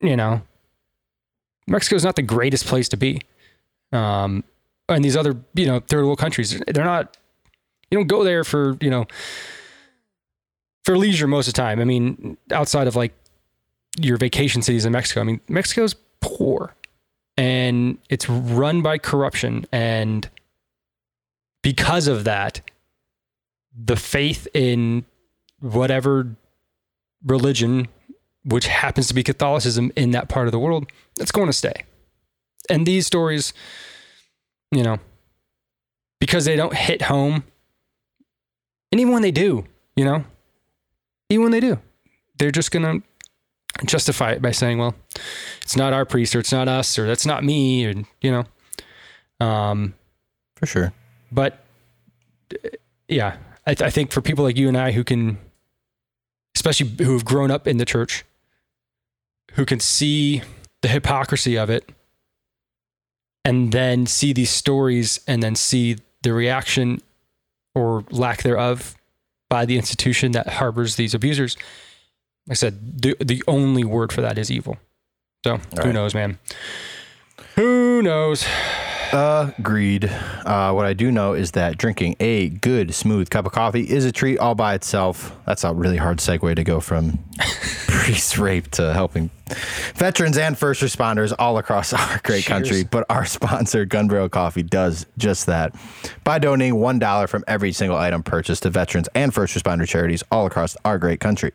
you 0.00 0.16
know, 0.16 0.40
Mexico's 1.66 2.02
not 2.02 2.16
the 2.16 2.22
greatest 2.22 2.66
place 2.66 2.88
to 2.88 2.96
be. 2.96 3.20
Um, 3.92 4.42
and 4.88 5.04
these 5.04 5.16
other, 5.16 5.36
you 5.54 5.66
know, 5.66 5.80
third 5.80 6.04
world 6.04 6.18
countries, 6.18 6.58
they're 6.66 6.84
not, 6.84 7.16
you 7.90 7.98
don't 7.98 8.06
go 8.06 8.24
there 8.24 8.42
for, 8.42 8.78
you 8.80 8.88
know, 8.88 9.06
for 10.84 10.96
leisure 10.96 11.26
most 11.26 11.48
of 11.48 11.54
the 11.54 11.60
time. 11.60 11.80
I 11.80 11.84
mean, 11.84 12.36
outside 12.50 12.86
of 12.86 12.96
like 12.96 13.12
your 13.98 14.16
vacation 14.16 14.62
cities 14.62 14.84
in 14.84 14.92
Mexico, 14.92 15.20
I 15.20 15.24
mean, 15.24 15.40
Mexico's 15.48 15.94
poor 16.20 16.74
and 17.36 17.98
it's 18.08 18.28
run 18.28 18.82
by 18.82 18.98
corruption. 18.98 19.66
And 19.72 20.28
because 21.62 22.08
of 22.08 22.24
that, 22.24 22.60
the 23.74 23.96
faith 23.96 24.46
in 24.52 25.04
whatever 25.60 26.36
religion, 27.24 27.88
which 28.44 28.66
happens 28.66 29.08
to 29.08 29.14
be 29.14 29.22
Catholicism 29.22 29.92
in 29.96 30.10
that 30.10 30.28
part 30.28 30.46
of 30.46 30.52
the 30.52 30.58
world, 30.58 30.90
it's 31.18 31.30
going 31.30 31.46
to 31.46 31.52
stay. 31.52 31.84
And 32.68 32.86
these 32.86 33.06
stories, 33.06 33.52
you 34.70 34.82
know, 34.82 34.98
because 36.20 36.44
they 36.44 36.56
don't 36.56 36.74
hit 36.74 37.02
home, 37.02 37.44
and 38.90 39.00
even 39.00 39.12
when 39.12 39.22
they 39.22 39.30
do, 39.30 39.64
you 39.96 40.04
know, 40.04 40.24
even 41.32 41.44
when 41.44 41.52
they 41.52 41.60
do, 41.60 41.78
they're 42.38 42.50
just 42.50 42.70
going 42.70 43.02
to 43.80 43.86
justify 43.86 44.32
it 44.32 44.42
by 44.42 44.50
saying, 44.50 44.78
well, 44.78 44.94
it's 45.62 45.76
not 45.76 45.92
our 45.92 46.04
priest 46.04 46.36
or 46.36 46.40
it's 46.40 46.52
not 46.52 46.68
us 46.68 46.98
or 46.98 47.06
that's 47.06 47.26
not 47.26 47.42
me, 47.42 47.84
and, 47.84 48.06
you 48.20 48.30
know, 48.30 48.44
um, 49.44 49.94
for 50.56 50.66
sure. 50.66 50.92
but 51.32 51.64
yeah, 53.08 53.36
I, 53.66 53.74
th- 53.74 53.86
I 53.86 53.90
think 53.90 54.12
for 54.12 54.20
people 54.20 54.44
like 54.44 54.56
you 54.56 54.68
and 54.68 54.76
I 54.76 54.92
who 54.92 55.04
can, 55.04 55.38
especially 56.54 57.04
who 57.04 57.14
have 57.14 57.24
grown 57.24 57.50
up 57.50 57.66
in 57.66 57.78
the 57.78 57.84
church, 57.84 58.24
who 59.52 59.64
can 59.64 59.80
see 59.80 60.42
the 60.82 60.88
hypocrisy 60.88 61.56
of 61.58 61.70
it, 61.70 61.90
and 63.44 63.72
then 63.72 64.06
see 64.06 64.32
these 64.32 64.50
stories 64.50 65.20
and 65.26 65.42
then 65.42 65.56
see 65.56 65.96
the 66.22 66.32
reaction 66.32 67.00
or 67.74 68.04
lack 68.10 68.42
thereof 68.42 68.94
by 69.52 69.66
the 69.66 69.76
institution 69.76 70.32
that 70.32 70.48
harbors 70.48 70.96
these 70.96 71.12
abusers. 71.12 71.58
Like 72.46 72.52
I 72.52 72.54
said, 72.54 73.02
the, 73.02 73.14
the 73.20 73.42
only 73.46 73.84
word 73.84 74.10
for 74.10 74.22
that 74.22 74.38
is 74.38 74.50
evil. 74.50 74.78
So 75.44 75.58
who 75.58 75.76
right. 75.76 75.92
knows, 75.92 76.14
man? 76.14 76.38
Who 77.56 78.00
knows? 78.00 78.46
Agreed. 79.12 80.06
Uh, 80.06 80.72
what 80.72 80.86
I 80.86 80.94
do 80.94 81.12
know 81.12 81.34
is 81.34 81.50
that 81.50 81.76
drinking 81.76 82.16
a 82.18 82.48
good, 82.48 82.94
smooth 82.94 83.28
cup 83.28 83.44
of 83.44 83.52
coffee 83.52 83.82
is 83.82 84.06
a 84.06 84.12
treat 84.12 84.38
all 84.38 84.54
by 84.54 84.72
itself. 84.72 85.36
That's 85.44 85.64
a 85.64 85.74
really 85.74 85.98
hard 85.98 86.16
segue 86.16 86.56
to 86.56 86.64
go 86.64 86.80
from 86.80 87.18
priest 88.02 88.36
rape 88.36 88.68
to 88.72 88.92
helping 88.92 89.30
veterans 89.94 90.36
and 90.36 90.58
first 90.58 90.82
responders 90.82 91.32
all 91.38 91.56
across 91.58 91.92
our 91.92 92.20
great 92.24 92.42
Cheers. 92.42 92.46
country. 92.46 92.84
But 92.84 93.06
our 93.08 93.24
sponsor, 93.24 93.84
Gun 93.84 94.08
Barrel 94.08 94.28
Coffee, 94.28 94.64
does 94.64 95.06
just 95.18 95.46
that 95.46 95.72
by 96.24 96.40
donating 96.40 96.74
$1 96.74 97.28
from 97.28 97.44
every 97.46 97.70
single 97.70 97.96
item 97.96 98.24
purchased 98.24 98.64
to 98.64 98.70
veterans 98.70 99.08
and 99.14 99.32
first 99.32 99.56
responder 99.56 99.86
charities 99.86 100.24
all 100.32 100.46
across 100.46 100.76
our 100.84 100.98
great 100.98 101.20
country. 101.20 101.52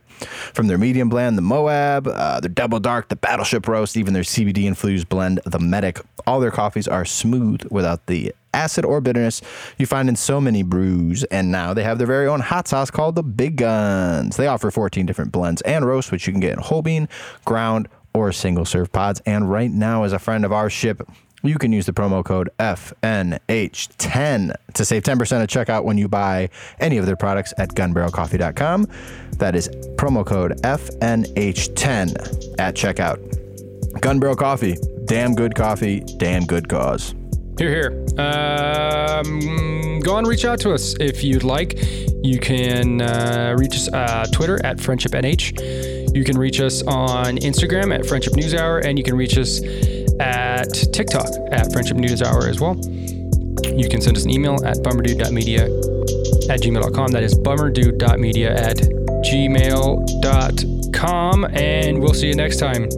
From 0.54 0.68
their 0.68 0.78
medium 0.78 1.10
blend, 1.10 1.38
the 1.38 1.42
Moab, 1.42 2.08
uh, 2.08 2.40
their 2.40 2.50
double 2.50 2.80
dark, 2.80 3.10
the 3.10 3.18
Battleship 3.18 3.68
roast, 3.68 3.98
even 3.98 4.14
their 4.14 4.24
CBD 4.24 4.66
infused 4.66 5.10
blend, 5.10 5.42
the 5.46 5.60
Medic, 5.60 6.00
all 6.26 6.40
their 6.40 6.52
coffees 6.52 6.88
are 6.88 7.04
smooth 7.04 7.62
without 7.70 8.06
the 8.06 8.34
acid 8.58 8.84
or 8.84 9.00
bitterness 9.00 9.42
you 9.78 9.86
find 9.86 10.10
in 10.10 10.16
so 10.16 10.42
many 10.42 10.64
brews. 10.64 11.24
And 11.26 11.52
now 11.52 11.74
they 11.74 11.84
have 11.84 12.00
their 12.00 12.08
very 12.08 12.28
own 12.28 12.40
hot 12.40 12.68
sauce 12.68 12.90
called 12.90 13.16
the 13.16 13.24
Big 13.24 13.58
Guns. 13.58 14.36
They 14.36 14.48
offer 14.48 14.72
14 14.72 15.06
different 15.06 15.32
blends 15.32 15.62
and 15.62 15.86
roasts, 15.86 16.12
which 16.12 16.26
you 16.28 16.34
can 16.34 16.40
get 16.40 16.54
in 16.54 16.60
whole 16.60 16.82
bean, 16.82 17.08
ground, 17.46 17.88
or 18.14 18.32
single 18.32 18.66
serve 18.66 18.92
pods. 18.92 19.22
And 19.26 19.50
right 19.50 19.72
now, 19.72 20.04
as 20.04 20.12
a 20.12 20.20
friend 20.20 20.44
of 20.44 20.52
our 20.52 20.70
ship, 20.70 21.08
you 21.44 21.58
can 21.60 21.72
use 21.72 21.86
the 21.86 21.94
promo 21.94 22.26
code 22.26 22.50
FNH10 22.60 24.56
to 24.74 24.86
save 24.86 25.04
10% 25.04 25.44
at 25.44 25.50
checkout 25.50 25.84
when 25.84 26.00
you 26.00 26.08
buy 26.08 26.50
any 26.80 26.98
of 26.98 27.06
their 27.06 27.16
products 27.16 27.54
at 27.60 27.70
gunbarrelcoffee.com. 27.70 28.88
That 29.34 29.56
is 29.56 29.70
promo 29.98 30.26
code 30.26 30.60
FNH10 30.64 32.56
at 32.60 32.74
checkout. 32.76 34.02
Gun 34.02 34.20
Barrel 34.20 34.36
Coffee, 34.36 34.78
damn 35.06 35.36
good 35.36 35.56
coffee, 35.56 36.02
damn 36.18 36.46
good 36.46 36.68
cause. 36.70 37.14
Hear, 37.58 37.70
hear. 37.70 38.06
Um, 38.20 40.00
go 40.00 40.16
on, 40.16 40.26
reach 40.26 40.46
out 40.46 40.60
to 40.62 40.74
us 40.74 40.96
if 41.00 41.24
you'd 41.24 41.44
like. 41.44 41.80
You 42.24 42.40
can 42.40 43.02
uh, 43.02 43.56
reach 43.58 43.76
us 43.76 43.92
uh, 43.92 44.26
Twitter 44.32 44.64
at 44.64 44.80
Friendship 44.80 45.12
NH. 45.14 46.16
You 46.16 46.24
can 46.24 46.38
reach 46.38 46.62
us 46.62 46.84
on 46.84 47.38
Instagram 47.38 47.94
at 47.94 48.06
Friendship 48.06 48.34
News 48.36 48.54
Hour, 48.54 48.80
and 48.80 48.98
you 48.98 49.04
can 49.04 49.16
reach 49.16 49.38
us 49.38 49.62
at 50.20 50.72
TikTok 50.94 51.30
at 51.52 51.72
Friendship 51.72 51.98
News 51.98 52.22
Hour 52.22 52.48
as 52.48 52.60
well. 52.60 52.76
You 53.66 53.90
can 53.90 54.02
send 54.02 54.18
us 54.18 54.24
an 54.24 54.30
email 54.30 54.64
at 54.66 54.78
bummerdude.media 54.78 55.64
at 56.50 56.62
gmail.com. 56.62 57.12
That 57.12 57.24
is 57.24 57.34
bummerdude.media 57.36 58.56
at 58.56 58.78
gmail.com. 59.26 60.36
And 61.54 62.00
we'll 62.00 62.14
see 62.14 62.28
you 62.28 62.36
next 62.36 62.58
time. 62.58 62.90